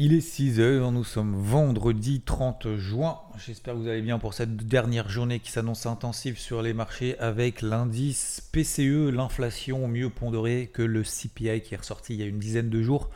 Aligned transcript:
Il 0.00 0.14
est 0.14 0.20
6h, 0.20 0.92
nous 0.92 1.02
sommes 1.02 1.34
vendredi 1.34 2.20
30 2.20 2.76
juin. 2.76 3.18
J'espère 3.36 3.74
que 3.74 3.80
vous 3.80 3.88
allez 3.88 4.00
bien 4.00 4.20
pour 4.20 4.32
cette 4.32 4.56
dernière 4.56 5.08
journée 5.08 5.40
qui 5.40 5.50
s'annonce 5.50 5.86
intensive 5.86 6.38
sur 6.38 6.62
les 6.62 6.72
marchés 6.72 7.18
avec 7.18 7.62
l'indice 7.62 8.48
PCE, 8.52 9.10
l'inflation 9.10 9.88
mieux 9.88 10.08
pondérée 10.08 10.70
que 10.72 10.82
le 10.82 11.02
CPI 11.02 11.62
qui 11.62 11.74
est 11.74 11.78
ressorti 11.78 12.14
il 12.14 12.20
y 12.20 12.22
a 12.22 12.26
une 12.26 12.38
dizaine 12.38 12.70
de 12.70 12.80
jours 12.80 13.10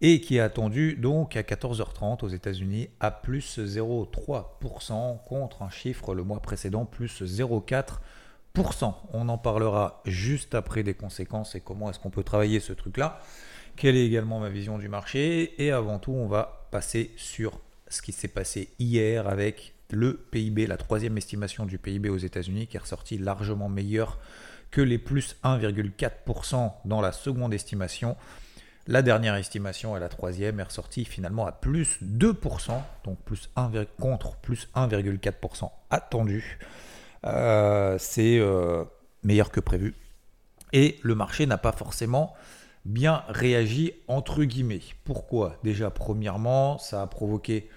et 0.00 0.20
qui 0.20 0.36
est 0.36 0.40
attendu 0.40 0.94
donc 0.94 1.34
à 1.34 1.42
14h30 1.42 2.24
aux 2.24 2.28
États-Unis 2.28 2.90
à 3.00 3.10
plus 3.10 3.58
0,3% 3.58 5.24
contre 5.24 5.62
un 5.62 5.70
chiffre 5.70 6.14
le 6.14 6.22
mois 6.22 6.40
précédent 6.40 6.84
plus 6.84 7.20
0,4%. 7.20 8.94
On 9.12 9.28
en 9.28 9.38
parlera 9.38 10.02
juste 10.04 10.54
après 10.54 10.84
des 10.84 10.94
conséquences 10.94 11.56
et 11.56 11.60
comment 11.60 11.90
est-ce 11.90 11.98
qu'on 11.98 12.10
peut 12.10 12.22
travailler 12.22 12.60
ce 12.60 12.72
truc-là 12.72 13.20
quelle 13.80 13.96
est 13.96 14.04
également 14.04 14.40
ma 14.40 14.50
vision 14.50 14.76
du 14.76 14.90
marché. 14.90 15.54
Et 15.56 15.72
avant 15.72 15.98
tout, 15.98 16.12
on 16.12 16.26
va 16.26 16.66
passer 16.70 17.12
sur 17.16 17.58
ce 17.88 18.02
qui 18.02 18.12
s'est 18.12 18.28
passé 18.28 18.68
hier 18.78 19.26
avec 19.26 19.72
le 19.88 20.18
PIB, 20.30 20.66
la 20.66 20.76
troisième 20.76 21.16
estimation 21.16 21.64
du 21.64 21.78
PIB 21.78 22.10
aux 22.10 22.18
États-Unis 22.18 22.66
qui 22.66 22.76
est 22.76 22.80
ressorti 22.80 23.16
largement 23.16 23.70
meilleur 23.70 24.18
que 24.70 24.82
les 24.82 24.98
plus 24.98 25.34
1,4% 25.44 26.72
dans 26.84 27.00
la 27.00 27.10
seconde 27.10 27.54
estimation. 27.54 28.18
La 28.86 29.00
dernière 29.00 29.34
estimation 29.36 29.96
et 29.96 30.00
la 30.00 30.10
troisième 30.10 30.60
est 30.60 30.64
ressortie 30.64 31.06
finalement 31.06 31.46
à 31.46 31.52
plus 31.52 31.98
2%, 32.02 32.82
donc 33.04 33.18
plus 33.24 33.48
1, 33.56 33.70
contre 33.98 34.36
plus 34.36 34.68
1,4% 34.76 35.70
attendu. 35.88 36.58
Euh, 37.24 37.96
c'est 37.98 38.38
euh, 38.38 38.84
meilleur 39.22 39.50
que 39.50 39.60
prévu. 39.60 39.94
Et 40.74 40.98
le 41.02 41.14
marché 41.14 41.46
n'a 41.46 41.58
pas 41.58 41.72
forcément 41.72 42.36
bien 42.84 43.22
réagi 43.28 43.92
entre 44.08 44.44
guillemets. 44.44 44.80
Pourquoi? 45.04 45.56
Déjà, 45.62 45.90
premièrement, 45.90 46.78
ça 46.78 47.02
a 47.02 47.06
provoqué 47.06 47.68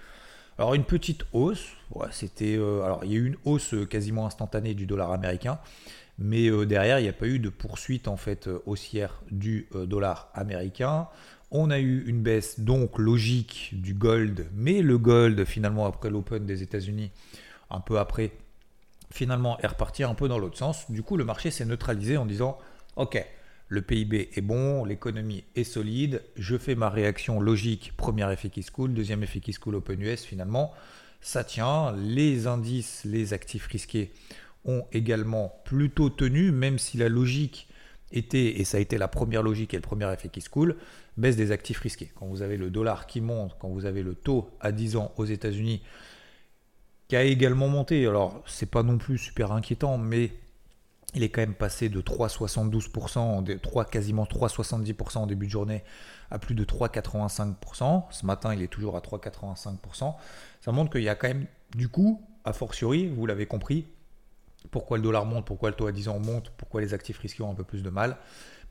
une 0.58 0.84
petite 0.84 1.24
hausse. 1.32 1.66
c'était 2.10 2.56
euh, 2.56 2.82
alors 2.82 3.04
il 3.04 3.12
y 3.12 3.14
a 3.14 3.18
eu 3.18 3.26
une 3.26 3.36
hausse 3.44 3.74
euh, 3.74 3.86
quasiment 3.86 4.26
instantanée 4.26 4.74
du 4.74 4.86
dollar 4.86 5.12
américain, 5.12 5.58
mais 6.18 6.48
euh, 6.48 6.64
derrière 6.64 6.98
il 6.98 7.02
n'y 7.02 7.08
a 7.08 7.14
pas 7.14 7.26
eu 7.26 7.38
de 7.38 7.48
poursuite 7.48 8.08
en 8.08 8.16
fait 8.16 8.48
haussière 8.66 9.22
du 9.30 9.68
dollar 9.86 10.30
américain. 10.34 11.08
On 11.50 11.70
a 11.70 11.78
eu 11.78 12.04
une 12.06 12.22
baisse 12.22 12.58
donc 12.58 12.98
logique 12.98 13.70
du 13.72 13.94
gold, 13.94 14.48
mais 14.54 14.82
le 14.82 14.98
gold 14.98 15.44
finalement 15.44 15.86
après 15.86 16.10
l'open 16.10 16.46
des 16.46 16.62
États-Unis, 16.62 17.12
un 17.70 17.80
peu 17.80 17.98
après, 17.98 18.32
finalement 19.10 19.58
est 19.60 19.66
reparti 19.68 20.02
un 20.02 20.14
peu 20.14 20.26
dans 20.26 20.38
l'autre 20.38 20.58
sens. 20.58 20.90
Du 20.90 21.02
coup, 21.02 21.16
le 21.16 21.24
marché 21.24 21.50
s'est 21.52 21.64
neutralisé 21.64 22.16
en 22.16 22.26
disant 22.26 22.58
ok 22.96 23.24
le 23.74 23.82
PIB 23.82 24.30
est 24.34 24.40
bon, 24.40 24.84
l'économie 24.84 25.44
est 25.56 25.64
solide, 25.64 26.22
je 26.36 26.56
fais 26.56 26.76
ma 26.76 26.88
réaction 26.88 27.40
logique, 27.40 27.92
premier 27.96 28.32
effet 28.32 28.48
qui 28.48 28.62
se 28.62 28.70
coule, 28.70 28.94
deuxième 28.94 29.22
effet 29.24 29.40
qui 29.40 29.52
se 29.52 29.58
coule 29.58 29.74
Open 29.74 30.00
US 30.00 30.24
finalement, 30.24 30.72
ça 31.20 31.42
tient, 31.42 31.92
les 31.96 32.46
indices, 32.46 33.02
les 33.04 33.32
actifs 33.32 33.66
risqués 33.66 34.12
ont 34.64 34.84
également 34.92 35.60
plutôt 35.64 36.08
tenu, 36.08 36.52
même 36.52 36.78
si 36.78 36.96
la 36.96 37.08
logique 37.08 37.68
était, 38.12 38.60
et 38.60 38.64
ça 38.64 38.76
a 38.76 38.80
été 38.80 38.96
la 38.96 39.08
première 39.08 39.42
logique 39.42 39.74
et 39.74 39.76
le 39.76 39.82
premier 39.82 40.10
effet 40.12 40.28
qui 40.28 40.40
se 40.40 40.48
coule, 40.48 40.76
baisse 41.16 41.36
des 41.36 41.50
actifs 41.50 41.80
risqués. 41.80 42.12
Quand 42.14 42.26
vous 42.26 42.42
avez 42.42 42.56
le 42.56 42.70
dollar 42.70 43.08
qui 43.08 43.20
monte, 43.20 43.56
quand 43.58 43.68
vous 43.68 43.86
avez 43.86 44.02
le 44.02 44.14
taux 44.14 44.50
à 44.60 44.70
10 44.70 44.96
ans 44.96 45.12
aux 45.16 45.24
États-Unis 45.24 45.82
qui 47.08 47.16
a 47.16 47.24
également 47.24 47.68
monté, 47.68 48.06
alors 48.06 48.42
c'est 48.46 48.70
pas 48.70 48.82
non 48.82 48.98
plus 48.98 49.18
super 49.18 49.52
inquiétant, 49.52 49.98
mais 49.98 50.32
il 51.14 51.22
est 51.22 51.28
quand 51.28 51.40
même 51.40 51.54
passé 51.54 51.88
de 51.88 52.00
3,72%, 52.00 53.60
3, 53.60 53.84
quasiment 53.84 54.24
3,70% 54.24 55.18
en 55.18 55.26
début 55.26 55.46
de 55.46 55.50
journée 55.50 55.84
à 56.30 56.38
plus 56.38 56.54
de 56.54 56.64
3,85%. 56.64 58.04
Ce 58.10 58.26
matin, 58.26 58.54
il 58.54 58.62
est 58.62 58.68
toujours 58.68 58.96
à 58.96 59.00
3,85%. 59.00 60.14
Ça 60.60 60.72
montre 60.72 60.90
qu'il 60.90 61.02
y 61.02 61.08
a 61.08 61.14
quand 61.14 61.28
même, 61.28 61.46
du 61.74 61.88
coup, 61.88 62.20
a 62.44 62.52
fortiori, 62.52 63.08
vous 63.08 63.26
l'avez 63.26 63.46
compris, 63.46 63.86
pourquoi 64.70 64.96
le 64.96 65.02
dollar 65.02 65.24
monte, 65.24 65.44
pourquoi 65.44 65.70
le 65.70 65.76
taux 65.76 65.86
à 65.86 65.92
10 65.92 66.08
ans 66.08 66.18
monte, 66.18 66.50
pourquoi 66.56 66.80
les 66.80 66.94
actifs 66.94 67.18
risqués 67.18 67.42
ont 67.42 67.50
un 67.50 67.54
peu 67.54 67.64
plus 67.64 67.82
de 67.82 67.90
mal. 67.90 68.16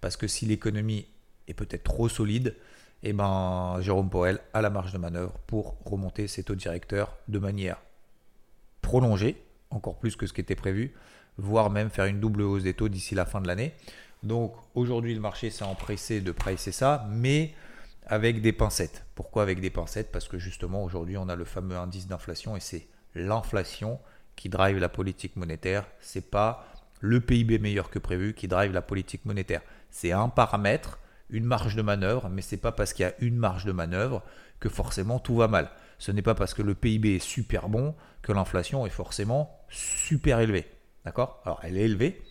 Parce 0.01 0.17
que 0.17 0.27
si 0.27 0.45
l'économie 0.45 1.07
est 1.47 1.53
peut-être 1.53 1.83
trop 1.83 2.09
solide, 2.09 2.55
eh 3.03 3.13
ben, 3.13 3.77
Jérôme 3.81 4.09
Powell 4.09 4.39
a 4.53 4.61
la 4.61 4.69
marge 4.69 4.91
de 4.91 4.97
manœuvre 4.97 5.33
pour 5.47 5.77
remonter 5.85 6.27
ses 6.27 6.43
taux 6.43 6.55
directeurs 6.55 7.15
de 7.27 7.39
manière 7.39 7.77
prolongée, 8.81 9.41
encore 9.69 9.97
plus 9.97 10.15
que 10.15 10.25
ce 10.25 10.33
qui 10.33 10.41
était 10.41 10.55
prévu, 10.55 10.93
voire 11.37 11.69
même 11.69 11.89
faire 11.89 12.05
une 12.05 12.19
double 12.19 12.41
hausse 12.41 12.63
des 12.63 12.73
taux 12.73 12.89
d'ici 12.89 13.15
la 13.15 13.25
fin 13.25 13.41
de 13.41 13.47
l'année. 13.47 13.73
Donc 14.23 14.55
aujourd'hui, 14.75 15.13
le 15.13 15.19
marché 15.19 15.49
s'est 15.49 15.63
empressé 15.63 16.21
de 16.21 16.31
pricer 16.31 16.71
ça, 16.71 17.05
mais 17.09 17.53
avec 18.05 18.41
des 18.41 18.53
pincettes. 18.53 19.05
Pourquoi 19.15 19.43
avec 19.43 19.59
des 19.59 19.69
pincettes? 19.69 20.11
Parce 20.11 20.27
que 20.27 20.37
justement, 20.37 20.83
aujourd'hui, 20.83 21.17
on 21.17 21.29
a 21.29 21.35
le 21.35 21.45
fameux 21.45 21.77
indice 21.77 22.07
d'inflation 22.07 22.55
et 22.55 22.59
c'est 22.59 22.87
l'inflation 23.15 23.99
qui 24.35 24.49
drive 24.49 24.77
la 24.77 24.89
politique 24.89 25.35
monétaire. 25.35 25.85
C'est 25.99 26.29
pas 26.29 26.65
le 26.99 27.19
PIB 27.19 27.59
meilleur 27.59 27.89
que 27.89 27.99
prévu 27.99 28.33
qui 28.33 28.47
drive 28.47 28.71
la 28.71 28.81
politique 28.81 29.25
monétaire. 29.25 29.61
C'est 29.91 30.11
un 30.11 30.29
paramètre, 30.29 30.99
une 31.29 31.45
marge 31.45 31.75
de 31.75 31.81
manœuvre, 31.81 32.29
mais 32.29 32.41
c'est 32.41 32.57
pas 32.57 32.71
parce 32.71 32.93
qu'il 32.93 33.03
y 33.03 33.09
a 33.09 33.13
une 33.19 33.37
marge 33.37 33.65
de 33.65 33.71
manœuvre 33.71 34.23
que 34.59 34.69
forcément 34.69 35.19
tout 35.19 35.35
va 35.35 35.47
mal. 35.47 35.69
Ce 35.99 36.11
n'est 36.11 36.21
pas 36.21 36.35
parce 36.35 36.53
que 36.53 36.61
le 36.61 36.75
PIB 36.75 37.15
est 37.15 37.19
super 37.19 37.69
bon 37.69 37.93
que 38.21 38.31
l'inflation 38.31 38.85
est 38.85 38.89
forcément 38.89 39.59
super 39.69 40.39
élevée. 40.39 40.65
D'accord? 41.05 41.41
Alors, 41.45 41.59
elle 41.63 41.77
est 41.77 41.81
élevée, 41.81 42.21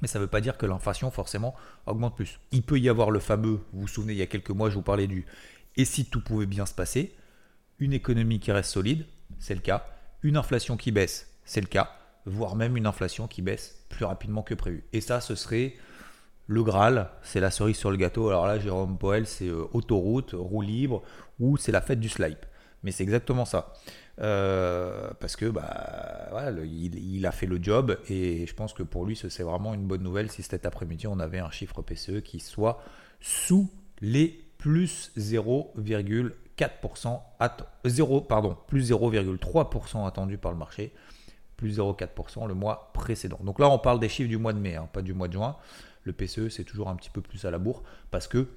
mais 0.00 0.08
ça 0.08 0.18
ne 0.18 0.24
veut 0.24 0.30
pas 0.30 0.40
dire 0.40 0.56
que 0.56 0.66
l'inflation, 0.66 1.10
forcément, 1.10 1.54
augmente 1.86 2.16
plus. 2.16 2.40
Il 2.52 2.62
peut 2.62 2.78
y 2.78 2.88
avoir 2.88 3.10
le 3.10 3.20
fameux, 3.20 3.60
vous 3.72 3.82
vous 3.82 3.88
souvenez, 3.88 4.12
il 4.12 4.18
y 4.18 4.22
a 4.22 4.26
quelques 4.26 4.50
mois, 4.50 4.70
je 4.70 4.74
vous 4.74 4.82
parlais 4.82 5.06
du 5.06 5.26
et 5.76 5.84
si 5.84 6.06
tout 6.06 6.22
pouvait 6.22 6.46
bien 6.46 6.66
se 6.66 6.74
passer 6.74 7.14
Une 7.78 7.92
économie 7.92 8.40
qui 8.40 8.52
reste 8.52 8.70
solide, 8.70 9.04
c'est 9.38 9.54
le 9.54 9.60
cas. 9.60 9.86
Une 10.22 10.36
inflation 10.36 10.76
qui 10.76 10.90
baisse, 10.90 11.30
c'est 11.44 11.60
le 11.60 11.66
cas. 11.66 11.90
Voire 12.24 12.56
même 12.56 12.76
une 12.76 12.86
inflation 12.86 13.28
qui 13.28 13.42
baisse 13.42 13.84
plus 13.90 14.04
rapidement 14.04 14.42
que 14.42 14.54
prévu. 14.54 14.84
Et 14.92 15.00
ça, 15.00 15.20
ce 15.20 15.34
serait 15.34 15.74
le 16.46 16.62
Graal, 16.62 17.10
c'est 17.22 17.40
la 17.40 17.50
cerise 17.50 17.76
sur 17.76 17.90
le 17.90 17.96
gâteau. 17.96 18.28
Alors 18.30 18.46
là, 18.46 18.58
Jérôme 18.58 18.98
Poel, 18.98 19.26
c'est 19.26 19.48
euh, 19.48 19.66
autoroute, 19.72 20.30
roue 20.32 20.62
libre, 20.62 21.02
ou 21.38 21.56
c'est 21.56 21.72
la 21.72 21.80
fête 21.82 22.00
du 22.00 22.08
slide. 22.08 22.38
Mais 22.82 22.90
c'est 22.90 23.02
exactement 23.02 23.44
ça. 23.44 23.74
Euh, 24.20 25.10
parce 25.20 25.36
que 25.36 25.46
bah, 25.46 26.15
il, 26.64 27.26
a 27.26 27.32
fait 27.32 27.46
le 27.46 27.62
job 27.62 27.98
et 28.08 28.46
je 28.46 28.54
pense 28.54 28.72
que 28.72 28.82
pour 28.82 29.04
lui, 29.04 29.16
c'est 29.16 29.42
vraiment 29.42 29.74
une 29.74 29.86
bonne 29.86 30.02
nouvelle 30.02 30.30
si 30.30 30.42
cet 30.42 30.66
après-midi 30.66 31.06
on 31.06 31.20
avait 31.20 31.38
un 31.38 31.50
chiffre 31.50 31.82
PCE 31.82 32.22
qui 32.22 32.40
soit 32.40 32.82
sous 33.20 33.70
les 34.00 34.42
plus 34.58 35.12
0,4% 35.16 37.20
0, 37.84 38.20
pardon, 38.22 38.56
plus 38.66 38.90
0,3% 38.90 40.06
attendu 40.06 40.38
par 40.38 40.52
le 40.52 40.58
marché, 40.58 40.92
plus 41.56 41.78
0,4% 41.78 42.48
le 42.48 42.54
mois 42.54 42.90
précédent. 42.94 43.38
Donc 43.42 43.58
là, 43.58 43.68
on 43.68 43.78
parle 43.78 44.00
des 44.00 44.08
chiffres 44.08 44.28
du 44.28 44.38
mois 44.38 44.52
de 44.52 44.58
mai, 44.58 44.76
hein, 44.76 44.88
pas 44.92 45.02
du 45.02 45.14
mois 45.14 45.28
de 45.28 45.34
juin. 45.34 45.56
Le 46.04 46.12
PCE, 46.12 46.48
c'est 46.50 46.64
toujours 46.64 46.88
un 46.88 46.96
petit 46.96 47.10
peu 47.10 47.20
plus 47.20 47.44
à 47.44 47.50
la 47.50 47.58
bourre 47.58 47.82
parce 48.10 48.28
que 48.28 48.48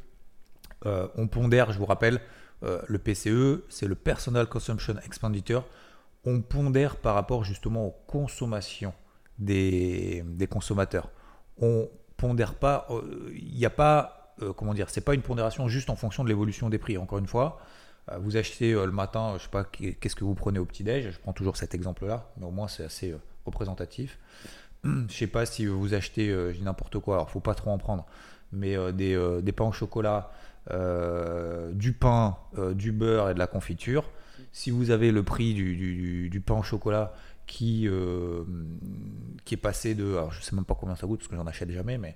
euh, 0.85 1.07
on 1.15 1.27
pondère, 1.27 1.71
je 1.71 1.79
vous 1.79 1.85
rappelle, 1.85 2.21
euh, 2.63 2.81
le 2.87 2.99
PCE, 2.99 3.63
c'est 3.69 3.87
le 3.87 3.95
Personal 3.95 4.47
Consumption 4.47 4.95
Expenditure. 5.05 5.65
On 6.25 6.41
pondère 6.41 6.97
par 6.97 7.15
rapport 7.15 7.43
justement 7.43 7.87
aux 7.87 7.95
consommations 8.07 8.93
des, 9.37 10.23
consommateurs. 10.49 11.09
On 11.61 11.89
pondère 12.17 12.55
pas, 12.55 12.87
euh, 12.89 13.31
il 13.35 13.55
n'y 13.55 13.65
a 13.65 13.69
pas, 13.69 14.35
euh, 14.41 14.51
comment 14.53 14.73
dire, 14.73 14.89
c'est 14.89 15.01
pas 15.01 15.13
une 15.13 15.21
pondération 15.21 15.67
juste 15.67 15.89
en 15.89 15.95
fonction 15.95 16.23
de 16.23 16.29
l'évolution 16.29 16.69
des 16.69 16.77
prix. 16.77 16.97
Encore 16.97 17.19
une 17.19 17.27
fois, 17.27 17.59
vous 18.21 18.37
achetez 18.37 18.73
le 18.73 18.91
matin, 18.91 19.35
je 19.37 19.43
sais 19.43 19.49
pas, 19.49 19.63
qu'est-ce 19.63 20.15
que 20.15 20.23
vous 20.23 20.33
prenez 20.33 20.57
au 20.57 20.65
petit-déj, 20.65 21.11
je 21.11 21.19
prends 21.19 21.31
toujours 21.33 21.57
cet 21.57 21.75
exemple-là, 21.75 22.31
mais 22.37 22.45
au 22.47 22.49
moins 22.49 22.67
c'est 22.67 22.83
assez 22.83 23.15
représentatif. 23.45 24.17
Je 24.83 25.13
sais 25.13 25.27
pas 25.27 25.45
si 25.45 25.67
vous 25.67 25.93
achetez, 25.93 26.29
je 26.29 26.57
dis 26.57 26.63
n'importe 26.63 26.97
quoi, 26.97 27.17
alors 27.17 27.29
faut 27.29 27.39
pas 27.39 27.53
trop 27.53 27.69
en 27.69 27.77
prendre, 27.77 28.07
mais 28.51 28.75
des, 28.93 29.51
pains 29.51 29.65
au 29.65 29.71
chocolat, 29.71 30.31
euh, 30.71 31.71
du 31.71 31.93
pain, 31.93 32.37
euh, 32.59 32.73
du 32.75 32.91
beurre 32.91 33.31
et 33.31 33.33
de 33.33 33.39
la 33.39 33.47
confiture. 33.47 34.11
Si 34.51 34.71
vous 34.71 34.91
avez 34.91 35.11
le 35.11 35.23
prix 35.23 35.53
du, 35.53 36.43
pain 36.45 36.55
au 36.55 36.63
chocolat 36.63 37.13
qui, 37.45 37.87
euh, 37.87 38.43
qui 39.45 39.55
est 39.55 39.57
passé 39.57 39.95
de, 39.95 40.11
alors 40.11 40.31
je 40.31 40.41
sais 40.41 40.55
même 40.55 40.65
pas 40.65 40.75
combien 40.75 40.95
ça 40.95 41.07
coûte 41.07 41.19
parce 41.19 41.29
que 41.29 41.35
j'en 41.35 41.47
achète 41.47 41.71
jamais, 41.71 41.97
mais 41.97 42.15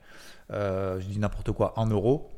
je 0.50 1.06
dis 1.06 1.20
n'importe 1.20 1.52
quoi, 1.52 1.74
1 1.78 1.88
euro, 1.90 2.30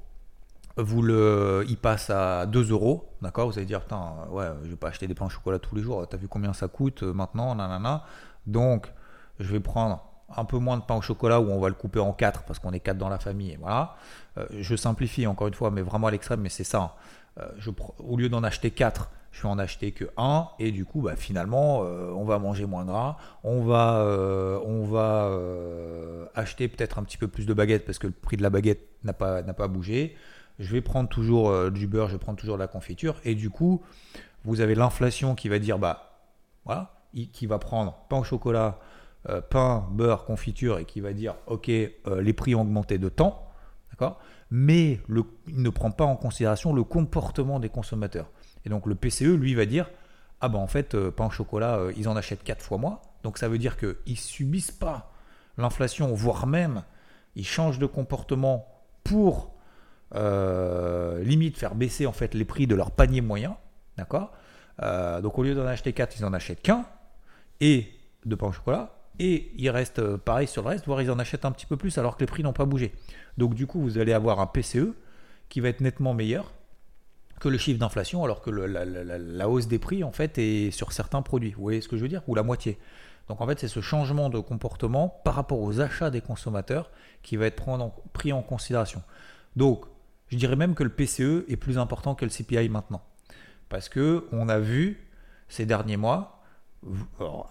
vous 0.77 1.01
le, 1.01 1.65
il 1.69 1.77
passe 1.77 2.09
à 2.09 2.45
2 2.45 2.71
euros, 2.71 3.09
d'accord 3.21 3.50
Vous 3.50 3.57
allez 3.57 3.65
dire, 3.65 3.81
putain, 3.81 4.27
ouais, 4.30 4.47
je 4.63 4.69
vais 4.69 4.75
pas 4.75 4.89
acheter 4.89 5.07
des 5.07 5.15
pains 5.15 5.25
au 5.25 5.30
chocolat 5.30 5.59
tous 5.59 5.75
les 5.75 5.81
jours, 5.81 6.06
t'as 6.07 6.18
vu 6.18 6.27
combien 6.27 6.53
ça 6.53 6.68
coûte 6.68 7.03
maintenant, 7.03 7.56
nanana. 7.56 8.03
Donc, 8.45 8.91
je 9.39 9.51
vais 9.51 9.59
prendre 9.59 10.03
un 10.36 10.45
peu 10.45 10.57
moins 10.57 10.77
de 10.77 10.83
pain 10.83 10.95
au 10.95 11.01
chocolat 11.01 11.39
où 11.39 11.50
on 11.50 11.59
va 11.59 11.69
le 11.69 11.75
couper 11.75 12.00
en 12.00 12.13
quatre 12.13 12.44
parce 12.44 12.59
qu'on 12.59 12.71
est 12.71 12.80
quatre 12.80 12.98
dans 12.98 13.09
la 13.09 13.19
famille. 13.19 13.51
Et 13.51 13.57
voilà. 13.57 13.95
Euh, 14.38 14.45
je 14.59 14.75
simplifie 14.75 15.27
encore 15.27 15.48
une 15.48 15.53
fois, 15.53 15.71
mais 15.71 15.81
vraiment 15.81 16.07
à 16.07 16.12
l'extrême, 16.12 16.41
mais 16.41 16.50
c'est 16.50 16.63
ça. 16.63 16.81
Hein. 16.81 16.91
Euh, 17.41 17.71
au 18.00 18.18
lieu 18.18 18.30
d'en 18.30 18.44
acheter 18.44 18.71
quatre, 18.71 19.09
je 19.35 19.41
vais 19.41 19.49
en 19.49 19.59
acheter 19.59 19.91
que 19.91 20.05
un 20.15 20.47
et 20.59 20.71
du 20.71 20.85
coup, 20.85 21.01
bah, 21.01 21.17
finalement, 21.17 21.81
euh, 21.83 22.09
on 22.15 22.23
va 22.23 22.39
manger 22.39 22.65
moins 22.65 22.85
gras. 22.85 23.17
On 23.43 23.61
va, 23.63 24.01
on 24.65 24.85
va 24.85 25.29
acheter 26.35 26.69
peut-être 26.69 26.99
un 26.99 27.03
petit 27.03 27.17
peu 27.17 27.27
plus 27.27 27.45
de 27.45 27.53
baguettes 27.53 27.85
parce 27.85 27.99
que 27.99 28.07
le 28.07 28.13
prix 28.13 28.37
de 28.37 28.43
la 28.43 28.49
baguette 28.49 28.87
n'a 29.03 29.11
pas, 29.11 29.41
n'a 29.41 29.53
pas 29.53 29.67
bougé. 29.67 30.15
je 30.57 30.71
vais 30.71 30.81
prendre 30.81 31.09
toujours 31.09 31.49
euh, 31.49 31.69
du 31.69 31.85
beurre, 31.85 32.07
je 32.07 32.13
vais 32.13 32.19
prendre 32.19 32.39
toujours 32.39 32.55
de 32.55 32.61
la 32.61 32.67
confiture. 32.67 33.15
Et 33.25 33.35
du 33.35 33.49
coup, 33.49 33.81
vous 34.45 34.61
avez 34.61 34.73
l'inflation 34.73 35.35
qui 35.35 35.49
va 35.49 35.59
dire, 35.59 35.79
bah, 35.79 36.21
voilà, 36.63 36.93
qui 37.33 37.45
va 37.45 37.59
prendre 37.59 38.05
pain 38.09 38.19
au 38.19 38.23
chocolat, 38.23 38.79
euh, 39.29 39.41
pain, 39.41 39.85
beurre, 39.91 40.23
confiture, 40.23 40.79
et 40.79 40.85
qui 40.85 41.01
va 41.01 41.11
dire, 41.11 41.35
ok, 41.47 41.69
euh, 41.69 42.21
les 42.21 42.31
prix 42.31 42.55
ont 42.55 42.61
augmenté 42.61 42.97
de 42.97 43.09
temps, 43.09 43.49
d'accord? 43.91 44.17
Mais 44.49 45.01
le, 45.07 45.25
il 45.47 45.61
ne 45.61 45.69
prend 45.69 45.91
pas 45.91 46.05
en 46.05 46.15
considération 46.15 46.73
le 46.73 46.85
comportement 46.85 47.59
des 47.59 47.69
consommateurs. 47.69 48.29
Et 48.65 48.69
donc 48.69 48.85
le 48.85 48.95
PCE, 48.95 49.35
lui, 49.35 49.53
va 49.56 49.65
dire, 49.65 49.89
ah 50.41 50.50
ben 50.50 50.59
en 50.59 50.67
fait, 50.67 50.97
pain 51.12 51.27
au 51.27 51.29
chocolat, 51.29 51.79
ils 51.95 52.09
en 52.09 52.15
achètent 52.15 52.44
4 52.44 52.62
fois 52.62 52.77
moins. 52.77 53.00
Donc 53.23 53.38
ça 53.38 53.47
veut 53.47 53.57
dire 53.57 53.77
qu'ils 53.77 53.95
ne 54.07 54.15
subissent 54.15 54.71
pas 54.71 55.12
l'inflation, 55.57 56.13
voire 56.13 56.47
même, 56.47 56.83
ils 57.35 57.45
changent 57.45 57.79
de 57.79 57.85
comportement 57.85 58.67
pour 59.03 59.53
euh, 60.13 61.23
limite 61.23 61.57
faire 61.57 61.75
baisser 61.75 62.06
en 62.06 62.12
fait 62.12 62.33
les 62.33 62.45
prix 62.45 62.67
de 62.67 62.75
leur 62.75 62.91
panier 62.91 63.21
moyen, 63.21 63.57
d'accord? 63.97 64.31
Euh, 64.81 65.21
Donc 65.21 65.38
au 65.38 65.44
lieu 65.44 65.56
d'en 65.56 65.65
acheter 65.65 65.94
4, 65.94 66.19
ils 66.19 66.25
en 66.25 66.33
achètent 66.33 66.62
qu'un, 66.62 66.85
et 67.62 67.89
de 68.25 68.35
pain 68.35 68.47
au 68.47 68.51
chocolat, 68.51 68.94
et 69.19 69.51
il 69.57 69.69
reste 69.69 70.00
euh, 70.00 70.17
pareil 70.17 70.47
sur 70.47 70.62
le 70.63 70.69
reste, 70.69 70.85
voire 70.85 71.01
ils 71.01 71.12
en 71.12 71.19
achètent 71.19 71.45
un 71.45 71.51
petit 71.51 71.65
peu 71.65 71.77
plus 71.77 71.97
alors 71.97 72.17
que 72.17 72.21
les 72.21 72.27
prix 72.27 72.44
n'ont 72.44 72.53
pas 72.53 72.65
bougé. 72.65 72.94
Donc 73.38 73.53
du 73.53 73.67
coup, 73.67 73.81
vous 73.81 73.97
allez 73.97 74.13
avoir 74.13 74.39
un 74.39 74.47
PCE 74.47 74.94
qui 75.50 75.59
va 75.59 75.69
être 75.69 75.81
nettement 75.81 76.13
meilleur 76.13 76.53
que 77.39 77.49
le 77.49 77.57
chiffre 77.57 77.79
d'inflation, 77.79 78.23
alors 78.23 78.41
que 78.41 78.49
la, 78.49 79.49
hausse 79.49 79.67
des 79.67 79.79
prix 79.79 80.03
en 80.03 80.11
fait 80.11 80.37
est 80.37 80.71
sur 80.71 80.91
certains 80.91 81.21
produits. 81.21 81.51
Vous 81.51 81.61
voyez 81.61 81.81
ce 81.81 81.87
que 81.87 81.97
je 81.97 82.01
veux 82.01 82.07
dire? 82.07 82.21
Ou 82.27 82.35
la 82.35 82.43
moitié. 82.43 82.77
Donc 83.27 83.41
en 83.41 83.47
fait, 83.47 83.59
c'est 83.59 83.67
ce 83.67 83.81
changement 83.81 84.29
de 84.29 84.39
comportement 84.39 85.09
par 85.23 85.35
rapport 85.35 85.59
aux 85.59 85.81
achats 85.81 86.09
des 86.09 86.21
consommateurs 86.21 86.91
qui 87.23 87.37
va 87.37 87.47
être 87.47 87.63
pris 88.13 88.31
en 88.31 88.41
considération. 88.41 89.01
Donc, 89.55 89.85
je 90.27 90.37
dirais 90.37 90.55
même 90.55 90.75
que 90.75 90.83
le 90.83 90.89
PCE 90.89 91.45
est 91.49 91.57
plus 91.57 91.77
important 91.77 92.15
que 92.15 92.25
le 92.25 92.31
CPI 92.31 92.69
maintenant. 92.69 93.01
Parce 93.69 93.89
que 93.89 94.27
on 94.31 94.49
a 94.49 94.59
vu 94.59 95.09
ces 95.49 95.65
derniers 95.65 95.97
mois, 95.97 96.43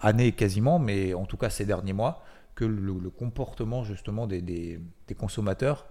années 0.01 0.31
quasiment, 0.31 0.79
mais 0.79 1.13
en 1.13 1.25
tout 1.25 1.37
cas 1.37 1.49
ces 1.49 1.65
derniers 1.65 1.93
mois, 1.93 2.23
que 2.55 2.65
le, 2.65 3.09
comportement 3.09 3.83
justement 3.83 4.27
des, 4.27 4.79
consommateurs 5.17 5.85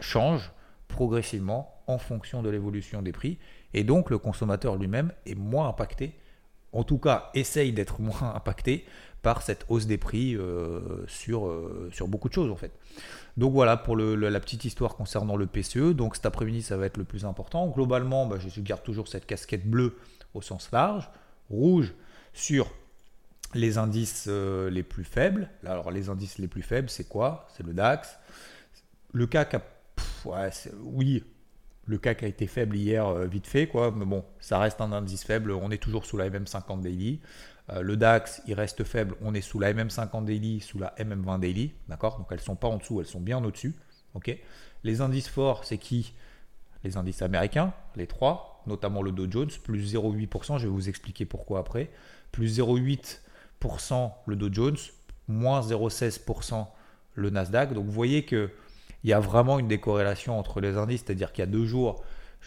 change 0.00 0.52
progressivement 0.88 1.75
en 1.86 1.98
fonction 1.98 2.42
de 2.42 2.50
l'évolution 2.50 3.02
des 3.02 3.12
prix. 3.12 3.38
Et 3.74 3.84
donc 3.84 4.10
le 4.10 4.18
consommateur 4.18 4.76
lui-même 4.76 5.12
est 5.26 5.34
moins 5.34 5.68
impacté, 5.68 6.14
en 6.72 6.84
tout 6.84 6.98
cas 6.98 7.30
essaye 7.34 7.72
d'être 7.72 8.00
moins 8.00 8.34
impacté 8.34 8.84
par 9.22 9.42
cette 9.42 9.64
hausse 9.68 9.86
des 9.86 9.98
prix 9.98 10.36
euh, 10.36 11.04
sur, 11.08 11.46
euh, 11.46 11.90
sur 11.92 12.06
beaucoup 12.06 12.28
de 12.28 12.34
choses 12.34 12.50
en 12.50 12.56
fait. 12.56 12.72
Donc 13.36 13.52
voilà 13.52 13.76
pour 13.76 13.96
la 13.96 14.40
petite 14.40 14.64
histoire 14.64 14.94
concernant 14.94 15.36
le 15.36 15.46
PCE. 15.46 15.94
Donc 15.94 16.16
cet 16.16 16.26
après-midi 16.26 16.62
ça 16.62 16.76
va 16.76 16.86
être 16.86 16.96
le 16.96 17.04
plus 17.04 17.24
important. 17.24 17.68
Globalement, 17.68 18.26
bah, 18.26 18.36
je 18.38 18.60
garde 18.60 18.82
toujours 18.82 19.08
cette 19.08 19.26
casquette 19.26 19.68
bleue 19.68 19.96
au 20.34 20.42
sens 20.42 20.70
large, 20.70 21.10
rouge 21.50 21.92
sur 22.32 22.70
les 23.54 23.78
indices 23.78 24.26
euh, 24.28 24.70
les 24.70 24.82
plus 24.82 25.04
faibles. 25.04 25.48
Alors 25.64 25.90
les 25.90 26.08
indices 26.08 26.38
les 26.38 26.48
plus 26.48 26.62
faibles, 26.62 26.90
c'est 26.90 27.08
quoi? 27.08 27.48
C'est 27.56 27.64
le 27.64 27.72
DAX. 27.72 28.18
Le 29.12 29.26
CAC 29.26 29.54
a... 29.54 29.62
oui, 30.82 31.24
le 31.86 31.98
CAC 31.98 32.22
a 32.24 32.26
été 32.26 32.46
faible 32.46 32.76
hier, 32.76 33.08
vite 33.26 33.46
fait, 33.46 33.68
quoi. 33.68 33.92
Mais 33.94 34.04
bon, 34.04 34.24
ça 34.40 34.58
reste 34.58 34.80
un 34.80 34.92
indice 34.92 35.24
faible. 35.24 35.52
On 35.52 35.70
est 35.70 35.78
toujours 35.78 36.04
sous 36.04 36.16
la 36.16 36.28
MM50 36.28 36.80
daily. 36.80 37.20
Euh, 37.70 37.82
le 37.82 37.96
DAX, 37.96 38.42
il 38.46 38.54
reste 38.54 38.84
faible. 38.84 39.16
On 39.22 39.34
est 39.34 39.40
sous 39.40 39.58
la 39.58 39.72
MM50 39.72 40.24
daily, 40.24 40.60
sous 40.60 40.78
la 40.78 40.94
MM20 40.98 41.40
daily. 41.40 41.72
D'accord? 41.88 42.18
Donc 42.18 42.28
elles 42.30 42.38
ne 42.38 42.42
sont 42.42 42.56
pas 42.56 42.68
en 42.68 42.76
dessous, 42.76 43.00
elles 43.00 43.06
sont 43.06 43.20
bien 43.20 43.42
au-dessus. 43.44 43.74
les 44.84 45.00
indices 45.00 45.28
forts, 45.28 45.64
c'est 45.64 45.78
qui? 45.78 46.14
Les 46.84 46.96
indices 46.96 47.22
américains, 47.22 47.72
les 47.96 48.06
trois, 48.06 48.62
notamment 48.66 49.02
le 49.02 49.10
Dow 49.10 49.26
Jones, 49.28 49.50
plus 49.64 49.94
0,8%. 49.94 50.58
Je 50.58 50.64
vais 50.64 50.72
vous 50.72 50.88
expliquer 50.88 51.24
pourquoi 51.24 51.60
après. 51.60 51.90
Plus 52.30 52.60
0,8% 52.60 54.12
le 54.26 54.36
Dow 54.36 54.52
Jones, 54.52 54.76
moins 55.26 55.60
0,16% 55.60 56.66
le 57.14 57.30
Nasdaq. 57.30 57.72
Donc 57.72 57.86
vous 57.86 57.92
voyez 57.92 58.24
qu'il 59.06 59.12
y 59.12 59.14
a 59.14 59.20
vraiment 59.20 59.60
une 59.60 59.68
décorrélation 59.68 60.36
entre 60.36 60.60
les 60.60 60.76
indices, 60.76 61.04
c'est-à-dire 61.06 61.30
qu'il 61.30 61.42
y 61.42 61.46
a 61.46 61.50
deux 61.50 61.64
jours, 61.64 62.02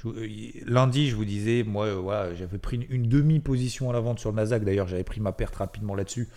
euh, 0.06 0.27
lundi, 0.65 1.09
je 1.09 1.15
vous 1.15 1.23
disais, 1.23 1.63
moi, 1.63 1.85
euh, 1.85 2.35
j'avais 2.35 2.57
pris 2.57 2.85
une, 2.89 3.07
demi-position 3.07 3.89
à 3.89 3.94
la 3.94 4.01
vente 4.01 4.19
sur 4.19 4.29
le 4.31 4.35
Nasdaq. 4.35 4.65
D'ailleurs, 4.65 4.89
j'avais 4.89 5.06
pris 5.06 5.21
ma 5.21 5.31
perte 5.31 5.56
rapidement 5.56 5.95
là-dessus 5.95 6.27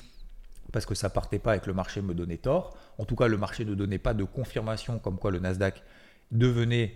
parce 0.71 0.87
que 0.87 0.95
ça 0.95 1.11
partait 1.11 1.41
pas 1.41 1.57
et 1.57 1.59
que 1.59 1.67
le 1.67 1.75
marché 1.75 2.03
me 2.03 2.15
donnait 2.15 2.37
tort. 2.37 2.77
En 2.99 3.05
tout 3.05 3.17
cas, 3.17 3.27
le 3.27 3.37
marché 3.37 3.65
ne 3.65 3.75
donnait 3.75 3.99
pas 3.99 4.15
de 4.15 4.23
confirmation 4.23 5.01
comme 5.01 5.19
quoi 5.19 5.33
le 5.33 5.41
Nasdaq 5.41 5.83
devenait 6.31 6.95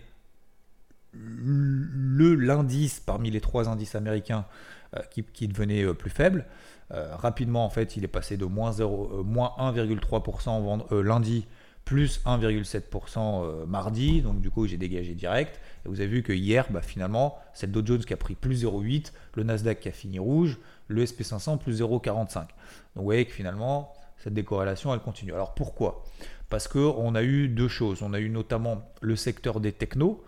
le 1.13 2.37
l'indice 2.37 3.01
parmi 3.01 3.33
les 3.33 3.41
trois 3.41 3.69
indices 3.69 3.97
américains 3.97 4.47
euh, 4.95 5.01
qui, 5.33 5.49
devenait 5.49 5.93
plus 5.95 6.11
faible. 6.11 6.47
rapidement, 6.91 7.65
en 7.65 7.71
fait, 7.71 7.97
il 7.97 8.05
est 8.05 8.09
passé 8.09 8.37
de 8.37 8.45
moins, 8.45 8.71
0, 8.71 9.25
moins 9.25 9.53
1,3% 9.59 11.03
lundi 11.03 11.49
plus 11.87 12.21
1,7% 12.27 13.19
euh, 13.19 13.65
mardi, 13.65 14.21
donc 14.21 14.41
du 14.41 14.51
coup 14.51 14.67
j'ai 14.67 14.77
dégagé 14.77 15.15
direct. 15.15 15.59
Et 15.85 15.89
vous 15.89 16.01
avez 16.01 16.09
vu 16.09 16.23
que 16.23 16.33
hier, 16.33 16.67
bah, 16.69 16.83
finalement, 16.83 17.39
c'est 17.55 17.67
le 17.67 17.73
Dow 17.73 17.87
Jones 17.87 18.05
qui 18.05 18.13
a 18.13 18.17
pris 18.17 18.35
plus 18.35 18.65
0,8, 18.65 19.13
le 19.37 19.45
Nasdaq 19.45 19.81
qui 19.81 19.89
a 19.89 19.93
fini 19.93 20.19
rouge, 20.19 20.59
le 20.89 21.05
SP500 21.05 21.59
plus 21.59 21.81
0,45. 21.81 22.35
Donc 22.35 22.49
vous 22.97 23.05
voyez 23.05 23.25
que 23.25 23.33
finalement, 23.33 23.95
cette 24.19 24.35
décorrélation, 24.35 24.93
elle 24.93 25.01
continue. 25.01 25.33
Alors 25.33 25.55
pourquoi? 25.55 26.05
Parce 26.49 26.67
qu'on 26.67 27.15
a 27.15 27.23
eu 27.23 27.49
deux 27.49 27.69
choses. 27.69 28.03
On 28.03 28.13
a 28.13 28.19
eu 28.19 28.31
notamment 28.31 28.83
le 29.01 29.15
secteur 29.15 29.61
des 29.61 29.73
technos. 29.73 30.25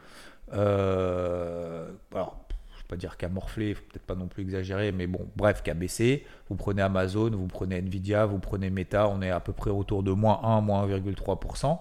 Euh, 0.52 1.90
alors, 2.14 2.47
pas 2.88 2.96
dire 2.96 3.16
qu'à 3.16 3.28
morfler, 3.28 3.70
il 3.70 3.74
faut 3.74 3.84
peut-être 3.84 4.06
pas 4.06 4.14
non 4.14 4.26
plus 4.26 4.42
exagérer, 4.42 4.92
mais 4.92 5.06
bon, 5.06 5.28
bref, 5.36 5.62
qu'à 5.62 5.74
baissé. 5.74 6.26
Vous 6.48 6.56
prenez 6.56 6.82
Amazon, 6.82 7.30
vous 7.30 7.46
prenez 7.46 7.76
Nvidia, 7.76 8.26
vous 8.26 8.38
prenez 8.38 8.70
Meta, 8.70 9.08
on 9.08 9.20
est 9.22 9.30
à 9.30 9.40
peu 9.40 9.52
près 9.52 9.70
autour 9.70 10.02
de 10.02 10.10
moins 10.10 10.40
1, 10.42 10.62
moins 10.62 10.86
1,3%. 10.88 11.78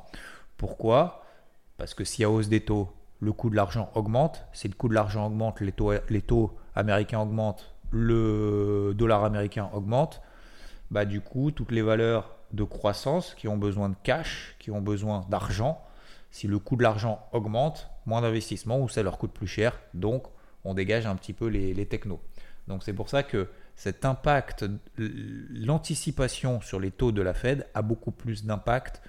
Pourquoi? 0.58 1.24
Parce 1.78 1.94
que 1.94 2.04
si 2.04 2.24
à 2.24 2.30
hausse 2.30 2.50
des 2.50 2.62
taux, 2.62 2.90
le 3.20 3.32
coût 3.32 3.50
de 3.50 3.56
l'argent 3.56 3.90
augmente. 3.96 4.46
Si 4.54 4.68
le 4.68 4.74
coût 4.76 4.90
de 4.90 4.94
l'argent 4.94 5.26
augmente, 5.26 5.62
les 5.62 5.72
taux, 5.72 5.94
les 6.10 6.22
taux 6.22 6.56
américains 6.76 7.20
augmentent, 7.20 7.74
le 7.92 8.94
dollar 8.96 9.24
américain 9.24 9.70
augmente. 9.74 10.22
Bah, 10.92 11.06
du 11.06 11.22
coup, 11.22 11.52
toutes 11.52 11.72
les 11.72 11.82
valeurs 11.82 12.36
de 12.54 12.64
croissance 12.64 13.34
qui 13.36 13.48
ont 13.48 13.58
besoin 13.58 13.90
de 13.90 13.96
cash, 14.04 14.56
qui 14.60 14.72
ont 14.72 14.82
besoin 14.82 15.26
d'argent, 15.30 15.82
si 16.32 16.48
le 16.48 16.60
coût 16.60 16.76
de 16.76 16.84
l'argent 16.84 17.26
augmente, 17.32 17.90
moins 18.06 18.22
d'investissement 18.22 18.80
ou 18.80 18.90
ça 18.90 19.04
leur 19.04 19.18
coûte 19.18 19.32
plus 19.32 19.48
cher. 19.48 19.80
Donc, 19.94 20.28
on 20.64 20.74
dégage 20.74 21.06
un 21.06 21.16
petit 21.16 21.34
peu 21.34 21.48
les, 21.48 21.86
technos. 21.86 22.22
Donc 22.68 22.84
c'est 22.84 22.94
pour 22.94 23.10
ça 23.10 23.24
que 23.24 23.48
cet 23.76 24.06
impact, 24.06 24.66
l'anticipation 24.98 26.62
sur 26.62 26.80
les 26.80 26.92
taux 26.92 27.12
de 27.12 27.22
la 27.22 27.34
Fed 27.34 27.68
a 27.74 27.82
beaucoup 27.82 28.12
plus 28.12 28.46
d'impact, 28.46 29.02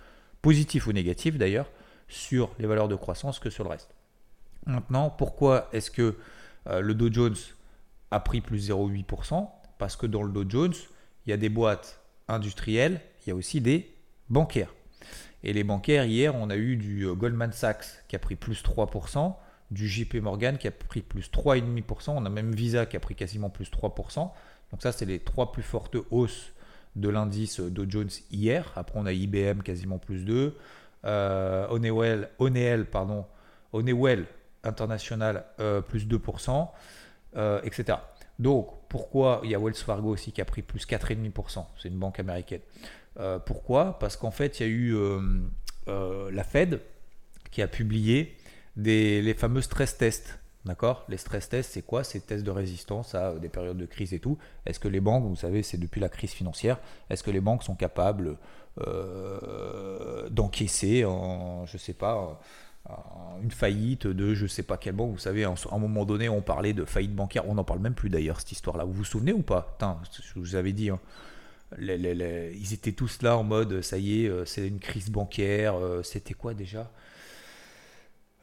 positif 0.43 0.87
ou 0.87 0.93
négatif 0.93 1.39
d'ailleurs, 1.39 1.71
sur 2.09 2.51
les 2.59 2.67
valeurs 2.67 2.89
de 2.89 2.95
croissance 2.95 3.39
que 3.39 3.51
sur 3.51 3.65
le 3.65 3.71
reste. 3.71 3.95
Maintenant, 4.67 5.11
pourquoi 5.11 5.69
est-ce 5.73 5.91
que 5.91 6.17
euh, 6.69 6.81
le 6.81 6.95
Dow 6.95 7.13
Jones 7.13 7.37
a 8.11 8.21
pris 8.21 8.41
plus 8.41 8.71
0,8% 8.71 9.49
Parce 9.79 9.97
que 9.97 10.07
dans 10.07 10.23
le 10.23 10.33
Dow 10.33 10.45
Jones, 10.49 10.75
il 11.27 11.31
y 11.31 11.33
a 11.33 11.37
des 11.37 11.49
boîtes 11.49 12.01
industrielles, 12.29 13.01
il 13.25 13.31
y 13.31 13.33
a 13.33 13.35
aussi 13.35 13.61
des 13.61 13.95
bancaires. 14.29 14.75
Et 15.43 15.53
les 15.53 15.65
bancaires, 15.65 16.05
hier, 16.05 16.35
on 16.35 16.51
a 16.51 16.57
eu 16.57 16.77
du 16.77 17.05
euh, 17.05 17.15
Goldman 17.15 17.53
Sachs 17.53 18.05
qui 18.09 18.17
a 18.17 18.19
pris 18.19 18.37
plus 18.37 18.63
3%, 18.63 19.35
du 19.71 19.89
JP 19.89 20.17
Morgan 20.17 20.59
qui 20.59 20.69
a 20.69 20.71
pris 20.71 21.03
plus 21.03 21.31
3,5%. 21.31 22.11
On 22.11 22.25
a 22.25 22.31
même 22.31 22.55
Visa 22.55 22.87
qui 22.87 22.97
a 22.97 23.01
pris 23.01 23.15
quasiment 23.15 23.51
plus 23.51 23.71
3%. 23.71 24.31
Donc 24.71 24.83
ça, 24.83 24.93
c'est 24.93 25.07
les 25.07 25.19
trois 25.19 25.53
plus 25.53 25.63
fortes 25.63 25.97
hausses 26.11 26.53
de 26.97 27.09
l'indice 27.09 27.61
Dow 27.61 27.85
Jones 27.89 28.11
hier. 28.31 28.73
Après, 28.77 28.99
on 28.99 29.07
a 29.07 29.13
IBM 29.13 29.63
quasiment 29.63 29.99
plus 29.99 30.25
2. 30.25 30.57
Euh, 31.05 31.67
Honeywell, 31.71 32.87
pardon, 32.87 33.25
Honeywell 33.73 34.27
International 34.65 35.45
euh, 35.61 35.81
plus 35.81 36.07
2%, 36.07 36.69
euh, 37.37 37.61
etc. 37.63 37.99
Donc, 38.39 38.69
pourquoi 38.89 39.41
il 39.45 39.51
y 39.51 39.55
a 39.55 39.59
Wells 39.59 39.75
Fargo 39.75 40.11
aussi 40.11 40.33
qui 40.33 40.41
a 40.41 40.45
pris 40.45 40.63
plus 40.63 40.87
4,5% 40.87 41.65
C'est 41.81 41.89
une 41.89 41.99
banque 41.99 42.19
américaine. 42.19 42.61
Euh, 43.19 43.39
pourquoi? 43.39 43.99
Parce 43.99 44.17
qu'en 44.17 44.31
fait, 44.31 44.61
il 44.61 44.67
y 44.67 44.67
a 44.67 44.73
eu 44.73 44.97
la 45.87 46.45
Fed 46.45 46.81
qui 47.51 47.63
a 47.63 47.69
publié 47.69 48.37
les 48.79 49.35
fameux 49.35 49.63
stress 49.63 49.99
tests. 49.99 50.39
D'accord? 50.65 51.07
Les 51.09 51.17
stress 51.17 51.49
tests, 51.49 51.73
c'est 51.73 51.83
quoi? 51.83 52.05
C'est 52.05 52.21
tests 52.21 52.45
de 52.45 52.51
résistance 52.51 53.15
à 53.15 53.33
des 53.35 53.49
périodes 53.49 53.79
de 53.79 53.87
crise 53.87 54.13
et 54.13 54.19
tout. 54.19 54.37
Est-ce 54.67 54.79
que 54.79 54.89
les 54.89 55.01
banques, 55.01 55.25
vous 55.25 55.37
savez, 55.37 55.63
c'est 55.63 55.79
depuis 55.79 56.01
la 56.01 56.09
crise 56.09 56.33
financière, 56.33 56.79
est-ce 57.09 57.23
que 57.23 57.31
les 57.31 57.41
banques 57.41 57.63
sont 57.63 57.75
capables 57.75 58.37
euh, 58.87 60.29
d'encaisser, 60.29 61.05
en, 61.05 61.65
je 61.65 61.79
sais 61.79 61.95
pas, 61.95 62.39
une 63.43 63.51
faillite 63.51 64.07
de 64.07 64.35
je 64.35 64.47
sais 64.47 64.63
pas 64.63 64.77
quelle 64.77 64.95
banque? 64.95 65.13
Vous 65.13 65.19
savez, 65.19 65.45
à 65.45 65.55
un 65.71 65.79
moment 65.79 66.05
donné, 66.05 66.29
on 66.29 66.43
parlait 66.43 66.75
de 66.75 66.85
faillite 66.85 67.15
bancaire. 67.15 67.49
On 67.49 67.55
n'en 67.55 67.65
parle 67.65 67.81
même 67.81 67.95
plus 67.95 68.11
d'ailleurs, 68.11 68.41
cette 68.41 68.53
histoire-là. 68.53 68.85
Vous 68.85 68.93
vous 68.93 69.05
souvenez 69.05 69.33
ou 69.33 69.43
pas? 69.43 69.79
Je 69.81 70.39
vous 70.39 70.55
avais 70.55 70.73
dit. 70.73 70.91
Hein. 70.91 71.01
ils 71.79 72.75
étaient 72.75 72.93
tous 72.93 73.23
là 73.23 73.37
en 73.39 73.45
mode 73.45 73.83
ça 73.83 73.99
y 73.99 74.25
est, 74.25 74.29
euh, 74.29 74.45
c'est 74.45 74.67
une 74.67 74.81
crise 74.81 75.09
bancaire. 75.09 75.77
Euh, 75.77 76.03
c'était 76.03 76.35
quoi 76.35 76.53
déjà? 76.53 76.91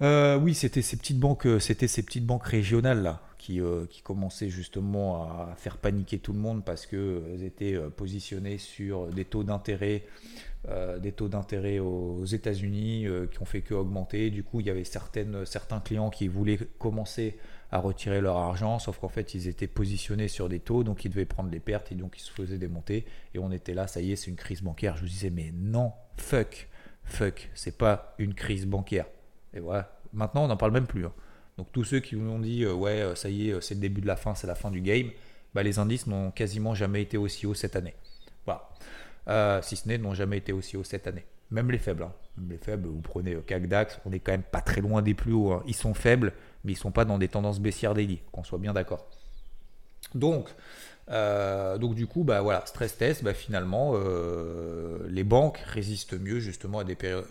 Euh, 0.01 0.37
oui, 0.37 0.53
c'était 0.53 0.81
ces 0.81 0.97
petites 0.97 1.19
banques, 1.19 1.47
euh, 1.47 1.59
c'était 1.59 1.87
ces 1.87 2.03
petites 2.03 2.25
banques 2.25 2.45
régionales 2.45 3.01
là 3.01 3.21
qui, 3.37 3.61
euh, 3.61 3.85
qui 3.85 4.01
commençaient 4.01 4.49
justement 4.49 5.23
à 5.23 5.53
faire 5.55 5.77
paniquer 5.77 6.19
tout 6.19 6.33
le 6.33 6.39
monde 6.39 6.65
parce 6.65 6.85
qu'elles 6.85 7.43
étaient 7.43 7.77
positionnées 7.95 8.57
sur 8.57 9.07
des 9.07 9.23
taux 9.23 9.43
d'intérêt, 9.43 10.03
des 10.99 11.11
taux 11.11 11.27
d'intérêt 11.27 11.77
aux 11.77 12.25
États-Unis 12.25 13.05
qui 13.31 13.39
ont 13.39 13.45
fait 13.45 13.61
que 13.61 13.75
augmenter. 13.75 14.31
Du 14.31 14.43
coup, 14.43 14.61
il 14.61 14.65
y 14.65 14.71
avait 14.71 14.83
certains 14.83 15.79
clients 15.79 16.09
qui 16.09 16.27
voulaient 16.27 16.57
commencer 16.79 17.37
à 17.71 17.77
retirer 17.77 18.19
leur 18.19 18.37
argent, 18.37 18.79
sauf 18.79 18.97
qu'en 18.97 19.09
fait 19.09 19.35
ils 19.35 19.47
étaient 19.47 19.67
positionnés 19.67 20.27
sur 20.27 20.49
des 20.49 20.59
taux, 20.59 20.83
donc 20.83 21.05
ils 21.05 21.09
devaient 21.09 21.25
prendre 21.25 21.51
les 21.51 21.59
pertes 21.59 21.91
et 21.91 21.95
donc 21.95 22.17
ils 22.17 22.21
se 22.21 22.31
faisaient 22.31 22.57
démonter. 22.57 23.05
Et 23.35 23.39
on 23.39 23.51
était 23.51 23.75
là, 23.75 23.85
ça 23.85 24.01
y 24.01 24.11
est, 24.11 24.15
c'est 24.15 24.31
une 24.31 24.37
crise 24.37 24.63
bancaire. 24.63 24.95
Je 24.95 25.01
vous 25.01 25.07
disais, 25.07 25.29
mais 25.29 25.51
non, 25.53 25.93
fuck, 26.17 26.67
fuck, 27.03 27.51
c'est 27.53 27.77
pas 27.77 28.15
une 28.17 28.33
crise 28.33 28.65
bancaire 28.65 29.05
et 29.55 29.59
voilà, 29.59 29.89
maintenant 30.13 30.43
on 30.43 30.47
n'en 30.47 30.57
parle 30.57 30.73
même 30.73 30.87
plus. 30.87 31.05
Hein. 31.05 31.13
Donc 31.57 31.71
tous 31.71 31.85
ceux 31.85 32.01
qui 32.01 32.15
nous 32.15 32.29
ont 32.29 32.39
dit 32.39 32.63
euh, 32.63 32.73
ouais 32.73 33.01
euh, 33.01 33.15
ça 33.15 33.29
y 33.29 33.49
est 33.49 33.61
c'est 33.61 33.75
le 33.75 33.79
début 33.79 34.01
de 34.01 34.07
la 34.07 34.17
fin, 34.17 34.35
c'est 34.35 34.47
la 34.47 34.55
fin 34.55 34.69
du 34.69 34.81
game, 34.81 35.09
bah, 35.53 35.63
les 35.63 35.79
indices 35.79 36.07
n'ont 36.07 36.31
quasiment 36.31 36.75
jamais 36.75 37.01
été 37.01 37.17
aussi 37.17 37.47
hauts 37.47 37.53
cette 37.53 37.75
année. 37.75 37.95
Voilà. 38.45 38.69
Euh, 39.27 39.61
si 39.61 39.75
ce 39.75 39.87
n'est 39.87 39.97
n'ont 39.97 40.13
jamais 40.13 40.37
été 40.37 40.51
aussi 40.51 40.77
hauts 40.77 40.83
cette 40.83 41.07
année. 41.07 41.25
Même 41.51 41.71
les 41.71 41.77
faibles. 41.77 42.03
Hein. 42.03 42.13
les 42.49 42.57
faibles, 42.57 42.87
vous 42.87 43.01
prenez 43.01 43.35
CAC 43.47 43.67
DAX, 43.67 43.99
on 44.05 44.11
est 44.11 44.19
quand 44.19 44.33
même 44.33 44.43
pas 44.43 44.61
très 44.61 44.81
loin 44.81 45.01
des 45.01 45.13
plus 45.13 45.33
hauts. 45.33 45.53
Hein. 45.53 45.63
Ils 45.67 45.75
sont 45.75 45.93
faibles, 45.93 46.33
mais 46.63 46.73
ils 46.73 46.77
sont 46.77 46.91
pas 46.91 47.05
dans 47.05 47.17
des 47.17 47.29
tendances 47.29 47.59
baissières 47.59 47.93
daily, 47.93 48.21
qu'on 48.31 48.43
soit 48.43 48.59
bien 48.59 48.73
d'accord. 48.73 49.07
Donc, 50.13 50.49
donc 51.07 51.95
du 51.95 52.07
coup, 52.07 52.23
bah 52.23 52.41
voilà, 52.41 52.65
stress 52.65 52.97
test, 52.97 53.23
bah, 53.23 53.33
finalement, 53.33 53.93
les 55.07 55.23
banques 55.23 55.59
résistent 55.59 56.19
mieux 56.19 56.39
justement 56.39 56.79
à 56.79 56.83
des 56.83 56.95
périodes 56.95 57.25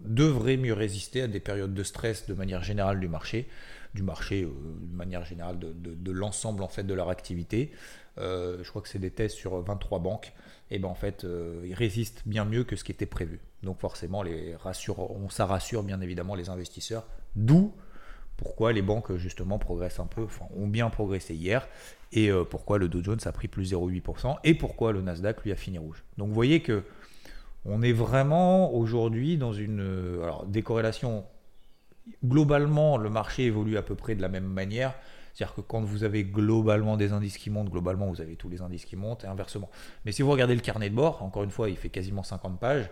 devrait 0.00 0.56
mieux 0.56 0.72
résister 0.72 1.22
à 1.22 1.28
des 1.28 1.40
périodes 1.40 1.74
de 1.74 1.82
stress 1.82 2.26
de 2.26 2.34
manière 2.34 2.62
générale 2.62 3.00
du 3.00 3.08
marché, 3.08 3.48
du 3.94 4.02
marché 4.02 4.42
euh, 4.42 4.48
de 4.80 4.96
manière 4.96 5.24
générale 5.24 5.58
de, 5.58 6.12
l'ensemble 6.12 6.62
en 6.62 6.68
fait 6.68 6.84
de 6.84 6.94
leur 6.94 7.08
activité. 7.08 7.72
Euh, 8.18 8.58
je 8.62 8.68
crois 8.68 8.82
que 8.82 8.88
c'est 8.88 8.98
des 8.98 9.10
tests 9.10 9.36
sur 9.36 9.60
23 9.60 9.98
banques. 9.98 10.32
Et 10.70 10.78
ben 10.78 10.88
en 10.88 10.94
fait, 10.94 11.24
euh, 11.24 11.64
ils 11.66 11.74
résistent 11.74 12.22
bien 12.26 12.44
mieux 12.44 12.64
que 12.64 12.76
ce 12.76 12.84
qui 12.84 12.92
était 12.92 13.06
prévu. 13.06 13.40
Donc 13.62 13.80
forcément, 13.80 14.22
les 14.22 14.56
on, 14.96 15.28
ça 15.28 15.46
rassure 15.46 15.82
bien 15.82 16.00
évidemment 16.00 16.34
les 16.34 16.48
investisseurs. 16.48 17.06
D'où 17.34 17.74
pourquoi 18.36 18.72
les 18.72 18.82
banques 18.82 19.14
justement 19.16 19.58
progressent 19.58 20.00
un 20.00 20.06
peu, 20.06 20.26
ont 20.56 20.66
bien 20.66 20.88
progressé 20.88 21.34
hier, 21.34 21.68
et 22.12 22.30
pourquoi 22.48 22.78
le 22.78 22.88
Dow 22.88 23.02
Jones 23.04 23.18
a 23.26 23.32
pris 23.32 23.48
plus 23.48 23.74
0,8%, 23.74 24.38
et 24.44 24.54
pourquoi 24.54 24.92
le 24.92 25.02
Nasdaq 25.02 25.42
lui 25.44 25.52
a 25.52 25.56
fini 25.56 25.76
rouge. 25.76 26.02
Donc 26.16 26.28
vous 26.28 26.34
voyez 26.34 26.62
que 26.62 26.82
on 27.64 27.82
est 27.82 27.92
vraiment 27.92 28.74
aujourd'hui 28.74 29.36
dans 29.36 29.52
une 29.52 29.80
euh, 29.80 30.22
alors, 30.22 30.46
décorrélation. 30.46 31.24
Globalement, 32.24 32.96
le 32.96 33.10
marché 33.10 33.44
évolue 33.44 33.76
à 33.76 33.82
peu 33.82 33.94
près 33.94 34.14
de 34.14 34.22
la 34.22 34.28
même 34.28 34.46
manière. 34.46 34.94
C'est-à-dire 35.32 35.54
que 35.54 35.60
quand 35.60 35.80
vous 35.82 36.04
avez 36.04 36.24
globalement 36.24 36.96
des 36.96 37.12
indices 37.12 37.38
qui 37.38 37.50
montent, 37.50 37.70
globalement 37.70 38.06
vous 38.08 38.20
avez 38.20 38.36
tous 38.36 38.48
les 38.48 38.62
indices 38.62 38.84
qui 38.84 38.96
montent 38.96 39.24
et 39.24 39.28
inversement. 39.28 39.70
Mais 40.04 40.12
si 40.12 40.22
vous 40.22 40.30
regardez 40.30 40.54
le 40.54 40.60
carnet 40.60 40.90
de 40.90 40.94
bord, 40.94 41.22
encore 41.22 41.44
une 41.44 41.50
fois, 41.50 41.70
il 41.70 41.76
fait 41.76 41.88
quasiment 41.88 42.22
50 42.22 42.58
pages. 42.58 42.90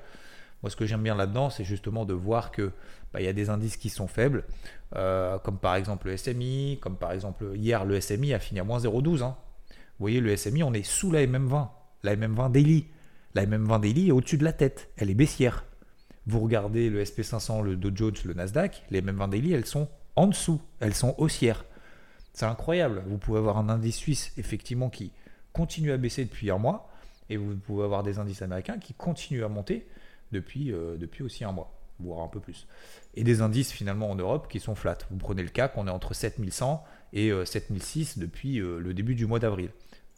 Moi, 0.62 0.70
ce 0.70 0.76
que 0.76 0.86
j'aime 0.86 1.02
bien 1.02 1.14
là-dedans, 1.14 1.50
c'est 1.50 1.64
justement 1.64 2.04
de 2.04 2.14
voir 2.14 2.50
que 2.50 2.72
bah, 3.12 3.20
il 3.20 3.24
y 3.24 3.28
a 3.28 3.32
des 3.32 3.48
indices 3.50 3.76
qui 3.76 3.90
sont 3.90 4.06
faibles, 4.08 4.44
euh, 4.96 5.38
comme 5.38 5.58
par 5.58 5.76
exemple 5.76 6.08
le 6.08 6.16
SMI, 6.16 6.78
comme 6.80 6.96
par 6.96 7.12
exemple 7.12 7.52
hier 7.54 7.84
le 7.84 8.00
SMI 8.00 8.34
a 8.34 8.38
fini 8.38 8.60
à 8.60 8.64
moins 8.64 8.78
0,12. 8.78 9.22
Hein. 9.22 9.36
Vous 9.70 10.04
voyez, 10.04 10.20
le 10.20 10.36
SMI, 10.36 10.62
on 10.62 10.72
est 10.72 10.84
sous 10.84 11.10
la 11.10 11.24
MM20, 11.26 11.68
la 12.02 12.16
MM20 12.16 12.52
daily. 12.52 12.86
La 13.34 13.46
MM20 13.46 13.80
Daily 13.80 14.08
est 14.08 14.12
au-dessus 14.12 14.38
de 14.38 14.44
la 14.44 14.52
tête, 14.52 14.88
elle 14.96 15.10
est 15.10 15.14
baissière. 15.14 15.64
Vous 16.26 16.40
regardez 16.40 16.90
le 16.90 17.02
SP500, 17.02 17.62
le 17.62 17.76
Dow 17.76 17.90
Jones, 17.94 18.14
le 18.24 18.34
Nasdaq, 18.34 18.84
les 18.90 19.00
MM20 19.02 19.30
Daily, 19.30 19.52
elles 19.52 19.66
sont 19.66 19.88
en 20.16 20.26
dessous, 20.26 20.60
elles 20.80 20.94
sont 20.94 21.14
haussières. 21.18 21.64
C'est 22.32 22.46
incroyable. 22.46 23.02
Vous 23.06 23.18
pouvez 23.18 23.38
avoir 23.38 23.58
un 23.58 23.68
indice 23.68 23.96
suisse, 23.96 24.32
effectivement, 24.36 24.90
qui 24.90 25.12
continue 25.52 25.92
à 25.92 25.96
baisser 25.96 26.24
depuis 26.24 26.50
un 26.50 26.58
mois, 26.58 26.90
et 27.30 27.36
vous 27.36 27.56
pouvez 27.56 27.84
avoir 27.84 28.02
des 28.02 28.18
indices 28.18 28.42
américains 28.42 28.78
qui 28.78 28.94
continuent 28.94 29.44
à 29.44 29.48
monter 29.48 29.86
depuis, 30.32 30.72
euh, 30.72 30.96
depuis 30.96 31.22
aussi 31.22 31.44
un 31.44 31.52
mois, 31.52 31.72
voire 31.98 32.22
un 32.22 32.28
peu 32.28 32.40
plus. 32.40 32.66
Et 33.14 33.24
des 33.24 33.40
indices, 33.40 33.72
finalement, 33.72 34.10
en 34.10 34.14
Europe 34.14 34.48
qui 34.50 34.60
sont 34.60 34.74
flat. 34.74 34.98
Vous 35.10 35.16
prenez 35.18 35.42
le 35.42 35.48
CAC, 35.48 35.76
on 35.76 35.86
est 35.86 35.90
entre 35.90 36.14
7100 36.14 36.84
et 37.12 37.30
7006 37.44 38.18
euh, 38.18 38.20
depuis 38.20 38.60
euh, 38.60 38.80
le 38.80 38.94
début 38.94 39.14
du 39.14 39.26
mois 39.26 39.38
d'avril. 39.38 39.70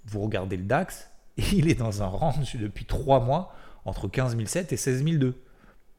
Vous 0.07 0.21
regardez 0.21 0.57
le 0.57 0.65
DAX, 0.65 1.10
il 1.53 1.69
est 1.69 1.75
dans 1.75 2.03
un 2.03 2.07
range 2.07 2.57
depuis 2.57 2.85
3 2.85 3.21
mois 3.21 3.55
entre 3.85 4.09
15 4.09 4.37
007 4.37 4.73
et 4.73 4.77
16 4.77 5.05
002. 5.05 5.29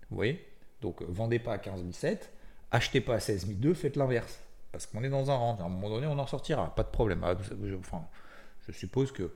Vous 0.10 0.15
voyez? 0.15 0.45
Donc, 0.81 1.01
euh, 1.01 1.05
vendez 1.10 1.39
pas 1.39 1.53
à 1.53 1.57
15 1.57 1.83
007, 1.91 2.31
achetez 2.71 3.01
pas 3.01 3.15
à 3.15 3.19
16 3.19 3.48
002, 3.48 3.74
faites 3.74 3.95
l'inverse. 3.95 4.39
Parce 4.71 4.86
qu'on 4.86 5.03
est 5.03 5.10
dans 5.10 5.29
un 5.29 5.36
range. 5.36 5.60
À 5.60 5.65
un 5.65 5.69
moment 5.69 5.89
donné, 5.89 6.07
on 6.07 6.17
en 6.17 6.27
sortira, 6.27 6.74
pas 6.75 6.83
de 6.83 6.89
problème. 6.89 7.21
Ah, 7.24 7.36
enfin, 7.79 8.03
je 8.67 8.71
suppose 8.71 9.12
que 9.12 9.31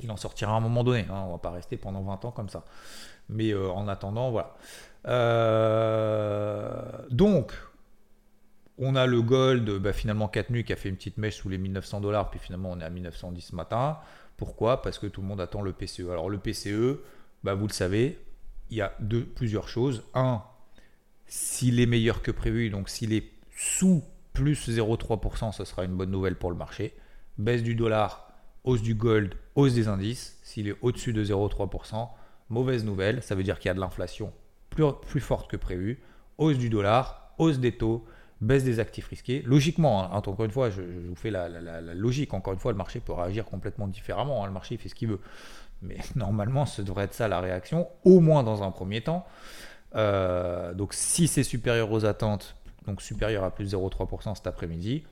il 0.00 0.10
en 0.10 0.16
sortira 0.16 0.52
à 0.52 0.56
un 0.56 0.60
moment 0.60 0.84
donné. 0.84 1.06
Hein. 1.10 1.24
On 1.26 1.32
va 1.32 1.38
pas 1.38 1.50
rester 1.50 1.76
pendant 1.76 2.02
20 2.02 2.24
ans 2.24 2.30
comme 2.30 2.48
ça. 2.48 2.64
Mais 3.28 3.50
euh, 3.50 3.70
en 3.70 3.88
attendant, 3.88 4.30
voilà. 4.30 4.56
Euh, 5.06 6.82
donc, 7.10 7.52
on 8.78 8.94
a 8.94 9.06
le 9.06 9.22
gold, 9.22 9.70
bah, 9.78 9.92
finalement 9.92 10.28
4 10.28 10.50
nuits 10.50 10.64
qui 10.64 10.72
a 10.72 10.76
fait 10.76 10.88
une 10.88 10.96
petite 10.96 11.18
mèche 11.18 11.36
sous 11.36 11.48
les 11.48 11.58
1900 11.58 12.00
dollars, 12.00 12.30
puis 12.30 12.38
finalement 12.38 12.70
on 12.70 12.80
est 12.80 12.84
à 12.84 12.90
1910 12.90 13.40
ce 13.40 13.56
matin. 13.56 13.98
Pourquoi? 14.38 14.80
Parce 14.80 14.98
que 14.98 15.06
tout 15.06 15.20
le 15.20 15.26
monde 15.26 15.40
attend 15.40 15.60
le 15.60 15.72
PCE. 15.72 16.08
Alors 16.10 16.30
le 16.30 16.38
PCE, 16.38 17.00
bah, 17.44 17.54
vous 17.54 17.66
le 17.66 17.72
savez, 17.72 18.18
il 18.70 18.78
y 18.78 18.80
a 18.80 18.96
plusieurs 19.34 19.68
choses. 19.68 20.04
Un, 20.14 20.42
s'il 21.26 21.80
est 21.80 21.86
meilleur 21.86 22.22
que 22.22 22.30
prévu, 22.30 22.70
donc 22.70 22.88
s'il 22.88 23.12
est 23.12 23.30
sous 23.54 24.02
plus 24.32 24.68
0,3%, 24.68 25.52
ce 25.52 25.64
sera 25.64 25.84
une 25.84 25.96
bonne 25.96 26.10
nouvelle 26.10 26.36
pour 26.36 26.50
le 26.50 26.56
marché. 26.56 26.94
Baisse 27.36 27.64
du 27.64 27.74
dollar, 27.74 28.32
hausse 28.62 28.80
du 28.80 28.94
gold, 28.94 29.34
hausse 29.56 29.74
des 29.74 29.88
indices. 29.88 30.38
S'il 30.44 30.68
est 30.68 30.76
au-dessus 30.82 31.12
de 31.12 31.24
0,3%, 31.24 32.08
mauvaise 32.48 32.84
nouvelle, 32.84 33.22
ça 33.22 33.34
veut 33.34 33.42
dire 33.42 33.58
qu'il 33.58 33.68
y 33.68 33.70
a 33.70 33.74
de 33.74 33.80
l'inflation 33.80 34.32
plus, 34.70 34.84
plus 35.08 35.20
forte 35.20 35.50
que 35.50 35.56
prévu. 35.56 36.00
Hausse 36.38 36.58
du 36.58 36.70
dollar, 36.70 37.34
hausse 37.38 37.58
des 37.58 37.72
taux, 37.72 38.04
baisse 38.40 38.64
des 38.64 38.80
actifs 38.80 39.08
risqués. 39.08 39.42
Logiquement, 39.44 40.04
hein, 40.04 40.10
encore 40.12 40.44
une 40.44 40.50
fois, 40.50 40.70
je, 40.70 40.82
vous 40.82 41.14
fais 41.14 41.30
la, 41.30 41.48
logique, 41.94 42.34
encore 42.34 42.52
une 42.52 42.58
fois, 42.58 42.72
le 42.72 42.78
marché 42.78 43.00
peut 43.00 43.12
réagir 43.12 43.44
complètement 43.44 43.88
différemment, 43.88 44.44
hein. 44.44 44.46
le 44.46 44.52
marché 44.52 44.76
fait 44.76 44.88
ce 44.88 44.94
qu'il 44.94 45.08
veut. 45.08 45.20
Mais 45.82 45.96
normalement, 46.16 46.66
ce 46.66 46.82
devrait 46.82 47.04
être 47.04 47.14
ça 47.14 47.28
la 47.28 47.40
réaction, 47.40 47.88
au 48.04 48.20
moins 48.20 48.42
dans 48.42 48.62
un 48.62 48.70
premier 48.70 49.00
temps. 49.00 49.26
Euh, 49.94 50.74
donc 50.74 50.92
si 50.92 51.28
c'est 51.28 51.42
supérieur 51.42 51.90
aux 51.90 52.04
attentes, 52.04 52.56
donc 52.86 53.00
supérieur 53.00 53.44
à 53.44 53.50
plus 53.50 53.74
0,3% 53.74 54.34
cet 54.34 54.46
après-midi, 54.46 55.04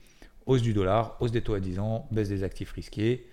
hausse 0.45 0.61
du 0.61 0.73
dollar, 0.73 1.17
hausse 1.19 1.31
des 1.31 1.41
taux 1.41 1.55
à 1.55 1.59
10 1.59 1.79
ans, 1.79 2.07
baisse 2.11 2.29
des 2.29 2.43
actifs 2.43 2.71
risqués, 2.71 3.27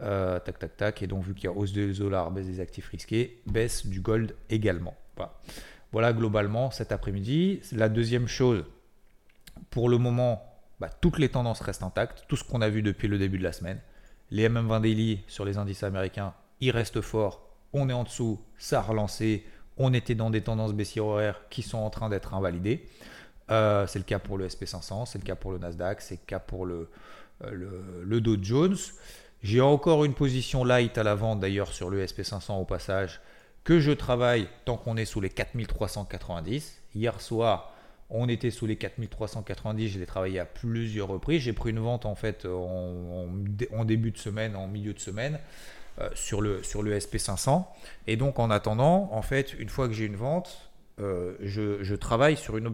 euh, 0.00 0.38
tac 0.38 0.58
tac 0.58 0.76
tac, 0.76 1.02
et 1.02 1.06
donc 1.06 1.24
vu 1.24 1.34
qu'il 1.34 1.44
y 1.44 1.46
a 1.48 1.52
hausse 1.52 1.72
du 1.72 1.92
dollar, 1.92 2.30
baisse 2.30 2.46
des 2.46 2.60
actifs 2.60 2.88
risqués, 2.88 3.42
baisse 3.46 3.86
du 3.86 4.00
gold 4.00 4.34
également. 4.50 4.94
voilà 5.92 6.12
globalement 6.12 6.70
cet 6.70 6.92
après-midi. 6.92 7.60
La 7.72 7.88
deuxième 7.88 8.26
chose, 8.26 8.64
pour 9.70 9.88
le 9.88 9.98
moment, 9.98 10.42
bah, 10.80 10.88
toutes 11.00 11.18
les 11.18 11.28
tendances 11.28 11.60
restent 11.60 11.82
intactes, 11.82 12.24
tout 12.28 12.36
ce 12.36 12.44
qu'on 12.44 12.60
a 12.60 12.68
vu 12.68 12.82
depuis 12.82 13.08
le 13.08 13.18
début 13.18 13.38
de 13.38 13.44
la 13.44 13.52
semaine. 13.52 13.80
Les 14.30 14.48
MM20 14.48 14.80
daily 14.80 15.22
sur 15.26 15.44
les 15.44 15.58
indices 15.58 15.82
américains, 15.82 16.34
ils 16.60 16.70
restent 16.70 17.00
forts. 17.00 17.48
On 17.72 17.88
est 17.88 17.92
en 17.92 18.04
dessous, 18.04 18.40
ça 18.58 18.78
a 18.78 18.82
relancé. 18.82 19.44
On 19.76 19.92
était 19.92 20.14
dans 20.14 20.30
des 20.30 20.42
tendances 20.42 20.72
baissières 20.72 21.06
horaires 21.06 21.40
qui 21.50 21.62
sont 21.62 21.78
en 21.78 21.90
train 21.90 22.08
d'être 22.08 22.34
invalidées. 22.34 22.86
Euh, 23.50 23.86
c'est 23.86 23.98
le 23.98 24.04
cas 24.04 24.18
pour 24.18 24.38
le 24.38 24.46
SP500, 24.48 25.06
c'est 25.06 25.18
le 25.18 25.24
cas 25.24 25.34
pour 25.34 25.52
le 25.52 25.58
Nasdaq, 25.58 26.00
c'est 26.00 26.14
le 26.14 26.26
cas 26.26 26.38
pour 26.38 26.64
le, 26.64 26.88
euh, 27.44 28.02
le, 28.04 28.20
Dow 28.20 28.36
Jones. 28.40 28.76
J'ai 29.42 29.60
encore 29.60 30.04
une 30.04 30.14
position 30.14 30.64
light 30.64 30.96
à 30.96 31.02
la 31.02 31.14
vente 31.14 31.40
d'ailleurs 31.40 31.72
sur 31.72 31.90
le 31.90 32.04
SP500 32.04 32.58
au 32.58 32.64
passage 32.64 33.20
que 33.62 33.80
je 33.80 33.92
travaille 33.92 34.48
tant 34.64 34.76
qu'on 34.76 34.96
est 34.96 35.04
sous 35.04 35.20
les 35.20 35.28
4390. 35.28 36.82
Hier 36.94 37.20
soir, 37.20 37.73
on 38.10 38.28
était 38.28 38.50
sous 38.50 38.66
les 38.66 38.76
4390, 38.76 39.88
je 39.88 39.98
l'ai 39.98 40.06
travaillé 40.06 40.38
à 40.38 40.44
plusieurs 40.44 41.08
reprises. 41.08 41.42
J'ai 41.42 41.52
pris 41.52 41.70
une 41.70 41.80
vente 41.80 42.06
en 42.06 42.14
fait 42.14 42.46
en, 42.46 43.26
début 43.84 44.10
de 44.10 44.18
semaine, 44.18 44.56
en 44.56 44.68
milieu 44.68 44.92
de 44.92 45.00
semaine. 45.00 45.38
Euh, 46.00 46.08
sur, 46.16 46.40
le, 46.40 46.60
sur 46.64 46.82
le 46.82 46.98
SP500 46.98 47.64
et 48.08 48.16
donc 48.16 48.40
en 48.40 48.50
attendant 48.50 49.10
en 49.12 49.22
fait 49.22 49.54
une 49.54 49.68
fois 49.68 49.86
que 49.86 49.94
j'ai 49.94 50.06
une 50.06 50.16
vente 50.16 50.72
euh, 50.98 51.36
je, 51.40 51.94
travaille 51.94 52.36
sur 52.36 52.56
une, 52.56 52.66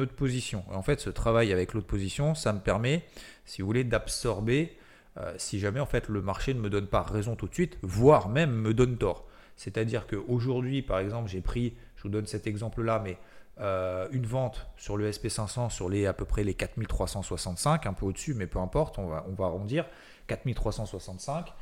autre 0.00 0.14
position 0.14 0.62
en 0.70 0.82
fait 0.82 1.00
ce 1.00 1.10
travail 1.10 1.52
avec 1.52 1.74
l'autre 1.74 1.88
position 1.88 2.36
ça 2.36 2.52
me 2.52 2.60
permet 2.60 3.02
si 3.46 3.62
vous 3.62 3.66
voulez 3.66 3.82
d'absorber 3.82 4.76
euh, 5.16 5.34
si 5.38 5.58
jamais 5.58 5.80
en 5.80 5.86
fait 5.86 6.08
le 6.08 6.22
marché 6.22 6.54
ne 6.54 6.60
me 6.60 6.70
donne 6.70 6.86
pas 6.86 7.02
raison 7.02 7.34
tout 7.34 7.48
de 7.48 7.54
suite 7.54 7.78
voire 7.82 8.28
même 8.28 8.52
me 8.52 8.72
donne 8.72 8.96
tort 8.96 9.26
c'est 9.56 9.76
à 9.76 9.84
dire 9.84 10.06
qu'aujourd'hui 10.06 10.82
par 10.82 11.00
exemple 11.00 11.28
j'ai 11.28 11.40
pris 11.40 11.74
je 11.96 12.04
vous 12.04 12.10
donne 12.10 12.28
cet 12.28 12.46
exemple 12.46 12.82
là 12.82 13.02
mais 13.04 13.18
euh, 13.60 14.08
une 14.12 14.26
vente 14.26 14.66
sur 14.76 14.96
le 14.96 15.10
SP500 15.10 15.70
sur 15.70 15.88
les 15.88 16.06
à 16.06 16.12
peu 16.12 16.24
près 16.24 16.44
les 16.44 16.54
4365, 16.54 17.86
un 17.86 17.92
peu 17.92 18.06
au-dessus, 18.06 18.34
mais 18.34 18.46
peu 18.46 18.58
importe, 18.58 18.98
on 18.98 19.08
va, 19.08 19.24
on 19.28 19.34
va 19.34 19.46
arrondir, 19.46 19.86
4365. 20.28 21.52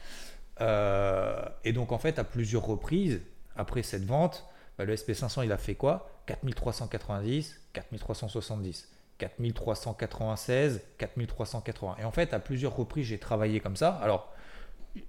Euh, 0.60 1.42
et 1.64 1.72
donc 1.72 1.92
en 1.92 1.98
fait, 1.98 2.18
à 2.18 2.24
plusieurs 2.24 2.64
reprises, 2.64 3.20
après 3.56 3.82
cette 3.82 4.04
vente, 4.04 4.46
bah, 4.78 4.84
le 4.84 4.94
SP500 4.94 5.44
il 5.44 5.52
a 5.52 5.58
fait 5.58 5.74
quoi? 5.74 6.10
4390, 6.26 7.60
4370. 7.72 8.88
4396, 9.18 10.82
4380. 10.98 11.96
Et 12.00 12.04
en 12.04 12.10
fait, 12.10 12.34
à 12.34 12.38
plusieurs 12.38 12.76
reprises, 12.76 13.06
j'ai 13.06 13.18
travaillé 13.18 13.60
comme 13.60 13.76
ça. 13.76 13.90
Alors, 14.02 14.32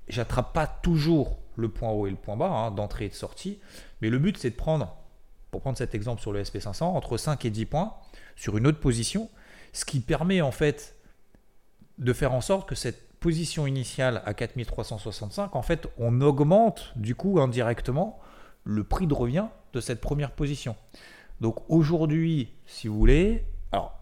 j'attrape 0.08 0.54
pas 0.54 0.68
toujours 0.68 1.38
le 1.56 1.70
point 1.70 1.90
haut 1.90 2.08
et 2.08 2.12
le 2.12 2.16
point 2.16 2.38
bas, 2.38 2.50
hein, 2.50 2.72
d'entrée 2.72 3.06
et 3.06 3.10
de 3.10 3.14
sortie. 3.14 3.60
Mais 4.02 4.10
le 4.10 4.20
but, 4.20 4.38
c'est 4.38 4.52
de 4.52 4.56
prendre, 4.56 4.96
pour 5.58 5.64
prendre 5.64 5.78
cet 5.80 5.96
exemple 5.96 6.22
sur 6.22 6.32
le 6.32 6.44
SP500, 6.44 6.84
entre 6.84 7.18
5 7.18 7.44
et 7.46 7.50
10 7.50 7.66
points 7.66 7.96
sur 8.36 8.58
une 8.58 8.68
autre 8.68 8.80
position, 8.80 9.28
ce 9.74 9.86
qui 9.86 10.02
permet 10.02 10.40
en 10.40 10.52
fait 10.52 10.96
de 11.98 12.14
faire 12.14 12.32
en 12.36 12.42
sorte 12.42 12.70
que 12.70 12.76
cette 12.76 13.10
position 13.20 13.66
initiale 13.66 14.22
à 14.28 14.36
4365, 14.36 15.56
en 15.56 15.64
fait, 15.64 15.88
on 15.98 16.22
augmente 16.22 16.94
du 16.96 17.16
coup 17.16 17.40
indirectement 17.40 18.20
le 18.66 18.84
prix 18.84 19.08
de 19.08 19.16
revient 19.16 19.48
de 19.74 19.82
cette 19.82 20.00
première 20.00 20.30
position. 20.30 20.76
Donc 21.42 21.68
aujourd'hui, 21.72 22.54
si 22.68 22.88
vous 22.88 23.00
voulez, 23.00 23.44
alors 23.72 23.98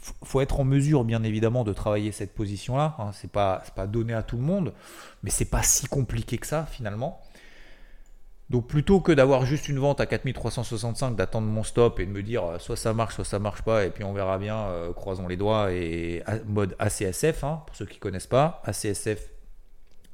faut 0.00 0.40
être 0.40 0.58
en 0.58 0.64
mesure 0.64 1.04
bien 1.04 1.22
évidemment 1.22 1.62
de 1.62 1.72
travailler 1.72 2.10
cette 2.10 2.34
position-là. 2.34 2.96
Hein, 2.98 3.12
c'est 3.12 3.30
pas 3.30 3.62
pas 3.76 3.86
donné 3.86 4.12
à 4.12 4.24
tout 4.24 4.38
le 4.38 4.42
monde, 4.42 4.74
mais 5.22 5.30
c'est 5.30 5.44
pas 5.44 5.62
si 5.62 5.86
compliqué 5.86 6.36
que 6.36 6.48
ça 6.48 6.66
finalement. 6.66 7.22
Donc 8.48 8.68
plutôt 8.68 9.00
que 9.00 9.10
d'avoir 9.10 9.44
juste 9.44 9.68
une 9.68 9.78
vente 9.78 10.00
à 10.00 10.06
4365, 10.06 11.16
d'attendre 11.16 11.48
mon 11.48 11.64
stop 11.64 11.98
et 11.98 12.06
de 12.06 12.10
me 12.10 12.22
dire 12.22 12.44
euh, 12.44 12.58
soit 12.58 12.76
ça 12.76 12.94
marche, 12.94 13.16
soit 13.16 13.24
ça 13.24 13.40
marche 13.40 13.62
pas, 13.62 13.84
et 13.84 13.90
puis 13.90 14.04
on 14.04 14.12
verra 14.12 14.38
bien, 14.38 14.56
euh, 14.56 14.92
croisons 14.92 15.26
les 15.26 15.36
doigts, 15.36 15.72
et 15.72 16.22
mode 16.46 16.76
ACSF, 16.78 17.42
hein, 17.42 17.62
pour 17.66 17.74
ceux 17.74 17.86
qui 17.86 17.96
ne 17.96 18.00
connaissent 18.00 18.28
pas, 18.28 18.62
ACSF, 18.64 19.30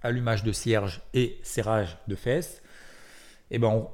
allumage 0.03 0.45
de 0.45 0.53
cierge 0.53 1.03
et 1.13 1.39
serrage 1.43 1.99
de 2.09 2.15
fesses, 2.15 2.63
et 3.51 3.57
eh 3.57 3.59
ben 3.59 3.87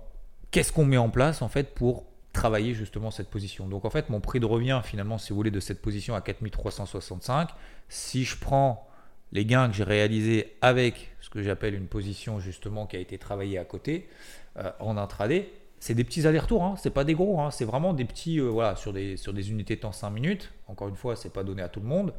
qu'est-ce 0.53 0.73
qu'on 0.73 0.85
met 0.85 0.97
en 0.97 1.11
place 1.11 1.43
en 1.43 1.49
fait 1.49 1.75
pour 1.75 2.05
travailler 2.33 2.75
justement 2.75 3.11
cette 3.11 3.29
position? 3.29 3.67
Donc 3.67 3.85
en 3.85 3.91
fait 3.91 4.09
mon 4.09 4.21
prix 4.21 4.39
de 4.39 4.47
revient 4.47 4.81
finalement 4.85 5.19
si 5.19 5.31
vous 5.31 5.37
voulez 5.37 5.51
de 5.51 5.59
cette 5.59 5.83
position 5.83 6.15
à 6.15 6.21
4365, 6.21 7.49
si 7.89 8.25
je 8.25 8.39
prends 8.39 8.88
les 9.33 9.45
gains 9.45 9.69
que 9.69 9.75
j'ai 9.75 9.85
réalisés 9.85 10.57
avec 10.61 11.11
ce 11.21 11.31
que 11.31 11.43
j'appelle 11.43 11.75
une 11.75 11.87
position 11.87 12.41
justement 12.41 12.87
qui 12.87 12.97
a 12.97 13.01
été 13.01 13.19
travaillée 13.19 13.59
à 13.59 13.65
côté 13.65 14.09
euh, 14.57 14.71
en 14.81 14.97
intraday, 14.97 15.53
c'est 15.81 15.95
des 15.95 16.05
petits 16.05 16.27
allers-retours, 16.27 16.65
hein, 16.65 16.75
c'est 16.79 16.91
pas 16.91 17.05
des 17.05 17.15
gros, 17.15 17.41
hein, 17.41 17.51
c'est 17.51 17.65
vraiment 17.65 17.93
des 17.93 18.05
petits, 18.05 18.41
euh, 18.41 18.49
voilà, 18.49 18.75
sur 18.77 18.93
des, 18.93 19.51
unités 19.51 19.77
de 19.77 19.81
temps 19.81 19.93
5 19.93 20.11
minutes. 20.11 20.53
Encore 20.67 20.89
une 20.89 20.97
fois, 20.97 21.15
c'est 21.15 21.33
pas 21.33 21.45
donné 21.45 21.63
à 21.63 21.69
tout 21.69 21.81
le 21.81 21.87
monde, 21.87 22.13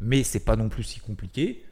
mais 0.00 0.22
c'est 0.22 0.44
pas 0.44 0.56
non 0.56 0.68
plus 0.68 0.84
si 0.84 1.00
compliqué. 1.00 1.64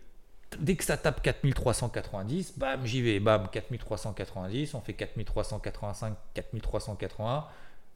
Dès 0.58 0.76
que 0.76 0.84
ça 0.84 0.98
tape 0.98 1.22
4390, 1.22 2.58
bam, 2.58 2.84
j'y 2.84 3.00
vais, 3.00 3.20
bam, 3.20 3.48
4390, 3.50 4.74
on 4.74 4.80
fait 4.82 4.92
4385, 4.92 6.14
4381, 6.34 7.46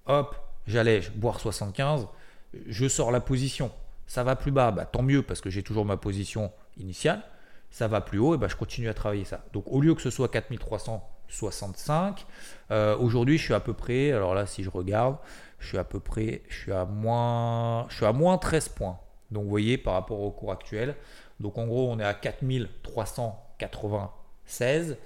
hop, 0.07 0.37
j'allège, 0.66 1.12
boire 1.12 1.38
75, 1.38 2.07
je 2.66 2.88
sors 2.88 3.11
la 3.11 3.21
position. 3.21 3.71
Ça 4.07 4.25
va 4.25 4.37
plus 4.37 4.52
bas, 4.52 4.71
bah, 4.71 4.87
tant 4.87 5.02
mieux 5.02 5.23
parce 5.23 5.43
que 5.43 5.50
j'ai 5.50 5.62
toujours 5.62 5.85
ma 5.85 5.99
position 5.99 6.50
initiale 6.76 7.23
ça 7.71 7.88
va 7.88 8.00
plus 8.00 8.18
haut, 8.18 8.35
et 8.35 8.38
ben 8.38 8.49
je 8.49 8.56
continue 8.56 8.88
à 8.88 8.95
travailler 8.95 9.26
ça. 9.26 9.45
Donc 9.52 9.64
au 9.66 9.83
lieu 9.83 9.95
que 9.95 10.00
ce 10.00 10.09
soit 10.09 10.28
4365, 10.28 12.25
euh, 12.71 12.97
aujourd'hui 12.97 13.37
je 13.37 13.45
suis 13.45 13.52
à 13.52 13.61
peu 13.61 13.75
près, 13.75 14.12
alors 14.12 14.35
là 14.35 14.47
si 14.47 14.62
je 14.62 14.71
regarde, 14.71 15.18
je 15.59 15.68
suis 15.68 15.76
à 15.76 15.85
peu 15.85 16.00
près, 16.00 16.40
je 16.49 16.56
suis 16.56 16.73
à 16.73 16.87
moins, 16.87 17.87
je 17.90 17.97
suis 17.97 18.06
à 18.06 18.12
moins 18.12 18.38
13 18.38 18.71
points. 18.71 18.99
Donc 19.30 19.45
vous 19.45 19.50
voyez 19.50 19.76
par 19.76 19.92
rapport 19.92 20.21
au 20.21 20.30
cours 20.30 20.52
actuel. 20.52 20.97
Donc 21.38 21.59
en 21.59 21.66
gros 21.66 21.90
on 21.90 21.99
est 21.99 22.04
à 22.04 22.14
4396. 22.14 24.97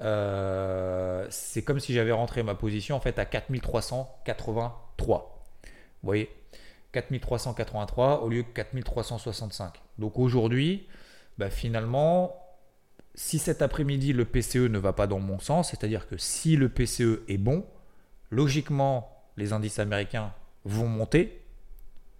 Euh, 0.00 1.26
c'est 1.30 1.62
comme 1.62 1.80
si 1.80 1.94
j'avais 1.94 2.12
rentré 2.12 2.42
ma 2.42 2.54
position 2.54 2.96
en 2.96 3.00
fait 3.00 3.18
à 3.18 3.24
4383. 3.24 5.46
Vous 6.02 6.06
voyez? 6.06 6.28
4383 6.92 8.22
au 8.22 8.28
lieu 8.28 8.42
de 8.42 8.48
4365. 8.48 9.80
Donc 9.98 10.18
aujourd'hui, 10.18 10.86
bah, 11.38 11.50
finalement, 11.50 12.44
si 13.14 13.38
cet 13.38 13.62
après-midi 13.62 14.12
le 14.12 14.24
PCE 14.24 14.68
ne 14.68 14.78
va 14.78 14.92
pas 14.92 15.06
dans 15.06 15.20
mon 15.20 15.38
sens, 15.38 15.70
c'est-à-dire 15.70 16.06
que 16.06 16.16
si 16.16 16.56
le 16.56 16.68
PCE 16.68 17.22
est 17.28 17.38
bon, 17.38 17.64
logiquement, 18.30 19.24
les 19.36 19.52
indices 19.52 19.78
américains 19.78 20.32
vont 20.64 20.88
monter, 20.88 21.40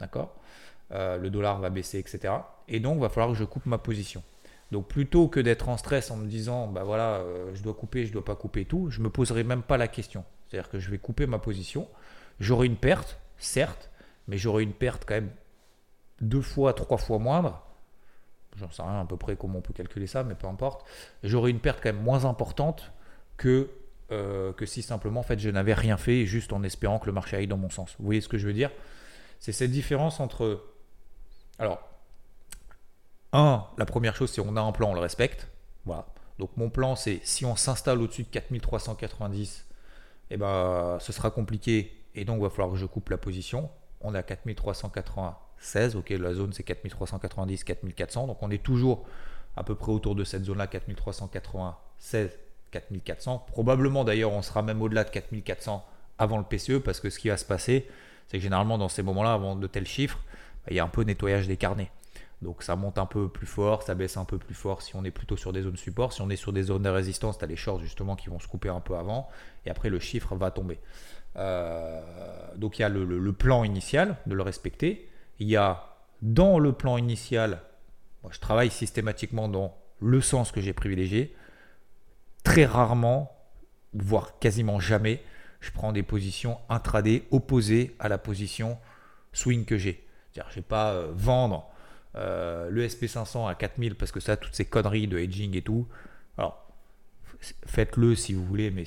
d'accord 0.01 0.35
euh, 0.93 1.19
Le 1.19 1.31
dollar 1.31 1.61
va 1.61 1.71
baisser, 1.71 1.99
etc. 1.99 2.35
Et 2.69 2.81
donc, 2.81 2.97
il 2.97 3.01
va 3.01 3.09
falloir 3.09 3.33
que 3.33 3.38
je 3.38 3.45
coupe 3.45 3.66
ma 3.66 3.79
position. 3.79 4.23
Donc, 4.71 4.87
plutôt 4.87 5.29
que 5.29 5.40
d'être 5.40 5.69
en 5.69 5.77
stress 5.77 6.11
en 6.11 6.16
me 6.16 6.27
disant, 6.27 6.69
bah 6.69 6.85
voilà, 6.85 7.16
euh, 7.16 7.55
je 7.55 7.62
dois 7.62 7.75
couper, 7.75 8.07
je 8.07 8.12
dois 8.12 8.25
pas 8.25 8.37
couper 8.37 8.64
tout, 8.64 8.90
je 8.90 9.01
me 9.01 9.11
poserai 9.11 9.43
même 9.43 9.62
pas 9.62 9.77
la 9.77 9.88
question. 9.88 10.25
C'est-à-dire 10.49 10.71
que 10.71 10.79
je 10.79 10.90
vais 10.90 10.99
couper 10.99 11.27
ma 11.27 11.38
position. 11.38 11.88
J'aurai 12.40 12.66
une 12.66 12.77
perte, 12.77 13.19
certes, 13.38 13.90
mais 14.29 14.38
j'aurai 14.38 14.62
une 14.62 14.73
perte 14.73 15.05
quand 15.07 15.14
même 15.14 15.31
deux 16.21 16.43
fois, 16.43 16.73
trois 16.75 16.99
fois 16.99 17.19
moindre 17.19 17.68
j'en 18.57 18.71
sais 18.71 18.83
rien 18.83 19.01
à 19.01 19.05
peu 19.05 19.17
près 19.17 19.37
comment 19.37 19.59
on 19.59 19.63
peut 19.63 19.73
calculer 19.73 20.07
ça, 20.07 20.25
mais 20.25 20.35
peu 20.35 20.47
importe, 20.47 20.87
j'aurais 21.23 21.51
une 21.51 21.61
perte 21.61 21.81
quand 21.83 21.93
même 21.93 22.03
moins 22.03 22.25
importante 22.25 22.93
que, 23.37 23.71
euh, 24.11 24.53
que 24.53 24.67
si 24.67 24.83
simplement 24.83 25.21
en 25.21 25.23
fait 25.25 25.39
je 25.39 25.51
n'avais 25.51 25.75
rien 25.75 25.97
fait 25.97 26.27
juste 26.27 26.53
en 26.53 26.63
espérant 26.63 26.99
que 26.99 27.07
le 27.07 27.13
marché 27.13 27.37
aille 27.37 27.47
dans 27.47 27.57
mon 27.57 27.71
sens. 27.71 27.95
Vous 27.99 28.05
voyez 28.05 28.21
ce 28.21 28.29
que 28.29 28.39
je 28.39 28.47
veux 28.47 28.53
dire? 28.53 28.71
C'est 29.41 29.53
cette 29.53 29.71
différence 29.71 30.21
entre... 30.21 30.65
Alors, 31.59 31.81
un, 33.33 33.67
la 33.77 33.87
première 33.87 34.17
chose 34.17 34.31
c'est 34.31 34.41
on 34.41 34.57
a 34.57 34.61
un 34.61 34.73
plan, 34.73 34.91
on 34.91 34.95
le 34.95 35.01
respecte. 35.01 35.49
Voilà. 35.85 36.07
Donc 36.39 36.51
mon 36.57 36.71
plan 36.71 36.97
c'est 36.97 37.21
si 37.25 37.45
on 37.45 37.57
s'installe 37.57 38.01
au-dessus 38.01 38.25
de 38.25 38.29
4390, 38.29 39.67
eh 40.31 40.37
ben, 40.37 40.99
ce 41.01 41.13
sera 41.13 41.31
compliqué 41.31 42.05
et 42.15 42.25
donc 42.25 42.39
il 42.39 42.43
va 42.43 42.51
falloir 42.51 42.71
que 42.71 42.77
je 42.77 42.87
coupe 42.87 43.11
la 43.11 43.19
position. 43.19 43.71
On 44.01 44.15
est 44.15 44.19
à 44.19 44.23
4380 44.23 45.37
16. 45.61 45.97
Ok, 45.97 46.11
la 46.11 46.35
zone 46.35 46.53
c'est 46.53 46.62
4390, 46.62 47.64
4400. 47.64 48.27
Donc 48.27 48.38
on 48.42 48.51
est 48.51 48.62
toujours 48.62 49.05
à 49.57 49.64
peu 49.64 49.75
près 49.75 49.92
autour 49.92 50.14
de 50.14 50.25
cette 50.25 50.44
zone-là, 50.44 50.66
4396, 50.66 52.31
4400. 52.71 53.47
Probablement 53.49 54.05
d'ailleurs, 54.05 54.33
on 54.33 54.42
sera 54.42 54.62
même 54.62 54.83
au-delà 54.83 55.05
de 55.05 55.11
4400 55.11 55.85
avant 56.18 56.38
le 56.38 56.44
PCE 56.44 56.79
parce 56.85 57.01
que 57.01 57.11
ce 57.11 57.18
qui 57.18 57.29
va 57.29 57.37
se 57.37 57.44
passer, 57.44 57.88
c'est 58.29 58.38
que 58.38 58.42
généralement 58.42 58.79
dans 58.79 58.88
ces 58.88 59.03
moments-là, 59.03 59.33
avant 59.33 59.57
de 59.57 59.66
tels 59.66 59.87
chiffres, 59.87 60.18
bah, 60.64 60.68
il 60.71 60.77
y 60.77 60.81
a 60.81 60.85
un 60.85 60.88
peu 60.88 61.03
nettoyage 61.03 61.47
des 61.47 61.57
carnets. 61.57 61.90
Donc 62.42 62.62
ça 62.62 62.77
monte 62.77 62.99
un 62.99 63.07
peu 63.07 63.29
plus 63.29 63.47
fort, 63.47 63.83
ça 63.83 63.94
baisse 63.94 64.16
un 64.16 64.25
peu 64.25 64.38
plus 64.38 64.55
fort 64.55 64.83
si 64.83 64.94
on 64.94 65.05
est 65.05 65.11
plutôt 65.11 65.37
sur 65.37 65.53
des 65.53 65.62
zones 65.62 65.77
support. 65.77 66.12
Si 66.12 66.23
on 66.23 66.31
est 66.31 66.37
sur 66.37 66.53
des 66.53 66.64
zones 66.64 66.83
de 66.83 66.88
résistance, 66.88 67.38
tu 67.38 67.44
as 67.44 67.49
les 67.49 67.57
shorts 67.57 67.81
justement 67.81 68.14
qui 68.14 68.29
vont 68.29 68.38
se 68.38 68.47
couper 68.47 68.68
un 68.68 68.81
peu 68.81 68.97
avant. 68.97 69.29
Et 69.66 69.71
après, 69.71 69.90
le 69.90 69.99
chiffre 69.99 70.37
va 70.37 70.51
tomber. 70.51 70.79
Euh, 71.37 72.01
donc 72.57 72.79
il 72.79 72.83
y 72.83 72.85
a 72.85 72.88
le, 72.88 73.33
plan 73.33 73.64
initial 73.64 74.16
de 74.27 74.35
le 74.35 74.42
respecter 74.42 75.09
il 75.38 75.48
y 75.48 75.57
a 75.57 75.96
dans 76.22 76.59
le 76.59 76.72
plan 76.72 76.98
initial, 76.98 77.62
moi 78.22 78.33
je 78.33 78.40
travaille 78.40 78.70
systématiquement 78.70 79.48
dans 79.48 79.77
le 80.01 80.20
sens 80.20 80.53
que 80.53 80.61
j'ai 80.61 80.72
privilégié. 80.72 81.35
Très 82.44 82.64
rarement, 82.64 83.37
voire 83.94 84.38
quasiment 84.38 84.81
jamais, 84.81 85.22
je 85.61 85.70
prends 85.70 85.92
des 85.92 86.03
positions 86.03 86.59
intraday 86.68 87.24
opposées 87.31 87.96
à 87.98 88.09
la 88.09 88.18
position 88.18 88.79
swing 89.33 89.64
que 89.64 89.77
j'ai. 89.77 90.07
C'est-à-dire, 90.33 90.51
je 90.51 90.59
ne 90.59 90.62
vais 90.62 90.68
pas 90.68 90.92
euh, 90.92 91.11
vendre 91.12 91.68
euh, 92.16 92.70
le 92.70 92.87
SP500 92.87 93.48
à 93.48 93.55
4000 93.55 93.94
parce 93.94 94.12
que 94.12 94.20
ça, 94.20 94.37
toutes 94.37 94.55
ces 94.55 94.64
conneries 94.64 95.09
de 95.09 95.18
hedging 95.18 95.57
et 95.57 95.62
tout. 95.62 95.87
Alors, 96.37 96.68
faites-le 97.66 98.14
si 98.14 98.35
vous 98.35 98.44
voulez, 98.44 98.70
mais 98.70 98.85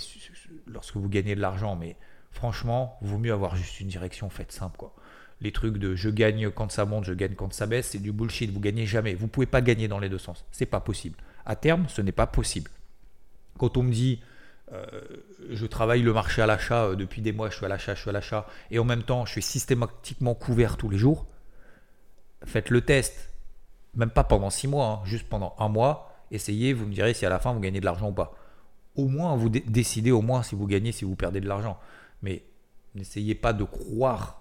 lorsque 0.67 0.95
vous 0.95 1.09
gagnez 1.09 1.35
de 1.35 1.41
l'argent, 1.41 1.75
mais 1.75 1.97
franchement, 2.31 2.97
vaut 3.01 3.17
mieux 3.17 3.33
avoir 3.33 3.55
juste 3.55 3.79
une 3.79 3.87
direction 3.87 4.29
faite 4.29 4.51
simple. 4.51 4.77
Quoi 4.77 4.95
les 5.41 5.51
trucs 5.51 5.77
de 5.77 5.95
je 5.95 6.09
gagne 6.09 6.49
quand 6.51 6.71
ça 6.71 6.85
monte, 6.85 7.05
je 7.05 7.13
gagne 7.13 7.33
quand 7.35 7.51
ça 7.53 7.65
baisse, 7.65 7.89
c'est 7.89 7.99
du 7.99 8.11
bullshit. 8.11 8.51
Vous 8.51 8.59
gagnez 8.59 8.85
jamais. 8.85 9.15
Vous 9.15 9.27
pouvez 9.27 9.47
pas 9.47 9.61
gagner 9.61 9.87
dans 9.87 9.99
les 9.99 10.09
deux 10.09 10.19
sens. 10.19 10.45
C'est 10.51 10.65
pas 10.65 10.79
possible. 10.79 11.17
À 11.45 11.55
terme, 11.55 11.85
ce 11.87 12.01
n'est 12.01 12.11
pas 12.11 12.27
possible. 12.27 12.69
Quand 13.57 13.77
on 13.77 13.83
me 13.83 13.91
dit 13.91 14.21
euh, 14.73 14.85
je 15.49 15.65
travaille 15.65 16.01
le 16.01 16.13
marché 16.13 16.41
à 16.41 16.45
l'achat 16.45 16.85
euh, 16.85 16.95
depuis 16.95 17.21
des 17.21 17.33
mois, 17.33 17.49
je 17.49 17.57
suis 17.57 17.65
à 17.65 17.69
l'achat, 17.69 17.93
je 17.93 18.01
suis 18.01 18.09
à 18.09 18.13
l'achat, 18.13 18.47
et 18.69 18.79
en 18.79 18.85
même 18.85 19.03
temps 19.03 19.25
je 19.25 19.33
suis 19.33 19.41
systématiquement 19.41 20.33
couvert 20.33 20.77
tous 20.77 20.89
les 20.89 20.97
jours, 20.97 21.25
faites 22.45 22.69
le 22.69 22.81
test, 22.81 23.31
même 23.95 24.11
pas 24.11 24.23
pendant 24.23 24.49
six 24.49 24.69
mois, 24.69 24.87
hein, 24.87 25.05
juste 25.05 25.27
pendant 25.27 25.55
un 25.59 25.67
mois, 25.67 26.15
essayez, 26.31 26.71
vous 26.71 26.85
me 26.85 26.93
direz 26.93 27.13
si 27.13 27.25
à 27.25 27.29
la 27.29 27.39
fin 27.39 27.51
vous 27.51 27.59
gagnez 27.59 27.81
de 27.81 27.85
l'argent 27.85 28.09
ou 28.09 28.13
pas. 28.13 28.33
Au 28.95 29.07
moins, 29.07 29.35
vous 29.35 29.49
décidez 29.49 30.11
au 30.11 30.21
moins 30.21 30.43
si 30.43 30.55
vous 30.55 30.67
gagnez, 30.67 30.91
si 30.91 31.05
vous 31.05 31.15
perdez 31.15 31.39
de 31.39 31.47
l'argent. 31.47 31.79
Mais 32.21 32.43
n'essayez 32.93 33.35
pas 33.35 33.53
de 33.53 33.63
croire 33.63 34.40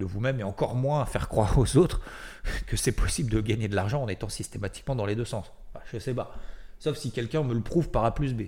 de 0.00 0.04
vous-même 0.04 0.40
et 0.40 0.42
encore 0.42 0.74
moins 0.74 1.04
faire 1.06 1.28
croire 1.28 1.56
aux 1.58 1.76
autres 1.76 2.00
que 2.66 2.76
c'est 2.76 2.92
possible 2.92 3.30
de 3.30 3.40
gagner 3.40 3.68
de 3.68 3.76
l'argent 3.76 4.02
en 4.02 4.08
étant 4.08 4.28
systématiquement 4.28 4.96
dans 4.96 5.06
les 5.06 5.14
deux 5.14 5.24
sens. 5.24 5.52
je 5.92 5.98
sais 5.98 6.14
pas. 6.14 6.34
Sauf 6.78 6.96
si 6.96 7.12
quelqu'un 7.12 7.42
me 7.44 7.54
le 7.54 7.60
prouve 7.60 7.90
par 7.90 8.04
A 8.04 8.14
plus 8.14 8.34
B. 8.34 8.44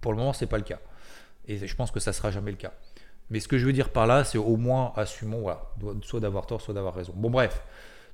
Pour 0.00 0.12
le 0.12 0.18
moment, 0.18 0.32
c'est 0.32 0.46
pas 0.46 0.58
le 0.58 0.64
cas. 0.64 0.78
Et 1.46 1.66
je 1.66 1.74
pense 1.74 1.90
que 1.90 1.98
ça 1.98 2.12
sera 2.12 2.30
jamais 2.30 2.50
le 2.50 2.56
cas. 2.56 2.72
Mais 3.30 3.40
ce 3.40 3.48
que 3.48 3.58
je 3.58 3.66
veux 3.66 3.72
dire 3.72 3.90
par 3.90 4.06
là, 4.06 4.24
c'est 4.24 4.38
au 4.38 4.56
moins 4.56 4.92
assumons, 4.96 5.40
voilà, 5.40 5.62
soit 6.02 6.20
d'avoir 6.20 6.46
tort, 6.46 6.60
soit 6.60 6.74
d'avoir 6.74 6.94
raison. 6.94 7.12
Bon, 7.16 7.30
bref, 7.30 7.62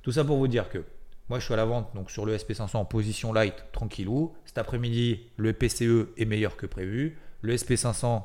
tout 0.01 0.11
ça 0.11 0.23
pour 0.23 0.37
vous 0.37 0.47
dire 0.47 0.69
que 0.69 0.83
moi, 1.29 1.39
je 1.39 1.45
suis 1.45 1.53
à 1.53 1.57
la 1.57 1.65
vente 1.65 1.89
donc 1.95 2.11
sur 2.11 2.25
le 2.25 2.37
SP500 2.37 2.77
en 2.77 2.85
position 2.85 3.33
light, 3.33 3.55
tranquillou. 3.71 4.35
Cet 4.45 4.57
après-midi, 4.57 5.21
le 5.37 5.53
PCE 5.53 6.09
est 6.17 6.25
meilleur 6.25 6.55
que 6.55 6.65
prévu. 6.65 7.17
Le 7.41 7.55
SP500 7.55 8.23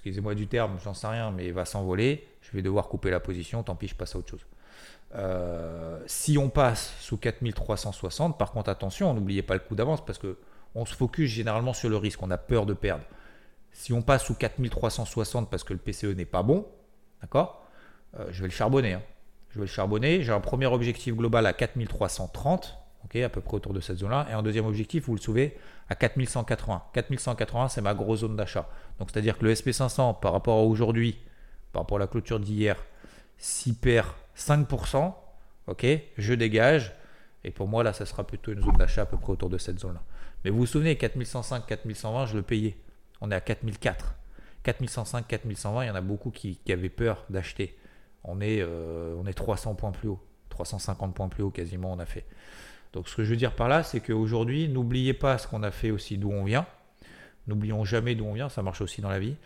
excusez-moi 0.00 0.34
du 0.34 0.46
terme, 0.46 0.78
j'en 0.82 0.94
sais 0.94 1.06
rien, 1.06 1.30
mais 1.30 1.50
va 1.50 1.66
s'envoler, 1.66 2.26
je 2.40 2.52
vais 2.52 2.62
devoir 2.62 2.88
couper 2.88 3.10
la 3.10 3.20
position, 3.20 3.62
tant 3.62 3.74
pis, 3.74 3.86
je 3.86 3.94
passe 3.94 4.14
à 4.14 4.18
autre 4.18 4.30
chose. 4.30 4.46
Euh, 5.14 6.00
si 6.06 6.38
on 6.38 6.48
passe 6.48 6.94
sous 7.00 7.18
4360, 7.18 8.38
par 8.38 8.52
contre, 8.52 8.70
attention, 8.70 9.12
n'oubliez 9.12 9.42
pas 9.42 9.54
le 9.54 9.60
coup 9.60 9.74
d'avance 9.74 10.02
parce 10.04 10.18
que 10.18 10.38
on 10.74 10.86
se 10.86 10.94
focus 10.94 11.30
généralement 11.30 11.74
sur 11.74 11.90
le 11.90 11.98
risque, 11.98 12.22
on 12.22 12.30
a 12.30 12.38
peur 12.38 12.64
de 12.64 12.72
perdre. 12.72 13.04
Si 13.72 13.92
on 13.92 14.00
passe 14.00 14.24
sous 14.24 14.34
4360 14.34 15.50
parce 15.50 15.64
que 15.64 15.74
le 15.74 15.78
PCE 15.78 16.16
n'est 16.16 16.24
pas 16.24 16.42
bon, 16.42 16.66
d'accord 17.20 17.66
euh, 18.18 18.28
Je 18.30 18.40
vais 18.40 18.48
le 18.48 18.54
charbonner. 18.54 18.94
Hein. 18.94 19.02
Je 19.50 19.56
vais 19.56 19.66
le 19.66 19.70
charbonner. 19.70 20.22
J'ai 20.22 20.32
un 20.32 20.40
premier 20.40 20.66
objectif 20.66 21.14
global 21.14 21.44
à 21.44 21.52
4330, 21.52 22.78
à 23.22 23.28
peu 23.28 23.40
près 23.40 23.56
autour 23.56 23.72
de 23.72 23.80
cette 23.80 23.98
zone-là, 23.98 24.26
et 24.30 24.32
un 24.32 24.42
deuxième 24.42 24.66
objectif, 24.66 25.06
vous 25.06 25.14
le 25.14 25.20
savez, 25.20 25.56
à 25.88 25.94
4180. 25.94 26.82
4180, 26.92 27.68
c'est 27.68 27.80
ma 27.80 27.94
grosse 27.94 28.20
zone 28.20 28.36
d'achat. 28.36 28.68
Donc 28.98 29.08
c'est-à-dire 29.10 29.36
que 29.36 29.44
le 29.44 29.54
SP500 29.54 30.20
par 30.20 30.32
rapport 30.32 30.58
à 30.58 30.62
aujourd'hui, 30.62 31.18
par 31.72 31.82
rapport 31.82 31.96
à 31.96 32.00
la 32.00 32.06
clôture 32.06 32.38
d'hier, 32.38 32.76
s'y 33.36 33.74
perd 33.74 34.06
5%, 34.36 35.12
ok, 35.66 35.86
je 36.16 36.34
dégage. 36.34 36.94
Et 37.42 37.50
pour 37.50 37.68
moi, 37.68 37.82
là, 37.82 37.92
ça 37.92 38.04
sera 38.04 38.26
plutôt 38.26 38.52
une 38.52 38.62
zone 38.62 38.76
d'achat 38.76 39.02
à 39.02 39.06
peu 39.06 39.16
près 39.16 39.32
autour 39.32 39.48
de 39.48 39.58
cette 39.58 39.80
zone-là. 39.80 40.02
Mais 40.44 40.50
vous 40.50 40.58
vous 40.58 40.66
souvenez, 40.66 40.96
4105, 40.96 41.66
4120, 41.66 42.26
je 42.26 42.36
le 42.36 42.42
payais. 42.42 42.76
On 43.20 43.30
est 43.30 43.34
à 43.34 43.40
4004. 43.40 44.14
4105, 44.62 45.26
4120, 45.26 45.84
il 45.84 45.86
y 45.88 45.90
en 45.90 45.94
a 45.94 46.00
beaucoup 46.00 46.30
qui, 46.30 46.58
avaient 46.68 46.90
peur 46.90 47.24
d'acheter. 47.30 47.76
On, 48.24 48.40
est, 48.40 48.60
euh, 48.60 49.14
on 49.18 49.26
est 49.26 49.32
300 49.32 49.74
points 49.74 49.92
plus 49.92 50.08
haut. 50.08 50.20
350 50.50 51.14
points 51.14 51.28
plus 51.28 51.42
haut 51.42 51.50
quasiment, 51.50 51.92
on 51.92 51.98
a 51.98 52.06
fait. 52.06 52.26
Donc 52.92 53.08
ce 53.08 53.16
que 53.16 53.24
je 53.24 53.30
veux 53.30 53.36
dire 53.36 53.54
par 53.54 53.68
là, 53.68 53.82
c'est 53.82 54.00
qu'aujourd'hui, 54.00 54.68
n'oubliez 54.68 55.14
pas 55.14 55.38
ce 55.38 55.46
qu'on 55.46 55.62
a 55.62 55.70
fait 55.70 55.90
aussi 55.90 56.18
d'où 56.18 56.30
on 56.30 56.44
vient. 56.44 56.66
N'oublions 57.46 57.84
jamais 57.84 58.14
d'où 58.14 58.24
on 58.24 58.34
vient, 58.34 58.48
ça 58.48 58.62
marche 58.62 58.80
aussi 58.80 59.00
dans 59.00 59.10
la 59.10 59.18
vie. 59.18 59.36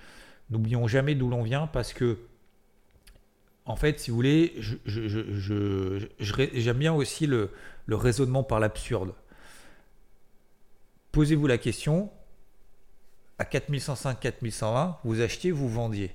N'oublions 0.51 0.87
jamais 0.87 1.15
d'où 1.15 1.29
l'on 1.29 1.43
vient 1.43 1.67
parce 1.67 1.93
que, 1.93 2.19
en 3.65 3.77
fait, 3.77 3.99
si 3.99 4.11
vous 4.11 4.17
voulez, 4.17 4.55
j'aime 6.19 6.79
bien 6.79 6.93
aussi 6.93 7.27
le, 7.27 7.51
le 7.87 7.97
raisonnement 7.97 8.43
par 8.43 8.61
l'absurde. 8.61 9.15
Posez-vous 11.13 11.47
la 11.47 11.59
question, 11.59 12.11
à 13.39 13.45
4105, 13.45 14.21
4120, 14.21 14.99
vous 15.05 15.21
achetiez, 15.21 15.51
vous 15.51 15.69
vendiez. 15.69 16.11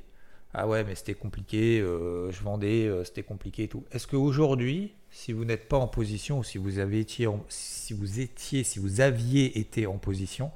Ah 0.54 0.68
ouais, 0.68 0.84
mais 0.84 0.96
c'était 0.96 1.14
compliqué, 1.14 1.80
euh, 1.80 2.32
je 2.32 2.42
vendais, 2.42 2.88
euh, 2.88 3.04
c'était 3.04 3.24
compliqué 3.24 3.64
et 3.64 3.68
tout. 3.68 3.86
Est-ce 3.92 4.08
qu'aujourd'hui, 4.08 4.94
si 5.12 5.34
vous 5.34 5.46
n'êtes 5.46 5.68
pas 5.68 5.78
en 5.78 5.88
position, 5.88 6.40
ou 6.40 6.44
si 6.44 6.58
vous, 6.58 6.80
avez 6.80 7.00
été 7.00 7.28
si 7.50 7.94
vous 7.94 8.20
étiez, 8.20 8.64
si 8.64 8.80
vous 8.80 9.02
aviez 9.02 9.60
été 9.60 9.88
en 9.88 9.98
position, 9.98 10.52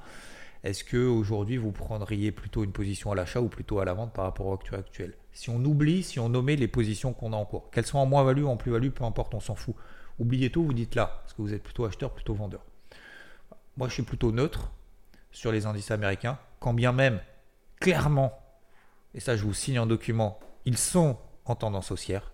est-ce 0.63 0.83
qu'aujourd'hui 0.83 1.57
vous 1.57 1.71
prendriez 1.71 2.31
plutôt 2.31 2.63
une 2.63 2.71
position 2.71 3.11
à 3.11 3.15
l'achat 3.15 3.41
ou 3.41 3.49
plutôt 3.49 3.79
à 3.79 3.85
la 3.85 3.93
vente 3.93 4.13
par 4.13 4.25
rapport 4.25 4.47
au 4.47 4.53
actuel? 4.53 5.13
Si 5.33 5.49
on 5.49 5.63
oublie, 5.65 6.03
si 6.03 6.19
on 6.19 6.29
nommait 6.29 6.55
les 6.55 6.67
positions 6.67 7.13
qu'on 7.13 7.33
a 7.33 7.35
en 7.35 7.45
cours, 7.45 7.69
qu'elles 7.71 7.85
soient 7.85 8.01
en 8.01 8.05
moins-value 8.05 8.43
ou 8.43 8.47
en 8.47 8.57
plus-value, 8.57 8.89
peu 8.89 9.03
importe, 9.03 9.33
on 9.33 9.39
s'en 9.39 9.55
fout. 9.55 9.75
Oubliez 10.19 10.51
tout, 10.51 10.63
vous 10.63 10.73
dites 10.73 10.95
là, 10.95 11.21
parce 11.23 11.33
que 11.33 11.41
vous 11.41 11.53
êtes 11.53 11.63
plutôt 11.63 11.85
acheteur, 11.85 12.13
plutôt 12.13 12.35
vendeur. 12.35 12.63
Moi, 13.77 13.87
je 13.87 13.93
suis 13.93 14.03
plutôt 14.03 14.31
neutre 14.31 14.71
sur 15.31 15.51
les 15.51 15.65
indices 15.65 15.89
américains, 15.89 16.37
quand 16.59 16.73
bien 16.73 16.91
même, 16.91 17.19
clairement, 17.79 18.39
et 19.15 19.19
ça 19.19 19.35
je 19.35 19.43
vous 19.43 19.53
signe 19.53 19.79
en 19.79 19.87
document, 19.87 20.39
ils 20.65 20.77
sont 20.77 21.17
en 21.45 21.55
tendance 21.55 21.91
haussière. 21.91 22.32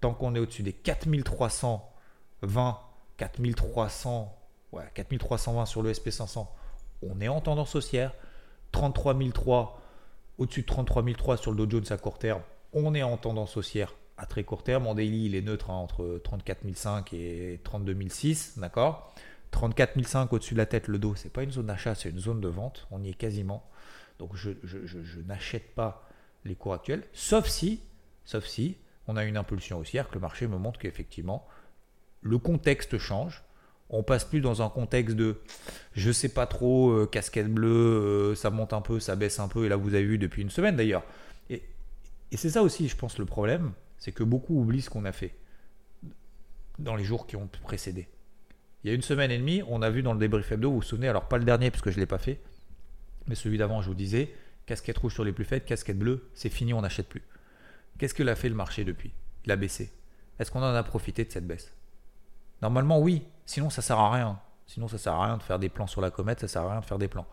Tant 0.00 0.14
qu'on 0.14 0.34
est 0.34 0.38
au-dessus 0.38 0.62
des 0.62 0.72
4320, 0.72 2.80
4300, 3.16 4.38
ouais, 4.72 4.84
4320 4.94 5.66
sur 5.66 5.82
le 5.82 5.92
SP500, 5.92 6.46
on 7.02 7.20
est 7.20 7.28
en 7.28 7.40
tendance 7.40 7.74
haussière. 7.74 8.12
33003, 8.72 9.80
au-dessus 10.38 10.62
de 10.62 10.66
33003 10.66 11.36
sur 11.36 11.52
le 11.52 11.66
Dow 11.66 11.70
Jones 11.70 11.84
à 11.90 11.96
court 11.96 12.18
terme, 12.18 12.42
on 12.72 12.94
est 12.94 13.02
en 13.02 13.16
tendance 13.16 13.56
haussière 13.56 13.94
à 14.18 14.26
très 14.26 14.44
court 14.44 14.62
terme. 14.62 14.86
En 14.86 14.94
daily, 14.94 15.26
il 15.26 15.34
est 15.34 15.42
neutre 15.42 15.70
hein, 15.70 15.74
entre 15.74 16.20
34005 16.24 17.12
et 17.12 17.60
32006, 17.64 18.58
d'accord? 18.58 19.14
34005 19.50 20.32
au-dessus 20.32 20.54
de 20.54 20.58
la 20.58 20.66
tête, 20.66 20.88
le 20.88 20.98
dos, 20.98 21.14
c'est 21.14 21.32
pas 21.32 21.42
une 21.42 21.52
zone 21.52 21.66
d'achat, 21.66 21.94
c'est 21.94 22.10
une 22.10 22.18
zone 22.18 22.40
de 22.40 22.48
vente. 22.48 22.86
On 22.90 23.02
y 23.02 23.10
est 23.10 23.14
quasiment. 23.14 23.64
Donc 24.18 24.34
je, 24.34 24.50
n'achète 25.26 25.74
pas 25.74 26.08
les 26.44 26.54
cours 26.54 26.74
actuels, 26.74 27.04
sauf 27.12 27.46
si, 27.46 27.80
sauf 28.24 28.46
si 28.46 28.76
on 29.08 29.16
a 29.16 29.24
une 29.24 29.36
impulsion 29.36 29.78
haussière, 29.78 30.08
que 30.08 30.14
le 30.14 30.20
marché 30.20 30.46
me 30.46 30.56
montre 30.56 30.78
qu'effectivement 30.78 31.46
le 32.26 32.38
contexte 32.38 32.98
change. 32.98 33.42
On 33.88 34.02
passe 34.02 34.24
plus 34.24 34.40
dans 34.40 34.62
un 34.62 34.68
contexte 34.68 35.14
de 35.14 35.36
je 35.92 36.10
sais 36.10 36.28
pas 36.28 36.46
trop, 36.46 36.90
euh, 36.90 37.06
casquette 37.06 37.52
bleue, 37.52 37.68
euh, 37.68 38.34
ça 38.34 38.50
monte 38.50 38.72
un 38.72 38.80
peu, 38.80 38.98
ça 38.98 39.14
baisse 39.14 39.38
un 39.38 39.46
peu, 39.46 39.64
et 39.64 39.68
là 39.68 39.76
vous 39.76 39.94
avez 39.94 40.04
vu 40.04 40.18
depuis 40.18 40.42
une 40.42 40.50
semaine 40.50 40.76
d'ailleurs. 40.76 41.04
Et, 41.50 41.62
c'est 42.32 42.50
ça 42.50 42.62
aussi, 42.62 42.88
je 42.88 42.96
pense, 42.96 43.18
le 43.18 43.24
problème, 43.24 43.72
c'est 43.98 44.10
que 44.10 44.24
beaucoup 44.24 44.60
oublient 44.60 44.82
ce 44.82 44.90
qu'on 44.90 45.04
a 45.04 45.12
fait 45.12 45.36
dans 46.80 46.96
les 46.96 47.04
jours 47.04 47.26
qui 47.28 47.36
ont 47.36 47.48
précédé. 47.62 48.08
Il 48.82 48.88
y 48.88 48.90
a 48.90 48.94
une 48.94 49.02
semaine 49.02 49.30
et 49.30 49.38
demie, 49.38 49.62
on 49.68 49.80
a 49.82 49.88
vu 49.88 50.02
dans 50.02 50.12
le 50.12 50.18
débrief 50.18 50.50
hebdo, 50.50 50.70
vous 50.70 50.76
vous 50.76 50.82
souvenez, 50.82 51.08
alors 51.08 51.28
pas 51.28 51.38
le 51.38 51.44
dernier 51.44 51.70
parce 51.70 51.82
que 51.82 51.90
je 51.90 51.96
ne 51.96 52.00
l'ai 52.00 52.06
pas 52.06 52.18
fait, 52.18 52.40
mais 53.28 53.36
celui 53.36 53.56
d'avant, 53.56 53.80
je 53.82 53.88
vous 53.88 53.94
disais, 53.94 54.34
casquette 54.66 54.98
rouge 54.98 55.14
sur 55.14 55.24
les 55.24 55.32
plus 55.32 55.44
faibles, 55.44 55.64
casquette 55.64 55.98
bleue, 55.98 56.28
c'est 56.34 56.50
fini, 56.50 56.74
on 56.74 56.82
n'achète 56.82 57.08
plus. 57.08 57.22
Qu'est-ce 57.98 58.14
que 58.14 58.22
l'a 58.22 58.36
fait 58.36 58.48
le 58.48 58.54
marché 58.54 58.84
depuis? 58.84 59.12
Il 59.44 59.52
a 59.52 59.56
baissé. 59.56 59.92
Est-ce 60.38 60.50
qu'on 60.50 60.62
en 60.62 60.74
a 60.74 60.82
profité 60.82 61.24
de 61.24 61.32
cette 61.32 61.46
baisse? 61.46 61.72
Normalement, 62.62 63.00
oui. 63.00 63.22
Sinon, 63.44 63.70
ça 63.70 63.82
sert 63.82 63.98
à 63.98 64.10
rien. 64.10 64.40
Sinon, 64.66 64.88
ça 64.88 64.98
sert 64.98 65.14
à 65.14 65.26
rien 65.26 65.36
de 65.36 65.42
faire 65.42 65.58
des 65.58 65.68
plans 65.68 65.86
sur 65.86 66.00
la 66.00 66.10
comète, 66.10 66.40
ça 66.40 66.48
sert 66.48 66.62
à 66.62 66.70
rien 66.70 66.80
de 66.80 66.84
faire 66.84 66.98
des 66.98 67.08
plans. 67.08 67.26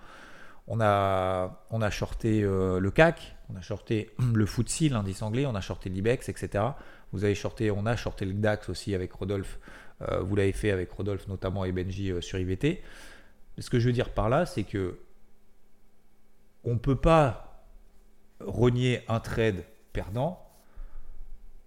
On 0.67 0.79
a, 0.79 1.65
on 1.71 1.81
a 1.81 1.89
shorté 1.89 2.41
euh, 2.43 2.79
le 2.79 2.91
CAC, 2.91 3.35
on 3.49 3.55
a 3.57 3.61
shorté 3.61 4.11
le 4.33 4.45
FTSE, 4.45 4.91
l'indice 4.91 5.21
anglais, 5.21 5.45
on 5.45 5.55
a 5.55 5.61
shorté 5.61 5.89
l'IBEX, 5.89 6.29
etc. 6.29 6.63
Vous 7.11 7.23
avez 7.25 7.35
shorté, 7.35 7.71
on 7.71 7.85
a 7.85 7.95
shorté 7.95 8.25
le 8.25 8.33
DAX 8.33 8.69
aussi 8.69 8.95
avec 8.95 9.11
Rodolphe 9.13 9.59
euh, 10.09 10.21
vous 10.21 10.35
l'avez 10.35 10.51
fait 10.51 10.71
avec 10.71 10.91
Rodolphe 10.91 11.27
notamment 11.27 11.65
et 11.65 11.71
Benji 11.71 12.11
euh, 12.11 12.21
sur 12.21 12.39
IVT. 12.39 12.81
Ce 13.59 13.69
que 13.69 13.79
je 13.79 13.87
veux 13.87 13.93
dire 13.93 14.09
par 14.09 14.29
là, 14.29 14.45
c'est 14.45 14.63
que 14.63 14.99
on 16.63 16.73
ne 16.73 16.79
peut 16.79 16.95
pas 16.95 17.67
renier 18.39 19.03
un 19.07 19.19
trade 19.19 19.63
perdant 19.91 20.39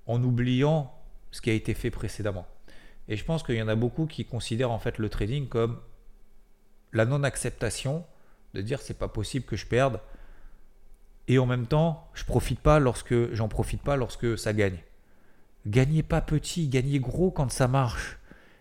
en 0.06 0.22
oubliant 0.22 0.92
ce 1.30 1.40
qui 1.40 1.50
a 1.50 1.52
été 1.52 1.74
fait 1.74 1.90
précédemment. 1.90 2.46
Et 3.08 3.16
je 3.16 3.24
pense 3.24 3.42
qu'il 3.42 3.56
y 3.56 3.62
en 3.62 3.68
a 3.68 3.76
beaucoup 3.76 4.06
qui 4.06 4.24
considèrent 4.24 4.70
en 4.70 4.78
fait 4.78 4.98
le 4.98 5.08
trading 5.08 5.48
comme 5.48 5.80
la 6.92 7.04
non-acceptation 7.04 8.04
de 8.54 8.60
dire 8.62 8.80
c'est 8.80 8.98
pas 8.98 9.08
possible 9.08 9.44
que 9.44 9.56
je 9.56 9.66
perde 9.66 10.00
et 11.28 11.38
en 11.38 11.46
même 11.46 11.66
temps 11.66 12.08
je 12.14 12.24
profite 12.24 12.60
pas 12.60 12.78
lorsque 12.78 13.32
j'en 13.34 13.48
profite 13.48 13.82
pas 13.82 13.96
lorsque 13.96 14.38
ça 14.38 14.52
gagne. 14.52 14.78
Gagnez 15.66 16.02
pas 16.02 16.20
petit, 16.20 16.68
gagnez 16.68 17.00
gros 17.00 17.30
quand 17.30 17.50
ça 17.50 17.66
marche. 17.66 18.18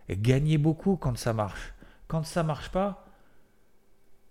Et 0.10 0.18
gagnez 0.18 0.58
beaucoup 0.58 0.96
quand 0.96 1.18
ça 1.18 1.34
marche. 1.34 1.74
Quand 2.08 2.24
ça 2.24 2.44
marche 2.44 2.70
pas, 2.70 3.08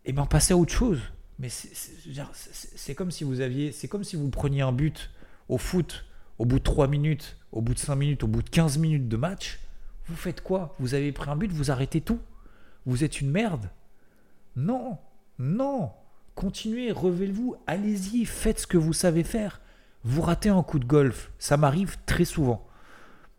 eh 0.05 0.12
ben 0.12 0.27
passez 0.27 0.53
à 0.53 0.57
autre 0.57 0.72
chose. 0.72 1.00
Mais 1.38 1.48
c'est 1.48 2.94
comme 2.94 3.11
si 3.11 3.24
vous 3.24 3.40
aviez, 3.40 3.72
c'est 3.72 3.88
comme 3.88 4.05
si 4.05 4.16
vous 4.16 4.29
preniez 4.29 4.62
un 4.62 4.72
but 4.72 5.11
au 5.48 5.59
foot 5.59 6.05
au 6.38 6.44
bout 6.44 6.59
de 6.59 6.64
3 6.64 6.88
minutes, 6.88 7.37
au 7.53 7.61
bout 7.61 7.75
de 7.75 7.79
5 7.79 7.94
minutes, 7.94 8.25
au 8.25 8.27
bout 8.27 8.42
de 8.42 8.51
15 8.51 8.79
minutes 8.79 9.09
de 9.09 9.16
match. 9.16 9.61
Vous 10.07 10.16
faites 10.16 10.42
quoi? 10.42 10.75
Vous 10.79 10.94
avez 10.94 11.12
pris 11.12 11.31
un 11.31 11.37
but, 11.37 11.51
vous 11.51 11.70
arrêtez 11.70 12.01
tout? 12.01 12.20
Vous 12.87 13.05
êtes 13.05 13.20
une 13.20 13.31
merde? 13.31 13.70
Non, 14.57 14.99
non. 15.38 15.92
Continuez, 16.35 16.92
relevez-vous, 16.92 17.57
allez-y, 17.66 18.25
faites 18.25 18.61
ce 18.61 18.66
que 18.66 18.77
vous 18.77 18.92
savez 18.92 19.23
faire. 19.23 19.61
Vous 20.03 20.20
ratez 20.20 20.49
un 20.49 20.62
coup 20.62 20.79
de 20.79 20.85
golf, 20.85 21.31
ça 21.38 21.57
m'arrive 21.57 21.97
très 22.07 22.25
souvent 22.25 22.66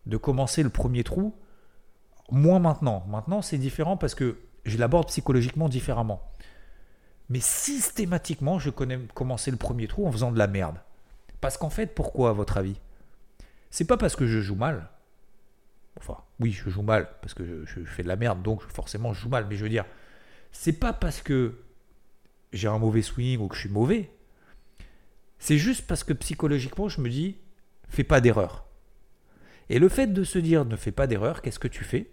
de 0.05 0.17
commencer 0.17 0.63
le 0.63 0.69
premier 0.69 1.03
trou. 1.03 1.36
Moins 2.31 2.60
maintenant. 2.60 3.05
Maintenant, 3.08 3.41
c'est 3.41 3.58
différent 3.58 3.97
parce 3.97 4.15
que 4.15 4.39
je 4.65 4.77
l'aborde 4.77 5.08
psychologiquement 5.08 5.69
différemment. 5.69 6.21
Mais 7.29 7.39
systématiquement, 7.39 8.60
je 8.60 8.69
connais 8.69 8.99
commencer 9.13 9.51
le 9.51 9.58
premier 9.58 9.88
trou 9.88 10.08
en 10.08 10.12
faisant 10.12 10.31
de 10.31 10.38
la 10.38 10.47
merde. 10.47 10.77
Parce 11.41 11.58
qu'en 11.58 11.69
fait, 11.69 11.93
pourquoi 11.93 12.29
à 12.29 12.34
votre 12.34 12.58
avis? 12.58 12.79
C'est 13.75 13.83
pas 13.83 13.97
parce 13.97 14.15
que 14.15 14.25
je 14.25 14.39
joue 14.39 14.55
mal. 14.55 14.88
Enfin, 15.97 16.23
oui, 16.39 16.53
je 16.53 16.69
joue 16.69 16.81
mal 16.81 17.09
parce 17.21 17.33
que 17.33 17.65
je, 17.65 17.83
fais 17.83 18.03
de 18.03 18.07
la 18.07 18.15
merde, 18.15 18.41
donc 18.41 18.61
forcément 18.61 19.11
je 19.11 19.19
joue 19.19 19.27
mal. 19.27 19.47
Mais 19.49 19.57
je 19.57 19.63
veux 19.63 19.69
dire, 19.69 19.83
c'est 20.53 20.79
pas 20.79 20.93
parce 20.93 21.21
que 21.21 21.55
j'ai 22.53 22.69
un 22.69 22.77
mauvais 22.79 23.01
swing 23.01 23.41
ou 23.41 23.49
que 23.49 23.55
je 23.55 23.59
suis 23.59 23.69
mauvais. 23.69 24.09
C'est 25.39 25.57
juste 25.57 25.88
parce 25.88 26.05
que 26.05 26.13
psychologiquement, 26.13 26.88
je 26.88 27.01
me 27.01 27.09
dis, 27.09 27.35
fais 27.89 28.05
pas 28.05 28.21
d'erreur. 28.21 28.65
Et 29.67 29.77
le 29.77 29.89
fait 29.89 30.07
de 30.07 30.23
se 30.23 30.39
dire, 30.39 30.63
ne 30.63 30.77
fais 30.77 30.93
pas 30.93 31.05
d'erreur, 31.05 31.41
qu'est-ce 31.41 31.59
que 31.59 31.67
tu 31.67 31.83
fais? 31.83 32.09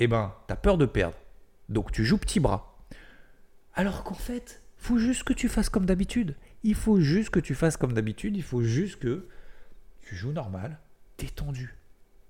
Eh 0.00 0.08
ben, 0.08 0.34
tu 0.48 0.52
as 0.52 0.56
peur 0.56 0.78
de 0.78 0.86
perdre. 0.86 1.16
Donc 1.68 1.92
tu 1.92 2.04
joues 2.04 2.18
petit 2.18 2.40
bras. 2.40 2.76
Alors 3.72 4.02
qu'en 4.02 4.14
fait, 4.14 4.62
faut 4.78 4.98
juste 4.98 5.22
que 5.22 5.32
tu 5.32 5.48
fasses 5.48 5.68
comme 5.68 5.86
d'habitude. 5.86 6.34
Il 6.64 6.74
faut 6.74 6.98
juste 6.98 7.30
que 7.30 7.38
tu 7.38 7.54
fasses 7.54 7.76
comme 7.76 7.92
d'habitude. 7.92 8.36
Il 8.36 8.42
faut 8.42 8.62
juste 8.62 8.98
que 8.98 9.28
tu 10.06 10.14
joues 10.14 10.32
normal, 10.32 10.78
détendu. 11.18 11.74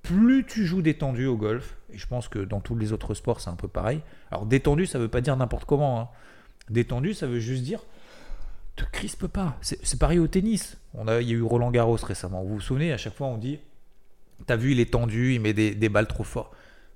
Plus 0.03 0.45
tu 0.47 0.67
joues 0.67 0.83
détendu 0.83 1.27
au 1.27 1.37
golf, 1.37 1.77
et 1.93 1.99
je 1.99 2.07
pense 2.07 2.29
que 2.29 2.39
dans 2.39 2.61
tous 2.61 2.75
les 2.75 2.93
autres 2.93 3.15
sports 3.15 3.41
c'est 3.41 3.51
un 3.51 3.57
peu 3.57 3.69
pareil. 3.69 4.01
Alors 4.31 4.47
détendu, 4.47 4.87
ça 4.87 4.99
veut 4.99 5.09
pas 5.09 5.21
dire 5.21 5.37
n'importe 5.37 5.67
comment. 5.67 6.01
Hein. 6.01 6.09
Détendu, 6.71 7.15
ça 7.15 7.27
veut 7.27 7.41
juste 7.41 7.63
dire 7.63 7.81
te 8.77 8.85
crispe 8.85 9.27
pas. 9.27 9.57
C'est 9.63 9.99
pareil 9.99 10.19
au 10.19 10.29
tennis. 10.29 10.77
On 10.95 11.09
a, 11.09 11.23
il 11.23 11.29
y 11.29 11.33
a 11.33 11.37
eu 11.37 11.43
Roland 11.43 11.71
Garros 11.71 11.97
récemment. 11.97 12.43
Vous 12.43 12.55
vous 12.55 12.61
souvenez, 12.61 12.93
à 12.93 12.99
chaque 12.99 13.15
fois 13.15 13.27
on 13.27 13.39
dit 13.39 13.59
T'as 14.47 14.57
vu, 14.57 14.73
il 14.73 14.81
est 14.81 14.93
tendu, 14.93 15.35
il 15.35 15.41
met 15.41 15.55
des, 15.55 15.75
des 15.75 15.89
balles 15.89 16.07
trop 16.07 16.25
fort. 16.25 16.53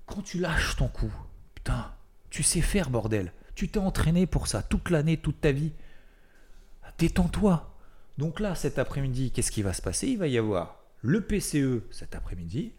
Quand 0.06 0.20
tu 0.22 0.38
lâches 0.38 0.76
ton 0.76 0.88
coup, 0.88 1.12
putain, 1.54 1.90
tu 2.28 2.42
sais 2.42 2.60
faire, 2.60 2.90
bordel. 2.90 3.32
Tu 3.54 3.68
t'es 3.68 3.78
entraîné 3.78 4.26
pour 4.26 4.46
ça 4.46 4.62
toute 4.62 4.90
l'année, 4.90 5.16
toute 5.16 5.40
ta 5.40 5.52
vie. 5.52 5.72
Détends-toi. 6.98 7.69
Donc 8.20 8.38
là, 8.38 8.54
cet 8.54 8.78
après-midi, 8.78 9.30
qu'est-ce 9.30 9.50
qui 9.50 9.62
va 9.62 9.72
se 9.72 9.80
passer? 9.80 10.08
Il 10.08 10.18
va 10.18 10.26
y 10.26 10.36
avoir 10.36 10.76
le 11.00 11.22
PCE 11.22 11.80
cet 11.90 12.14
après-midi. 12.14 12.72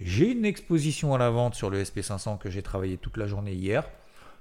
J'ai 0.00 0.30
une 0.30 0.46
exposition 0.46 1.14
à 1.14 1.18
la 1.18 1.28
vente 1.28 1.54
sur 1.54 1.68
le 1.68 1.82
SP500 1.82 2.38
que 2.38 2.48
j'ai 2.48 2.62
travaillé 2.62 2.96
toute 2.96 3.18
la 3.18 3.26
journée 3.26 3.52
hier. 3.52 3.86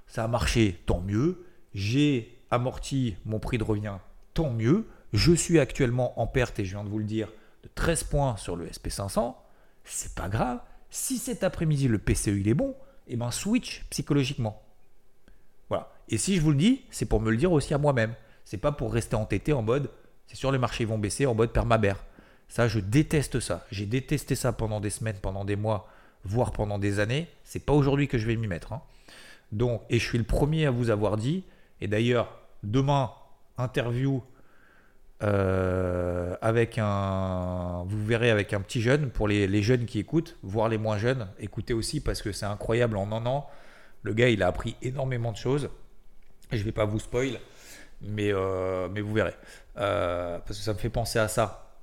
Ça 0.07 0.23
a 0.23 0.29
marché, 0.29 0.81
tant 0.85 1.01
mieux. 1.01 1.45
J'ai 1.73 2.39
amorti 2.51 3.17
mon 3.25 3.37
prix 3.37 3.57
de 3.57 3.65
revient, 3.65 3.97
tant 4.33 4.49
mieux. 4.49 4.87
Je 5.11 5.33
suis 5.33 5.59
actuellement 5.59 6.17
en 6.21 6.25
perte, 6.25 6.57
et 6.57 6.63
je 6.63 6.71
viens 6.71 6.85
de 6.85 6.89
vous 6.89 6.99
le 6.99 7.03
dire, 7.03 7.33
de 7.63 7.69
13 7.75 8.05
points 8.05 8.37
sur 8.37 8.55
le 8.55 8.65
SP500. 8.67 9.35
C'est 9.83 10.15
pas 10.15 10.29
grave. 10.29 10.61
Si 10.89 11.17
cet 11.17 11.43
après-midi 11.43 11.89
le 11.89 11.97
PCE 11.97 12.27
il 12.27 12.47
est 12.47 12.53
bon, 12.53 12.77
eh 13.07 13.17
ben 13.17 13.29
switch 13.29 13.83
psychologiquement. 13.89 14.63
Voilà. 15.67 15.91
Et 16.07 16.17
si 16.17 16.37
je 16.37 16.41
vous 16.41 16.51
le 16.51 16.57
dis, 16.57 16.85
c'est 16.91 17.07
pour 17.07 17.19
me 17.19 17.29
le 17.29 17.35
dire 17.35 17.51
aussi 17.51 17.73
à 17.73 17.77
moi-même. 17.77 18.15
C'est 18.45 18.55
pas 18.55 18.71
pour 18.71 18.93
rester 18.93 19.17
entêté 19.17 19.51
en 19.51 19.61
mode 19.61 19.89
c'est 20.27 20.35
sûr 20.35 20.51
les 20.51 20.57
marchés 20.57 20.85
vont 20.85 20.97
baisser 20.97 21.25
en 21.25 21.35
mode 21.35 21.51
permabère. 21.51 22.03
Ça, 22.47 22.67
je 22.67 22.79
déteste 22.79 23.39
ça. 23.39 23.65
J'ai 23.71 23.85
détesté 23.85 24.35
ça 24.35 24.53
pendant 24.53 24.79
des 24.79 24.89
semaines, 24.89 25.17
pendant 25.21 25.45
des 25.45 25.55
mois, 25.55 25.89
voire 26.23 26.51
pendant 26.51 26.79
des 26.79 26.99
années. 26.99 27.27
C'est 27.43 27.65
pas 27.65 27.73
aujourd'hui 27.73 28.07
que 28.07 28.17
je 28.17 28.27
vais 28.27 28.35
m'y 28.35 28.47
mettre. 28.47 28.73
Hein. 28.73 28.81
Donc, 29.51 29.81
et 29.89 29.99
je 29.99 30.05
suis 30.05 30.17
le 30.17 30.23
premier 30.23 30.65
à 30.65 30.71
vous 30.71 30.89
avoir 30.89 31.17
dit. 31.17 31.43
Et 31.81 31.88
d'ailleurs, 31.88 32.39
demain, 32.63 33.11
interview 33.57 34.23
euh, 35.23 36.35
avec 36.41 36.77
un, 36.77 37.85
vous 37.88 38.05
verrez 38.05 38.29
avec 38.29 38.53
un 38.53 38.61
petit 38.61 38.81
jeune 38.81 39.09
pour 39.09 39.27
les, 39.27 39.63
jeunes 39.63 39.85
qui 39.85 39.99
écoutent, 39.99 40.38
voire 40.43 40.67
les 40.67 40.77
moins 40.77 40.97
jeunes, 40.97 41.27
écoutez 41.39 41.73
aussi 41.73 42.01
parce 42.01 42.21
que 42.21 42.31
c'est 42.31 42.45
incroyable 42.45 42.97
en 42.97 43.11
un 43.11 43.25
an. 43.25 43.49
Le 44.03 44.13
gars, 44.13 44.29
il 44.29 44.43
a 44.43 44.47
appris 44.47 44.75
énormément 44.81 45.31
de 45.31 45.38
choses. 45.38 45.69
Je 46.51 46.61
vais 46.63 46.71
pas 46.71 46.85
vous 46.85 46.99
spoil, 46.99 47.39
mais, 48.01 48.31
euh, 48.31 48.88
mais 48.93 49.01
vous 49.01 49.13
verrez. 49.13 49.33
Euh, 49.77 50.39
parce 50.39 50.57
que 50.59 50.63
ça 50.63 50.73
me 50.73 50.77
fait 50.77 50.89
penser 50.89 51.19
à 51.19 51.27
ça. 51.27 51.73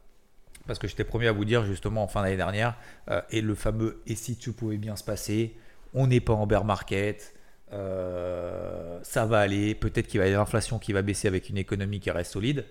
Parce 0.66 0.78
que 0.78 0.86
j'étais 0.86 1.04
premier 1.04 1.28
à 1.28 1.32
vous 1.32 1.44
dire 1.44 1.64
justement 1.64 2.04
en 2.04 2.08
fin 2.08 2.22
d'année 2.22 2.36
dernière, 2.36 2.76
euh, 3.10 3.20
et 3.30 3.40
le 3.40 3.54
fameux 3.54 4.00
et 4.06 4.14
si 4.14 4.36
tu 4.36 4.52
pouvais 4.52 4.78
bien 4.78 4.96
se 4.96 5.04
passer, 5.04 5.56
on 5.92 6.06
n'est 6.06 6.20
pas 6.20 6.32
en 6.32 6.46
bear 6.46 6.64
market, 6.64 7.34
ça 7.70 9.26
va 9.26 9.40
aller, 9.40 9.74
peut-être 9.74 10.06
qu'il 10.06 10.20
va 10.20 10.26
y 10.26 10.28
avoir 10.28 10.44
l'inflation 10.44 10.78
qui 10.78 10.92
va 10.92 11.02
baisser 11.02 11.26
avec 11.26 11.48
une 11.48 11.58
économie 11.58 12.00
qui 12.00 12.10
reste 12.10 12.32
solide. 12.32 12.66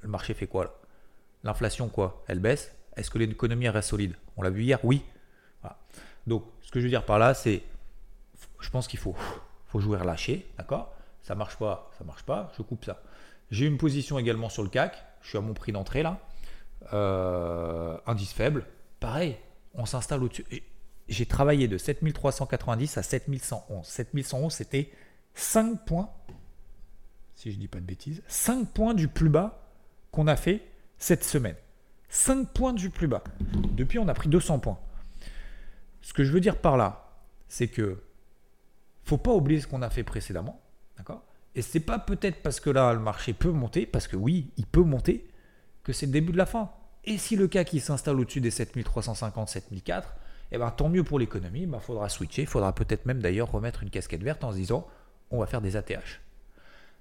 Le 0.00 0.08
marché 0.08 0.34
fait 0.34 0.46
quoi 0.46 0.64
là? 0.64 0.70
L'inflation 1.44 1.88
quoi? 1.88 2.22
Elle 2.28 2.38
baisse? 2.38 2.74
Est-ce 2.96 3.10
que 3.10 3.18
l'économie 3.18 3.68
reste 3.68 3.88
solide? 3.88 4.14
On 4.36 4.42
l'a 4.42 4.50
vu 4.50 4.62
hier? 4.62 4.78
Oui. 4.84 5.02
Donc 6.26 6.44
ce 6.60 6.70
que 6.70 6.78
je 6.78 6.84
veux 6.84 6.90
dire 6.90 7.04
par 7.04 7.18
là, 7.18 7.34
c'est 7.34 7.62
je 8.60 8.70
pense 8.70 8.86
qu'il 8.86 8.98
faut, 8.98 9.16
faut 9.66 9.80
jouer 9.80 9.98
relâché, 9.98 10.46
d'accord? 10.56 10.94
Ça 11.22 11.34
marche 11.34 11.56
pas, 11.56 11.90
ça 11.98 12.04
marche 12.04 12.22
pas, 12.22 12.52
je 12.56 12.62
coupe 12.62 12.84
ça. 12.84 13.02
J'ai 13.52 13.66
une 13.66 13.76
position 13.76 14.18
également 14.18 14.48
sur 14.48 14.62
le 14.62 14.70
CAC, 14.70 14.96
je 15.20 15.28
suis 15.28 15.38
à 15.38 15.42
mon 15.42 15.52
prix 15.52 15.72
d'entrée 15.72 16.02
là. 16.02 16.20
Euh, 16.94 17.98
indice 18.06 18.32
faible, 18.32 18.64
pareil, 18.98 19.36
on 19.74 19.84
s'installe 19.84 20.24
au-dessus. 20.24 20.46
J'ai 21.08 21.26
travaillé 21.26 21.68
de 21.68 21.76
7390 21.76 22.96
à 22.96 23.02
7111. 23.02 23.86
7111, 23.86 24.54
c'était 24.54 24.90
5 25.34 25.84
points, 25.84 26.08
si 27.34 27.52
je 27.52 27.58
dis 27.58 27.68
pas 27.68 27.78
de 27.78 27.84
bêtises, 27.84 28.22
5 28.26 28.68
points 28.68 28.94
du 28.94 29.06
plus 29.06 29.28
bas 29.28 29.68
qu'on 30.12 30.28
a 30.28 30.36
fait 30.36 30.66
cette 30.96 31.22
semaine. 31.22 31.56
5 32.08 32.48
points 32.54 32.72
du 32.72 32.88
plus 32.88 33.06
bas. 33.06 33.22
Depuis, 33.76 33.98
on 33.98 34.08
a 34.08 34.14
pris 34.14 34.30
200 34.30 34.60
points. 34.60 34.78
Ce 36.00 36.14
que 36.14 36.24
je 36.24 36.32
veux 36.32 36.40
dire 36.40 36.56
par 36.56 36.78
là, 36.78 37.12
c'est 37.48 37.68
que 37.68 38.02
faut 39.04 39.18
pas 39.18 39.32
oublier 39.32 39.60
ce 39.60 39.66
qu'on 39.66 39.82
a 39.82 39.90
fait 39.90 40.04
précédemment, 40.04 40.58
d'accord? 40.96 41.22
Et 41.54 41.62
c'est 41.62 41.80
pas 41.80 41.98
peut-être 41.98 42.42
parce 42.42 42.60
que 42.60 42.70
là 42.70 42.92
le 42.92 43.00
marché 43.00 43.32
peut 43.32 43.50
monter, 43.50 43.86
parce 43.86 44.08
que 44.08 44.16
oui, 44.16 44.50
il 44.56 44.66
peut 44.66 44.82
monter, 44.82 45.28
que 45.84 45.92
c'est 45.92 46.06
le 46.06 46.12
début 46.12 46.32
de 46.32 46.38
la 46.38 46.46
fin. 46.46 46.70
Et 47.04 47.18
si 47.18 47.36
le 47.36 47.48
cas 47.48 47.64
qui 47.64 47.80
s'installe 47.80 48.18
au-dessus 48.20 48.40
des 48.40 48.50
7350, 48.50 49.48
7004, 49.48 50.14
eh 50.52 50.58
ben 50.58 50.70
tant 50.70 50.88
mieux 50.88 51.02
pour 51.02 51.18
l'économie, 51.18 51.62
il 51.62 51.70
ben, 51.70 51.80
faudra 51.80 52.08
switcher, 52.08 52.42
il 52.42 52.48
faudra 52.48 52.74
peut-être 52.74 53.06
même 53.06 53.20
d'ailleurs 53.20 53.50
remettre 53.50 53.82
une 53.82 53.90
casquette 53.90 54.22
verte 54.22 54.44
en 54.44 54.52
se 54.52 54.56
disant 54.56 54.86
on 55.30 55.40
va 55.40 55.46
faire 55.46 55.60
des 55.60 55.76
ATH. 55.76 56.20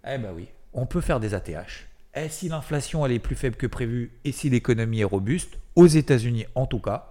Eh 0.07 0.17
ben 0.17 0.33
oui, 0.33 0.47
on 0.73 0.85
peut 0.85 1.01
faire 1.01 1.19
des 1.19 1.33
ATH. 1.33 1.87
Et 2.15 2.29
si 2.29 2.49
l'inflation 2.49 3.05
est 3.05 3.19
plus 3.19 3.35
faible 3.35 3.55
que 3.55 3.67
prévu 3.67 4.11
et 4.25 4.31
si 4.31 4.49
l'économie 4.49 5.01
est 5.01 5.05
robuste, 5.05 5.57
aux 5.75 5.87
États-Unis 5.87 6.45
en 6.55 6.65
tout 6.65 6.79
cas, 6.79 7.09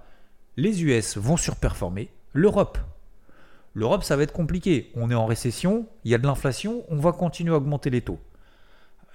les 0.56 0.82
US 0.82 1.16
vont 1.16 1.36
surperformer, 1.36 2.10
l'Europe 2.32 2.78
L'Europe, 3.74 4.02
ça 4.02 4.16
va 4.16 4.24
être 4.24 4.32
compliqué. 4.32 4.90
On 4.94 5.10
est 5.10 5.14
en 5.14 5.26
récession, 5.26 5.86
il 6.04 6.10
y 6.10 6.14
a 6.14 6.18
de 6.18 6.26
l'inflation, 6.26 6.84
on 6.88 6.96
va 6.96 7.12
continuer 7.12 7.52
à 7.52 7.56
augmenter 7.56 7.90
les 7.90 8.00
taux. 8.00 8.18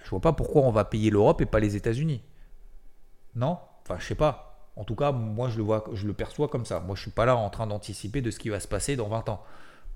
Je 0.04 0.10
vois 0.10 0.22
pas 0.22 0.34
pourquoi 0.34 0.62
on 0.62 0.72
va 0.72 0.86
payer 0.86 1.10
l'Europe 1.10 1.42
et 1.42 1.46
pas 1.46 1.60
les 1.60 1.76
États-Unis. 1.76 2.22
Non? 3.36 3.58
Enfin, 3.84 3.98
je 4.00 4.06
sais 4.06 4.16
pas. 4.16 4.70
En 4.76 4.84
tout 4.84 4.96
cas, 4.96 5.12
moi, 5.12 5.50
je 5.50 5.58
le 5.58 5.64
vois, 5.64 5.84
je 5.94 6.06
le 6.06 6.14
perçois 6.14 6.48
comme 6.48 6.66
ça. 6.66 6.80
Moi, 6.80 6.96
je 6.96 7.02
suis 7.02 7.12
pas 7.12 7.26
là 7.26 7.36
en 7.36 7.50
train 7.50 7.68
d'anticiper 7.68 8.22
de 8.22 8.32
ce 8.32 8.40
qui 8.40 8.50
va 8.50 8.60
se 8.60 8.68
passer 8.68 8.96
dans 8.96 9.08
20 9.08 9.30
ans. 9.30 9.44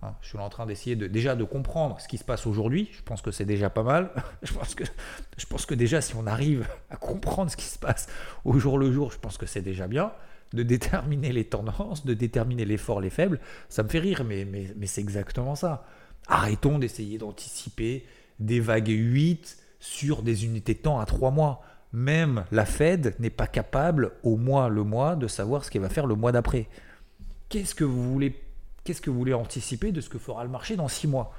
Hein, 0.02 0.15
je 0.22 0.30
suis 0.30 0.38
en 0.38 0.50
train 0.50 0.65
d'essayer 0.65 0.95
de, 0.95 1.08
déjà 1.08 1.36
de 1.36 1.43
comprendre 1.43 2.00
ce 2.00 2.08
qui 2.08 2.17
se 2.17 2.24
passe 2.24 2.48
aujourd'hui. 2.48 2.89
Je 2.93 3.02
pense 3.02 3.22
que 3.22 3.32
c'est 3.32 3.45
déjà 3.45 3.69
pas 3.69 3.84
mal. 3.84 4.12
je, 4.41 4.54
pense 4.54 4.76
que, 4.76 4.84
je 5.38 5.45
pense 5.45 5.65
que 5.65 5.76
déjà, 5.76 6.02
si 6.02 6.15
on 6.15 6.26
arrive 6.28 6.67
à 6.89 6.95
comprendre 6.95 7.52
ce 7.52 7.58
qui 7.58 7.65
se 7.65 7.78
passe 7.80 8.08
au 8.45 8.58
jour 8.58 8.78
le 8.78 8.91
jour, 8.91 9.12
je 9.12 9.19
pense 9.19 9.38
que 9.38 9.45
c'est 9.45 9.62
déjà 9.62 9.88
bien 9.88 10.12
de 10.54 10.64
déterminer 10.64 11.32
les 11.32 11.46
tendances, 11.46 12.06
de 12.06 12.14
déterminer 12.14 12.66
les 12.66 12.78
forts, 12.78 13.02
les 13.02 13.10
faibles. 13.10 13.40
Ça 13.70 13.84
me 13.84 13.90
fait 13.90 14.00
rire, 14.00 14.24
mais, 14.24 14.48
c'est 14.86 15.02
exactement 15.02 15.56
ça. 15.56 15.86
Arrêtons 16.28 16.80
d'essayer 16.80 17.18
d'anticiper 17.18 18.06
des 18.40 18.60
vagues 18.60 18.90
8 18.90 19.58
sur 19.80 20.22
des 20.22 20.46
unités 20.46 20.74
de 20.74 20.80
temps 20.80 21.00
à 21.00 21.06
3 21.06 21.32
mois. 21.32 21.62
Même 21.92 22.46
la 22.52 22.66
Fed 22.66 23.16
n'est 23.20 23.30
pas 23.30 23.48
capable, 23.48 24.12
au 24.24 24.38
mois 24.38 24.70
le 24.70 24.84
mois, 24.84 25.16
de 25.16 25.28
savoir 25.28 25.64
ce 25.64 25.72
qu'elle 25.72 25.82
va 25.82 25.90
faire 25.90 26.06
le 26.06 26.16
mois 26.16 26.32
d'après. 26.32 26.68
Qu'est-ce 27.50 27.74
que 27.74 27.84
vous 27.84 28.12
voulez 28.12 28.40
Qu'est-ce 28.84 29.02
que 29.02 29.10
vous 29.10 29.18
voulez 29.18 29.34
anticiper 29.34 29.92
de 29.92 30.02
ce 30.02 30.10
que 30.10 30.18
fera 30.18 30.44
le 30.44 30.50
marché 30.50 30.76
dans 30.76 30.88
6 30.88 31.08
mois? 31.08 31.34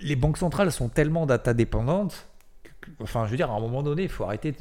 Les 0.00 0.16
banques 0.16 0.38
centrales 0.38 0.72
sont 0.72 0.88
tellement 0.88 1.26
data 1.26 1.54
dépendantes. 1.54 2.26
enfin, 3.00 3.26
je 3.26 3.30
veux 3.30 3.36
dire, 3.36 3.50
à 3.50 3.54
un 3.54 3.60
moment 3.60 3.82
donné, 3.82 4.04
il 4.04 4.08
faut 4.08 4.24
arrêter 4.24 4.54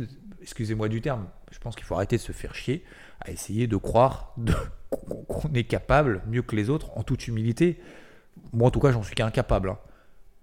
excusez-moi 0.44 0.90
du 0.90 1.02
terme, 1.02 1.26
je 1.52 1.58
pense 1.58 1.76
qu'il 1.76 1.86
faut 1.86 1.96
arrêter 1.96 2.18
de 2.18 2.22
se 2.22 2.32
faire 2.32 2.54
chier 2.54 2.84
à 3.22 3.32
essayer 3.32 3.66
de 3.66 3.78
croire 3.78 4.36
qu'on 4.90 5.52
est 5.54 5.64
capable 5.64 6.22
mieux 6.28 6.44
que 6.44 6.56
les 6.56 6.70
autres 6.70 6.96
en 6.98 7.04
toute 7.04 7.28
humilité. 7.28 7.80
Moi, 8.52 8.68
en 8.68 8.72
tout 8.72 8.80
cas, 8.80 8.92
j'en 8.92 9.04
suis 9.04 9.16
qu'incapable. 9.16 9.70
Hein. 9.70 9.80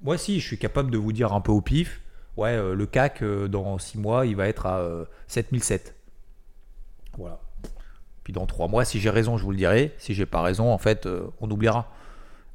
Moi, 0.02 0.18
si, 0.18 0.40
je 0.40 0.46
suis 0.46 0.58
capable 0.58 0.90
de 0.90 0.98
vous 0.98 1.12
dire 1.12 1.32
un 1.32 1.40
peu 1.40 1.52
au 1.52 1.60
pif, 1.60 2.00
ouais, 2.36 2.50
euh, 2.50 2.74
le 2.74 2.86
CAC, 2.86 3.22
euh, 3.22 3.48
dans 3.48 3.78
6 3.78 3.98
mois, 3.98 4.26
il 4.26 4.34
va 4.34 4.48
être 4.48 4.66
à 4.66 5.06
7007. 5.28 5.88
Euh, 5.88 7.16
voilà. 7.18 7.40
Puis 8.24 8.32
dans 8.32 8.46
3 8.46 8.68
mois, 8.68 8.84
si 8.84 9.00
j'ai 9.00 9.10
raison, 9.10 9.36
je 9.36 9.44
vous 9.44 9.50
le 9.50 9.56
dirai. 9.56 9.94
Si 9.98 10.14
j'ai 10.14 10.26
pas 10.26 10.40
raison, 10.40 10.72
en 10.72 10.78
fait, 10.78 11.06
on 11.40 11.50
oubliera. 11.50 11.92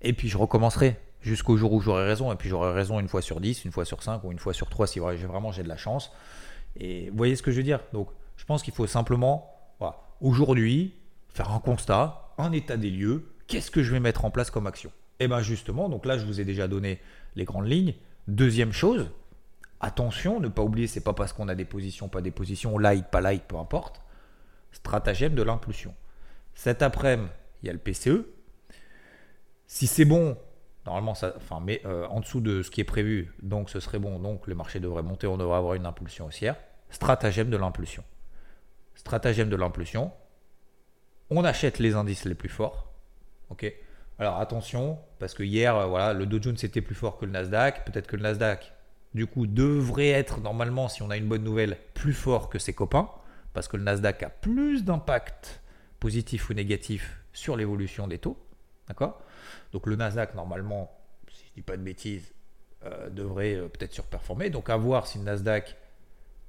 Et 0.02 0.14
puis 0.14 0.28
je 0.28 0.38
recommencerai 0.38 0.98
jusqu'au 1.22 1.58
jour 1.58 1.74
où 1.74 1.82
j'aurai 1.82 2.06
raison. 2.06 2.32
Et 2.32 2.36
puis 2.36 2.50
j'aurai 2.50 2.72
raison 2.72 3.00
une 3.00 3.08
fois 3.08 3.22
sur 3.22 3.40
10, 3.40 3.66
une 3.66 3.72
fois 3.72 3.86
sur 3.86 4.02
5 4.02 4.24
ou 4.24 4.32
une 4.32 4.40
fois 4.40 4.54
sur 4.54 4.70
3 4.70 4.88
si 4.88 5.00
vraiment 5.00 5.52
j'ai 5.52 5.64
de 5.64 5.68
la 5.68 5.78
chance. 5.78 6.12
Et 6.78 7.10
vous 7.10 7.18
voyez 7.18 7.36
ce 7.36 7.44
que 7.44 7.52
je 7.52 7.58
veux 7.58 7.64
dire? 7.64 7.80
Donc, 7.94 8.10
je 8.38 8.46
pense 8.46 8.64
qu'il 8.64 8.74
faut 8.74 8.88
simplement, 8.88 9.52
aujourd'hui, 10.22 10.94
faire 11.30 11.52
un 11.52 11.60
constat, 11.60 12.34
un 12.38 12.52
état 12.52 12.78
des 12.78 12.90
lieux. 12.90 13.30
Qu'est-ce 13.48 13.72
que 13.72 13.84
je 13.84 13.92
vais 13.92 14.00
mettre 14.00 14.26
en 14.26 14.32
place 14.32 14.50
comme 14.50 14.68
action? 14.68 14.92
Eh 15.20 15.28
bien 15.28 15.40
justement, 15.40 15.88
donc 15.88 16.06
là, 16.06 16.18
je 16.18 16.26
vous 16.26 16.42
ai 16.42 16.46
déjà 16.46 16.68
donné 16.68 17.00
les 17.36 17.46
grandes 17.46 17.68
lignes. 17.68 17.94
Deuxième 18.28 18.74
chose, 18.74 19.10
attention, 19.80 20.40
ne 20.40 20.48
pas 20.48 20.64
oublier, 20.64 20.88
c'est 20.88 21.04
pas 21.04 21.14
parce 21.14 21.32
qu'on 21.32 21.48
a 21.48 21.56
des 21.56 21.66
positions, 21.66 22.10
pas 22.10 22.22
des 22.22 22.32
positions, 22.32 22.78
light, 22.78 23.06
pas 23.08 23.22
light, 23.22 23.44
peu 23.48 23.58
importe. 23.58 24.02
Stratagème 24.72 25.36
de 25.36 25.44
l'impulsion. 25.44 25.94
Cet 26.54 26.82
après-midi, 26.82 27.30
il 27.62 27.68
y 27.68 27.70
a 27.70 27.74
le 27.74 27.80
PCE. 27.80 28.26
Si 29.68 29.88
c'est 29.88 30.06
bon, 30.06 30.38
Normalement, 30.86 31.14
euh, 31.24 32.08
en 32.08 32.20
dessous 32.20 32.42
de 32.42 32.62
ce 32.62 32.70
qui 32.70 32.80
est 32.80 32.86
prévu, 32.86 33.34
donc 33.42 33.70
ce 33.70 33.80
serait 33.80 33.98
bon. 33.98 34.20
Donc 34.20 34.48
les 34.48 34.54
marchés 34.54 34.80
devraient 34.80 35.04
monter, 35.04 35.26
on 35.26 35.38
devrait 35.38 35.58
avoir 35.58 35.74
une 35.74 35.86
impulsion 35.86 36.28
haussière. 36.28 36.56
Stratagème 36.90 37.50
de 37.50 37.58
l'impulsion. 37.58 38.04
Stratagème 38.94 39.50
de 39.50 39.56
l'impulsion. 39.56 40.12
On 41.32 41.44
achète 41.44 41.80
les 41.80 41.96
indices 41.96 42.26
les 42.26 42.36
plus 42.36 42.50
forts. 42.50 42.92
Ok. 43.50 43.72
Alors 44.20 44.40
attention, 44.40 45.00
parce 45.20 45.34
que 45.34 45.44
hier, 45.44 45.76
euh, 45.76 46.14
le 46.14 46.26
Dow 46.26 46.42
Jones 46.42 46.56
plus 46.56 46.96
fort 46.96 47.18
que 47.18 47.26
le 47.26 47.32
Nasdaq. 47.32 47.84
Peut-être 47.86 48.08
que 48.08 48.16
le 48.16 48.22
Nasdaq, 48.22 48.72
du 49.16 49.26
coup, 49.26 49.48
devrait 49.48 50.10
être 50.10 50.40
normalement, 50.40 50.88
si 50.88 51.02
on 51.02 51.10
a 51.10 51.18
une 51.18 51.28
bonne 51.28 51.44
nouvelle, 51.44 51.78
plus 51.96 52.14
fort 52.14 52.48
que 52.48 52.60
ses 52.60 52.74
copains, 52.74 53.10
parce 53.54 53.68
que 53.68 53.76
le 53.76 53.84
Nasdaq 53.84 54.22
a 54.22 54.30
plus 54.30 54.84
d'impact 54.86 55.62
positif 56.00 56.50
ou 56.50 56.54
négatif 56.54 57.20
sur 57.34 57.58
l'évolution 57.58 58.08
des 58.08 58.20
taux. 58.20 58.38
D'accord? 58.88 59.22
Donc 59.72 59.88
le 59.88 59.96
Nasdaq, 59.96 60.36
normalement, 60.36 60.92
si 61.32 61.44
je 61.46 61.50
ne 61.52 61.56
dis 61.56 61.62
pas 61.62 61.78
de 61.78 61.82
bêtises, 61.82 62.34
devrait 63.12 63.56
peut-être 63.74 63.94
surperformer. 63.94 64.50
Donc 64.50 64.70
à 64.70 64.78
voir 64.78 65.08
si 65.08 65.18
le 65.18 65.24
Nasdaq 65.24 65.76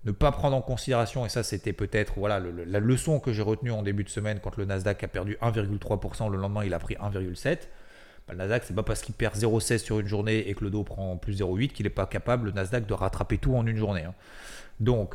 ne 0.04 0.12
pas 0.12 0.30
prendre 0.30 0.56
en 0.56 0.62
considération, 0.62 1.24
et 1.24 1.28
ça 1.28 1.42
c'était 1.42 1.72
peut-être 1.72 2.14
voilà, 2.18 2.38
la 2.38 2.78
leçon 2.78 3.18
que 3.18 3.32
j'ai 3.32 3.42
retenue 3.42 3.72
en 3.72 3.82
début 3.82 4.04
de 4.04 4.08
semaine 4.08 4.38
quand 4.40 4.56
le 4.56 4.64
Nasdaq 4.64 5.02
a 5.02 5.08
perdu 5.08 5.36
1,3%, 5.40 6.30
le 6.30 6.36
lendemain 6.38 6.64
il 6.64 6.74
a 6.74 6.78
pris 6.78 6.94
1,7%. 6.94 7.58
Bah, 8.28 8.34
le 8.34 8.38
Nasdaq, 8.38 8.64
c'est 8.64 8.74
pas 8.74 8.82
parce 8.82 9.02
qu'il 9.02 9.14
perd 9.14 9.36
0,16 9.36 9.78
sur 9.78 10.00
une 10.00 10.06
journée 10.06 10.48
et 10.48 10.54
que 10.54 10.64
le 10.64 10.70
dos 10.70 10.82
prend 10.82 11.16
plus 11.16 11.40
0,8 11.40 11.68
qu'il 11.68 11.84
n'est 11.84 11.90
pas 11.90 12.06
capable, 12.06 12.46
le 12.46 12.52
Nasdaq, 12.52 12.84
de 12.84 12.92
rattraper 12.92 13.38
tout 13.38 13.54
en 13.54 13.66
une 13.66 13.76
journée. 13.76 14.02
Hein. 14.02 14.14
Donc, 14.80 15.14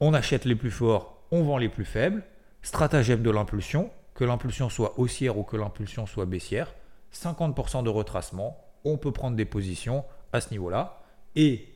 on 0.00 0.14
achète 0.14 0.46
les 0.46 0.56
plus 0.56 0.70
forts, 0.70 1.22
on 1.30 1.42
vend 1.42 1.58
les 1.58 1.68
plus 1.68 1.84
faibles. 1.84 2.22
Stratagème 2.62 3.22
de 3.22 3.30
l'impulsion, 3.30 3.90
que 4.22 4.26
l'impulsion 4.28 4.68
soit 4.68 5.00
haussière 5.00 5.36
ou 5.36 5.42
que 5.42 5.56
l'impulsion 5.56 6.06
soit 6.06 6.26
baissière. 6.26 6.72
50% 7.12 7.82
de 7.82 7.90
retracement, 7.90 8.56
on 8.84 8.96
peut 8.96 9.10
prendre 9.10 9.36
des 9.36 9.44
positions 9.44 10.04
à 10.32 10.40
ce 10.40 10.50
niveau-là. 10.50 11.02
Et 11.34 11.74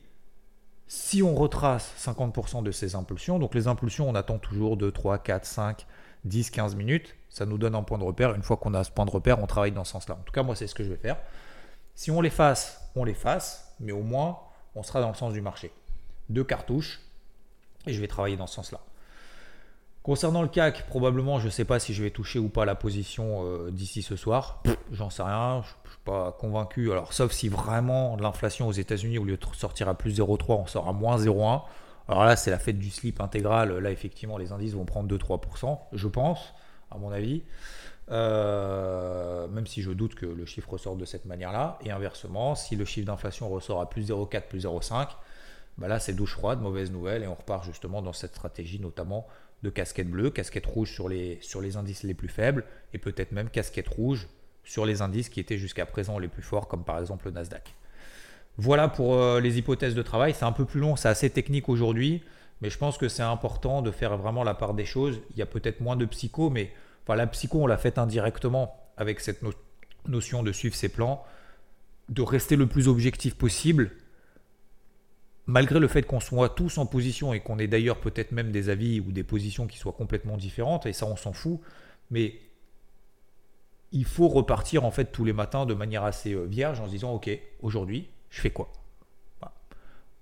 si 0.87 1.21
on 1.21 1.35
retrace 1.35 1.93
50% 1.99 2.63
de 2.63 2.71
ces 2.71 2.95
impulsions, 2.95 3.37
donc 3.37 3.53
les 3.53 3.67
impulsions, 3.67 4.07
on 4.07 4.15
attend 4.15 4.37
toujours 4.37 4.77
2, 4.77 4.93
3, 4.93 5.17
4, 5.17 5.45
5, 5.45 5.85
10, 6.23 6.49
15 6.51 6.75
minutes, 6.77 7.17
ça 7.27 7.45
nous 7.45 7.57
donne 7.57 7.75
un 7.75 7.83
point 7.83 7.97
de 7.97 8.05
repère. 8.05 8.33
Une 8.33 8.43
fois 8.43 8.55
qu'on 8.55 8.73
a 8.73 8.85
ce 8.85 8.91
point 8.91 9.03
de 9.03 9.11
repère, 9.11 9.43
on 9.43 9.45
travaille 9.45 9.73
dans 9.73 9.83
ce 9.83 9.91
sens-là. 9.91 10.15
En 10.15 10.23
tout 10.23 10.31
cas, 10.31 10.43
moi, 10.43 10.55
c'est 10.55 10.67
ce 10.67 10.75
que 10.75 10.85
je 10.85 10.89
vais 10.89 10.95
faire. 10.95 11.17
Si 11.95 12.11
on 12.11 12.21
les 12.21 12.29
fasse, 12.29 12.79
on 12.95 13.03
les 13.03 13.13
fasse, 13.13 13.75
mais 13.81 13.91
au 13.91 14.03
moins, 14.03 14.39
on 14.73 14.83
sera 14.83 15.01
dans 15.01 15.09
le 15.09 15.15
sens 15.15 15.33
du 15.33 15.41
marché. 15.41 15.73
Deux 16.29 16.45
cartouches, 16.45 17.01
et 17.87 17.91
je 17.91 17.99
vais 17.99 18.07
travailler 18.07 18.37
dans 18.37 18.47
ce 18.47 18.55
sens-là. 18.55 18.79
Concernant 20.07 20.41
le 20.41 20.47
CAC, 20.47 20.87
probablement, 20.87 21.37
je 21.37 21.47
ne 21.47 21.49
sais 21.49 21.65
pas 21.65 21.79
si 21.79 21.93
je 21.93 22.01
vais 22.01 22.11
toucher 22.11 22.39
ou 22.39 22.47
pas 22.47 22.63
la 22.63 22.75
position 22.75 23.43
euh, 23.43 23.71
d'ici 23.71 24.01
ce 24.01 24.15
soir. 24.15 24.63
J'en 24.93 25.09
sais 25.09 25.21
rien, 25.21 25.61
je 25.63 25.67
ne 25.67 25.91
suis 25.91 25.99
pas 26.05 26.31
convaincu. 26.39 26.93
Alors, 26.93 27.11
sauf 27.11 27.33
si 27.33 27.49
vraiment 27.49 28.15
l'inflation 28.15 28.69
aux 28.69 28.71
États-Unis, 28.71 29.17
au 29.17 29.25
lieu 29.25 29.35
de 29.35 29.45
sortir 29.51 29.89
à 29.89 29.95
plus 29.95 30.17
0,3, 30.17 30.61
on 30.61 30.65
sort 30.65 30.87
à 30.87 30.93
moins 30.93 31.17
0,1. 31.17 31.61
Alors 32.07 32.23
là, 32.23 32.37
c'est 32.37 32.51
la 32.51 32.57
fête 32.57 32.79
du 32.79 32.89
slip 32.89 33.19
intégral. 33.19 33.79
Là, 33.79 33.91
effectivement, 33.91 34.37
les 34.37 34.53
indices 34.53 34.75
vont 34.75 34.85
prendre 34.85 35.13
2-3%, 35.13 35.77
je 35.91 36.07
pense, 36.07 36.53
à 36.89 36.97
mon 36.97 37.11
avis. 37.11 37.43
Euh, 38.09 39.49
même 39.49 39.67
si 39.67 39.81
je 39.81 39.91
doute 39.91 40.15
que 40.15 40.25
le 40.25 40.45
chiffre 40.45 40.71
ressorte 40.71 40.99
de 40.99 41.03
cette 41.03 41.25
manière-là. 41.25 41.79
Et 41.83 41.91
inversement, 41.91 42.55
si 42.55 42.77
le 42.77 42.85
chiffre 42.85 43.07
d'inflation 43.07 43.49
ressort 43.49 43.81
à 43.81 43.89
plus 43.89 44.09
0,4, 44.09 44.47
plus 44.47 44.63
0,5, 44.63 45.09
bah 45.77 45.89
là, 45.89 45.99
c'est 45.99 46.13
douche 46.13 46.31
froide, 46.31 46.61
mauvaise 46.61 46.91
nouvelle. 46.91 47.23
Et 47.23 47.27
on 47.27 47.35
repart 47.35 47.65
justement 47.65 48.01
dans 48.01 48.13
cette 48.13 48.35
stratégie, 48.35 48.79
notamment 48.79 49.27
de 49.63 49.69
casquette 49.69 50.09
bleue, 50.09 50.29
casquette 50.29 50.65
rouge 50.65 50.91
sur 50.91 51.09
les, 51.09 51.39
sur 51.41 51.61
les 51.61 51.77
indices 51.77 52.03
les 52.03 52.13
plus 52.13 52.29
faibles, 52.29 52.63
et 52.93 52.97
peut-être 52.97 53.31
même 53.31 53.49
casquette 53.49 53.87
rouge 53.87 54.27
sur 54.63 54.85
les 54.85 55.01
indices 55.01 55.29
qui 55.29 55.39
étaient 55.39 55.57
jusqu'à 55.57 55.85
présent 55.85 56.19
les 56.19 56.27
plus 56.27 56.43
forts, 56.43 56.67
comme 56.67 56.83
par 56.83 56.99
exemple 56.99 57.25
le 57.25 57.31
Nasdaq. 57.31 57.73
Voilà 58.57 58.87
pour 58.87 59.15
euh, 59.15 59.39
les 59.39 59.57
hypothèses 59.57 59.95
de 59.95 60.01
travail. 60.01 60.33
C'est 60.33 60.45
un 60.45 60.51
peu 60.51 60.65
plus 60.65 60.79
long, 60.79 60.95
c'est 60.95 61.09
assez 61.09 61.29
technique 61.29 61.69
aujourd'hui, 61.69 62.23
mais 62.61 62.69
je 62.69 62.77
pense 62.77 62.97
que 62.97 63.07
c'est 63.07 63.23
important 63.23 63.81
de 63.81 63.91
faire 63.91 64.17
vraiment 64.17 64.43
la 64.43 64.53
part 64.53 64.73
des 64.73 64.85
choses. 64.85 65.21
Il 65.31 65.37
y 65.37 65.41
a 65.41 65.45
peut-être 65.45 65.79
moins 65.79 65.95
de 65.95 66.05
psycho, 66.05 66.49
mais 66.49 66.71
enfin, 67.03 67.15
la 67.15 67.27
psycho, 67.27 67.61
on 67.61 67.67
l'a 67.67 67.77
fait 67.77 67.97
indirectement 67.97 68.75
avec 68.97 69.19
cette 69.19 69.41
notion 70.07 70.43
de 70.43 70.51
suivre 70.51 70.75
ses 70.75 70.89
plans, 70.89 71.23
de 72.09 72.21
rester 72.21 72.55
le 72.55 72.67
plus 72.67 72.87
objectif 72.87 73.35
possible 73.35 73.91
malgré 75.47 75.79
le 75.79 75.87
fait 75.87 76.03
qu'on 76.03 76.19
soit 76.19 76.49
tous 76.49 76.77
en 76.77 76.85
position 76.85 77.33
et 77.33 77.39
qu'on 77.39 77.57
ait 77.57 77.67
d'ailleurs 77.67 77.99
peut-être 77.99 78.31
même 78.31 78.51
des 78.51 78.69
avis 78.69 78.99
ou 78.99 79.11
des 79.11 79.23
positions 79.23 79.65
qui 79.65 79.77
soient 79.77 79.93
complètement 79.93 80.37
différentes, 80.37 80.85
et 80.85 80.93
ça 80.93 81.05
on 81.05 81.15
s'en 81.15 81.33
fout, 81.33 81.59
mais 82.11 82.39
il 83.93 84.05
faut 84.05 84.27
repartir 84.27 84.83
en 84.83 84.91
fait 84.91 85.05
tous 85.05 85.23
les 85.23 85.33
matins 85.33 85.65
de 85.65 85.73
manière 85.73 86.03
assez 86.03 86.33
euh, 86.33 86.43
vierge 86.43 86.81
en 86.81 86.85
se 86.85 86.91
disant 86.91 87.13
ok, 87.13 87.29
aujourd'hui, 87.61 88.09
je 88.29 88.41
fais 88.41 88.51
quoi? 88.51 88.71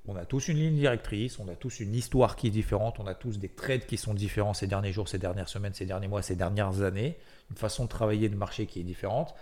On 0.08 0.16
a 0.16 0.26
tous 0.26 0.50
une 0.50 0.58
ligne 0.58 0.76
directrice, 0.76 1.40
on 1.40 1.48
a 1.48 1.56
tous 1.56 1.80
une 1.80 1.96
histoire 1.96 2.36
qui 2.36 2.46
est 2.46 2.52
différente, 2.52 3.00
on 3.00 3.08
a 3.08 3.16
tous 3.16 3.40
des 3.40 3.50
trades 3.50 3.88
qui 3.88 3.98
sont 3.98 4.14
différents 4.14 4.54
ces 4.54 4.68
derniers 4.68 4.92
jours, 4.92 5.10
ces 5.10 5.18
dernières 5.18 5.50
semaines, 5.50 5.74
ces 5.74 5.88
derniers 5.88 6.08
mois, 6.08 6.22
ces 6.22 6.36
dernières 6.36 6.84
années, 6.84 7.18
une 7.50 7.58
façon 7.58 7.86
de 7.86 7.90
travailler 7.90 8.30
de 8.30 8.36
marché 8.36 8.68
qui 8.68 8.80
est 8.80 8.84
différente. 8.84 9.34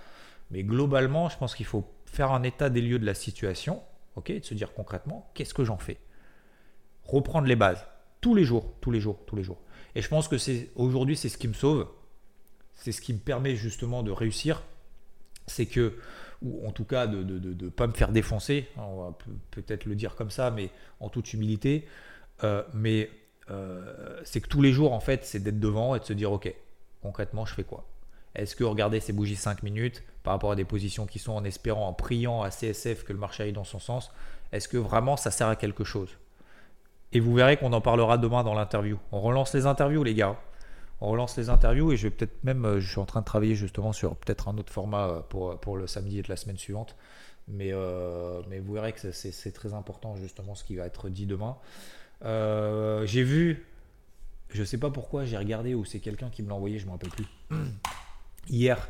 Mais 0.52 0.63
globalement, 0.63 1.28
je 1.28 1.38
pense 1.38 1.54
qu'il 1.54 1.65
faut 1.65 1.86
faire 2.06 2.32
un 2.32 2.43
état 2.43 2.69
des 2.69 2.82
lieux 2.82 2.98
de 2.98 3.06
la 3.06 3.13
situation 3.13 3.82
ok, 4.15 4.32
de 4.32 4.43
se 4.43 4.54
dire 4.54 4.73
concrètement, 4.73 5.32
qu'est-ce 5.34 5.54
que 5.54 5.63
j'en 5.63 5.78
fais? 5.78 5.97
Reprendre 7.04 7.47
les 7.47 7.56
bases, 7.56 7.86
tous 8.21 8.36
les 8.36 8.43
jours, 8.43 8.73
tous 8.82 8.91
les 8.91 8.99
jours, 8.99 9.19
tous 9.26 9.36
les 9.36 9.43
jours. 9.43 9.60
Et 9.95 10.02
je 10.02 10.08
pense 10.08 10.28
que 10.28 10.38
c'est 10.38 10.71
aujourd'hui, 10.76 11.15
c'est 11.15 11.30
ce 11.30 11.38
qui 11.38 11.47
me 11.47 11.54
sauve, 11.54 11.88
c'est 12.76 12.91
ce 12.91 13.02
qui 13.02 13.13
me 13.13 13.19
permet 13.19 13.56
justement 13.56 14.04
de 14.04 14.12
réussir, 14.12 14.63
c'est 15.47 15.65
que, 15.65 15.97
ou 16.41 16.65
en 16.67 16.71
tout 16.71 16.86
cas 16.86 17.08
de 17.08 17.23
ne 17.23 17.69
pas 17.69 17.88
me 17.88 17.93
faire 17.93 18.12
défoncer, 18.12 18.67
on 18.78 19.04
va 19.04 19.17
peut-être 19.52 19.86
le 19.86 19.95
dire 19.95 20.15
comme 20.15 20.32
ça, 20.32 20.52
mais 20.52 20.69
en 20.99 21.10
toute 21.10 21.34
humilité, 21.34 21.88
euh, 22.43 22.63
mais 22.73 23.10
euh, 23.49 24.21
c'est 24.23 24.41
que 24.41 24.47
tous 24.47 24.62
les 24.62 24.71
jours, 24.71 24.93
en 24.93 24.99
fait, 24.99 25.26
c'est 25.26 25.39
d'être 25.39 25.60
devant 25.60 25.95
et 25.95 25.99
de 25.99 26.06
se 26.06 26.13
dire, 26.13 26.32
ok, 26.32 26.54
concrètement, 27.02 27.45
je 27.45 27.54
fais 27.54 27.63
quoi? 27.63 27.86
Est-ce 28.36 28.56
que 28.56 28.63
regarder 28.63 29.00
ces 29.00 29.13
bougies 29.13 29.36
5 29.36 29.63
minutes 29.63 30.04
par 30.24 30.34
rapport 30.34 30.52
à 30.52 30.56
des 30.56 30.65
positions 30.65 31.06
qui 31.06 31.19
sont 31.19 31.34
en 31.34 31.43
espérant, 31.43 31.88
en 31.88 31.93
priant 31.93 32.41
à 32.41 32.50
CSF 32.50 33.04
que 33.04 33.13
le 33.13 33.19
marché 33.19 33.43
aille 33.43 33.54
dans 33.54 33.63
son 33.63 33.80
sens, 33.80 34.12
est-ce 34.52 34.67
que 34.67 34.78
vraiment 34.78 35.17
ça 35.17 35.32
sert 35.32 35.48
à 35.48 35.56
quelque 35.56 35.84
chose? 35.84 36.10
Et 37.12 37.19
vous 37.19 37.34
verrez 37.34 37.58
qu'on 37.58 37.74
en 37.74 37.82
parlera 37.82 38.17
demain 38.17 38.43
dans 38.43 38.56
l'interview. 38.56 38.98
On 39.12 39.22
relance 39.22 39.54
les 39.54 39.67
interviews 39.67 40.04
les 40.04 40.15
gars. 40.15 40.36
On 41.00 41.10
relance 41.10 41.38
les 41.38 41.50
interviews 41.50 41.91
et 41.91 41.98
je 41.98 42.08
vais 42.08 42.12
peut-être 42.12 42.43
même, 42.43 42.65
euh, 42.65 42.80
je 42.80 42.89
suis 42.89 43.00
en 43.00 43.06
train 43.06 43.19
de 43.19 43.26
travailler 43.26 43.56
justement 43.56 43.91
sur 43.91 44.15
peut-être 44.15 44.48
un 44.48 44.58
autre 44.58 44.72
format 44.72 45.08
euh, 45.08 45.19
pour, 45.19 45.52
euh, 45.52 45.56
pour 45.56 45.76
le 45.76 45.86
samedi 45.86 46.19
et 46.19 46.24
la 46.28 46.38
semaine 46.38 46.58
suivante. 46.58 46.96
Mais, 47.50 47.74
mais 48.48 48.60
vous 48.60 48.72
verrez 48.72 48.93
que 48.93 49.12
c'est 49.12 49.52
très 49.52 49.74
important 49.74 50.15
justement 50.15 50.56
ce 50.56 50.63
qui 50.63 50.78
va 50.78 50.86
être 50.86 51.10
dit 51.10 51.26
demain. 51.26 51.58
j'ai 52.24 53.24
vu, 53.24 53.65
je 54.50 54.62
ne 54.62 54.65
sais 54.65 54.78
pas 54.78 54.89
pourquoi, 54.89 55.26
j'ai 55.26 55.38
regardé 55.38 55.74
ou 55.74 55.84
c'est 55.84 56.00
quelqu'un 56.00 56.30
qui 56.30 56.41
me 56.41 56.48
l'a 56.48 56.56
envoyé, 56.56 56.80
je 56.80 56.86
ne 56.86 56.88
me 56.88 56.91
rappelle 56.93 57.10
plus. 57.10 57.28
hier, 58.50 58.88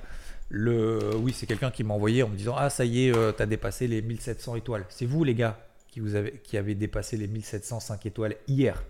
oui, 0.51 1.33
c'est 1.33 1.45
quelqu'un 1.45 1.71
qui 1.71 1.83
m'a 1.83 1.93
envoyé 1.93 2.23
en 2.23 2.29
me 2.29 2.35
disant 2.35 2.55
Ah, 2.57 2.69
ça 2.69 2.85
y 2.85 3.07
est, 3.07 3.15
euh, 3.15 3.31
tu 3.31 3.41
as 3.41 3.45
dépassé 3.45 3.87
les 3.87 4.01
1700 4.01 4.55
étoiles. 4.55 4.85
C'est 4.89 5.05
vous, 5.05 5.23
les 5.23 5.35
gars, 5.35 5.57
qui, 5.89 5.99
vous 5.99 6.15
avez, 6.15 6.39
qui 6.43 6.57
avez 6.57 6.75
dépassé 6.75 7.17
les 7.17 7.27
1705 7.27 8.05
étoiles 8.05 8.35
hier. 8.47 8.83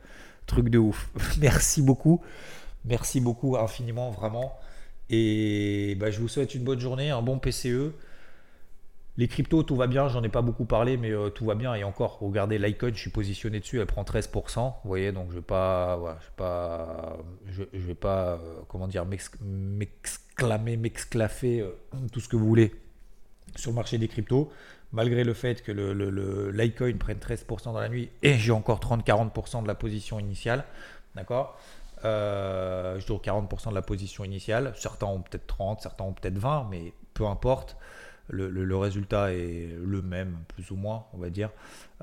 Truc 0.45 0.69
de 0.69 0.77
ouf. 0.77 1.09
Merci 1.39 1.81
beaucoup. 1.81 2.21
Merci 2.85 3.21
beaucoup 3.21 3.57
infiniment, 3.57 4.11
vraiment. 4.11 4.57
Et 5.09 5.95
bah, 5.99 6.11
je 6.11 6.19
vous 6.19 6.27
souhaite 6.27 6.53
une 6.55 6.63
bonne 6.63 6.79
journée, 6.79 7.11
un 7.11 7.21
bon 7.21 7.39
PCE. 7.39 7.93
Les 9.15 9.27
cryptos, 9.27 9.61
tout 9.61 9.75
va 9.75 9.85
bien, 9.85 10.07
j'en 10.07 10.23
ai 10.23 10.29
pas 10.29 10.41
beaucoup 10.41 10.65
parlé, 10.65 10.97
mais 10.97 11.11
euh, 11.11 11.29
tout 11.29 11.45
va 11.45 11.53
bien. 11.53 11.75
Et 11.75 11.83
encore, 11.83 12.17
regardez 12.19 12.57
l'icon, 12.57 12.89
je 12.91 12.99
suis 12.99 13.11
positionné 13.11 13.59
dessus, 13.59 13.79
elle 13.79 13.85
prend 13.85 14.01
13%. 14.01 14.59
Vous 14.59 14.73
voyez, 14.85 15.11
donc 15.11 15.29
je 15.29 15.35
vais 15.35 15.41
pas, 15.41 15.99
je 16.19 16.25
vais 16.25 16.33
pas, 16.35 17.17
je, 17.45 17.63
vais 17.73 17.93
pas, 17.93 18.29
euh, 18.29 18.37
comment 18.67 18.87
dire, 18.87 19.05
m'exclamer, 19.05 20.77
m'exclaffer, 20.77 21.61
euh, 21.61 21.75
tout 22.11 22.19
ce 22.19 22.27
que 22.27 22.35
vous 22.35 22.47
voulez 22.47 22.73
sur 23.55 23.69
le 23.69 23.75
marché 23.75 23.99
des 23.99 24.07
cryptos, 24.07 24.51
malgré 24.91 25.23
le 25.23 25.35
fait 25.35 25.61
que 25.61 25.71
le, 25.71 26.49
l'Icoin 26.49 26.97
prenne 26.97 27.19
13% 27.19 27.65
dans 27.65 27.79
la 27.79 27.89
nuit 27.89 28.09
et 28.23 28.39
j'ai 28.39 28.51
encore 28.51 28.79
30-40% 28.79 29.61
de 29.61 29.67
la 29.67 29.75
position 29.75 30.19
initiale. 30.19 30.65
D'accord? 31.13 31.59
Je 32.03 32.97
dis 32.97 33.13
40% 33.13 33.69
de 33.69 33.75
la 33.75 33.83
position 33.83 34.23
initiale. 34.23 34.73
Certains 34.75 35.05
ont 35.05 35.21
peut-être 35.21 35.45
30, 35.45 35.81
certains 35.81 36.03
ont 36.03 36.13
peut-être 36.13 36.39
20, 36.39 36.67
mais 36.71 36.93
peu 37.13 37.27
importe 37.27 37.77
le, 38.29 38.77
résultat 38.77 39.33
est 39.33 39.69
le 39.83 40.01
même, 40.01 40.37
plus 40.47 40.71
ou 40.71 40.75
moins, 40.75 41.05
on 41.13 41.17
va 41.17 41.29
dire. 41.29 41.49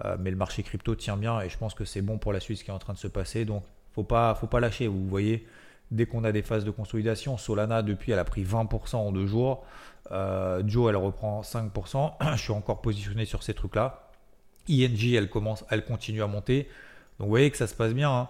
Euh, 0.05 0.17
mais 0.19 0.31
le 0.31 0.37
marché 0.37 0.63
crypto 0.63 0.95
tient 0.95 1.17
bien 1.17 1.41
et 1.41 1.49
je 1.49 1.57
pense 1.57 1.75
que 1.75 1.85
c'est 1.85 2.03
bon 2.03 2.19
pour 2.19 2.33
la 2.33 2.41
suite 2.41 2.63
qui 2.63 2.71
est 2.71 2.75
en 2.75 2.79
train 2.79 2.93
de 2.93 2.99
se 2.99 3.09
passer. 3.09 3.45
Donc, 3.45 3.65
faut 3.93 4.05
pas, 4.05 4.35
faut 4.35 4.47
pas 4.47 4.61
lâcher. 4.61 4.87
Vous 4.87 5.09
voyez, 5.09 5.47
dès 5.91 6.07
qu'on 6.07 6.25
a 6.25 6.33
des 6.33 6.43
phases 6.43 6.65
de 6.65 6.71
consolidation, 6.71 7.39
Solana, 7.39 7.83
depuis, 7.83 8.13
elle 8.13 8.19
a 8.19 8.25
pris 8.25 8.45
20% 8.45 8.97
en 8.97 9.13
deux 9.13 9.27
jours. 9.27 9.65
Euh, 10.13 10.63
Joe, 10.67 10.91
elle 10.91 10.97
reprend 10.97 11.41
5%. 11.41 12.13
je 12.37 12.41
suis 12.41 12.53
encore 12.53 12.83
positionné 12.83 13.25
sur 13.25 13.43
ces 13.43 13.55
trucs-là. 13.55 14.11
ING, 14.69 15.15
elle, 15.15 15.31
commence, 15.31 15.65
elle 15.71 15.85
continue 15.85 16.23
à 16.23 16.27
monter. 16.27 16.65
Donc, 17.19 17.27
vous 17.27 17.31
voyez 17.31 17.51
que 17.51 17.57
ça 17.57 17.67
se 17.67 17.75
passe 17.75 17.95
bien. 17.95 18.11
Hein. 18.11 18.29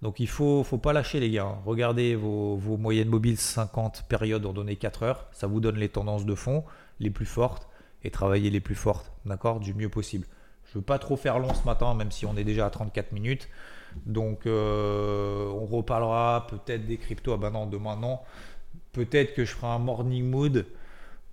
Donc 0.00 0.18
il 0.18 0.28
faut, 0.28 0.64
faut 0.64 0.78
pas 0.78 0.92
lâcher 0.92 1.20
les 1.20 1.30
gars. 1.30 1.58
Regardez 1.64 2.16
vos, 2.16 2.56
vos, 2.56 2.76
moyennes 2.76 3.08
mobiles 3.08 3.38
50 3.38 4.06
périodes 4.08 4.44
en 4.44 4.52
données 4.52 4.74
4 4.74 5.04
heures. 5.04 5.26
Ça 5.30 5.46
vous 5.46 5.60
donne 5.60 5.76
les 5.76 5.88
tendances 5.88 6.26
de 6.26 6.34
fond 6.34 6.64
les 7.00 7.10
plus 7.10 7.26
fortes 7.26 7.68
et 8.04 8.10
travailler 8.10 8.50
les 8.50 8.60
plus 8.60 8.74
fortes, 8.74 9.12
d'accord, 9.24 9.60
du 9.60 9.74
mieux 9.74 9.88
possible. 9.88 10.26
Je 10.64 10.78
veux 10.78 10.84
pas 10.84 10.98
trop 10.98 11.16
faire 11.16 11.38
long 11.38 11.52
ce 11.54 11.64
matin, 11.64 11.94
même 11.94 12.10
si 12.10 12.26
on 12.26 12.36
est 12.36 12.44
déjà 12.44 12.66
à 12.66 12.70
34 12.70 13.12
minutes. 13.12 13.48
Donc 14.06 14.46
euh, 14.46 15.46
on 15.48 15.66
reparlera 15.66 16.46
peut-être 16.48 16.86
des 16.86 16.96
cryptos. 16.96 17.34
Ah 17.34 17.36
ben 17.36 17.50
non, 17.50 17.66
demain 17.66 17.96
non. 17.96 18.20
Peut-être 18.92 19.34
que 19.34 19.44
je 19.44 19.52
ferai 19.52 19.68
un 19.68 19.78
morning 19.78 20.24
mood 20.24 20.66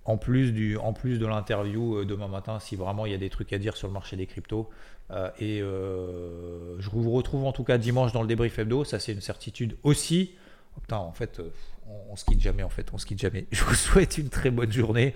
en 0.04 0.16
plus, 0.16 0.52
du, 0.52 0.76
en 0.76 0.92
plus 0.92 1.18
de 1.18 1.26
l'interview 1.26 1.98
euh, 1.98 2.04
demain 2.04 2.28
matin 2.28 2.58
si 2.58 2.76
vraiment 2.76 3.06
il 3.06 3.12
y 3.12 3.14
a 3.14 3.18
des 3.18 3.30
trucs 3.30 3.52
à 3.52 3.58
dire 3.58 3.76
sur 3.76 3.88
le 3.88 3.94
marché 3.94 4.16
des 4.16 4.26
cryptos. 4.26 4.68
Euh, 5.10 5.30
et 5.40 5.58
je 5.58 6.90
vous 6.90 7.10
retrouve 7.10 7.44
en 7.46 7.52
tout 7.52 7.64
cas 7.64 7.78
dimanche 7.78 8.12
dans 8.12 8.22
le 8.22 8.28
débrief 8.28 8.58
hebdo, 8.58 8.84
ça 8.84 8.98
c'est 8.98 9.12
une 9.12 9.20
certitude 9.20 9.76
aussi. 9.82 10.34
Putain, 10.82 10.98
en 10.98 11.12
fait, 11.12 11.40
on, 11.88 12.12
on 12.12 12.16
se 12.16 12.24
quitte 12.24 12.40
jamais 12.40 12.62
en 12.62 12.68
fait, 12.68 12.92
on 12.92 12.98
se 12.98 13.06
quitte 13.06 13.20
jamais. 13.20 13.46
Je 13.52 13.64
vous 13.64 13.74
souhaite 13.74 14.18
une 14.18 14.28
très 14.28 14.50
bonne 14.50 14.72
journée 14.72 15.14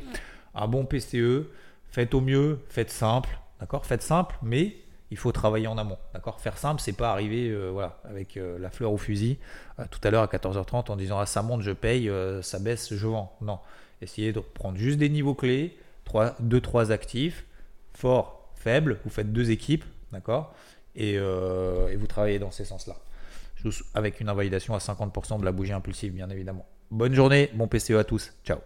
un 0.55 0.69
bon 0.69 0.85
PCE, 0.85 1.47
faites 1.91 2.15
au 2.15 2.21
mieux, 2.21 2.61
faites 2.69 2.91
simple, 2.91 3.39
D'accord 3.65 3.87
Faites 3.87 4.03
simple, 4.03 4.37
mais 4.43 4.77
il 5.11 5.17
faut 5.17 5.33
travailler 5.33 5.67
en 5.67 5.79
amont. 5.79 5.99
D'accord 6.13 6.41
Faire 6.41 6.59
simple, 6.59 6.83
c'est 6.83 6.93
pas 6.93 7.11
arriver 7.11 7.49
euh, 7.49 7.71
voilà, 7.71 7.99
avec 8.05 8.37
euh, 8.37 8.59
la 8.59 8.71
fleur 8.71 8.93
au 8.93 8.99
fusil 8.99 9.39
euh, 9.79 9.85
tout 9.91 10.01
à 10.03 10.11
l'heure 10.11 10.23
à 10.23 10.27
14h30 10.27 10.91
en 10.91 10.97
disant 10.97 11.19
ah, 11.19 11.25
ça 11.25 11.43
monte, 11.43 11.63
je 11.63 11.71
paye, 11.71 12.11
ça 12.43 12.59
baisse, 12.59 12.95
je 12.95 13.07
vends. 13.07 13.35
Non. 13.41 13.59
Essayez 14.03 14.33
de 14.33 14.41
prendre 14.41 14.77
juste 14.77 14.99
des 14.99 15.09
niveaux 15.09 15.35
clés, 15.35 15.79
2-3 16.13 16.91
actifs, 16.91 17.47
fort, 17.95 18.51
faible, 18.55 18.99
vous 19.05 19.11
faites 19.11 19.33
deux 19.33 19.51
équipes, 19.51 19.85
d'accord 20.13 20.55
et, 20.95 21.15
et, 21.15 21.97
vous 21.97 22.07
travaillez 22.07 22.39
dans 22.39 22.51
ces 22.51 22.65
sens-là. 22.65 22.97
Avec 23.95 24.21
une 24.21 24.29
invalidation 24.29 24.75
à 24.75 24.79
50% 24.79 25.41
de 25.41 25.45
la 25.45 25.53
bougie 25.53 25.73
impulsive, 25.73 26.13
bien 26.13 26.29
évidemment. 26.29 26.67
Bonne 26.91 27.15
journée, 27.15 27.51
bon 27.55 27.67
PCE 27.67 27.93
à 27.93 28.05
tous. 28.05 28.35
Ciao 28.45 28.59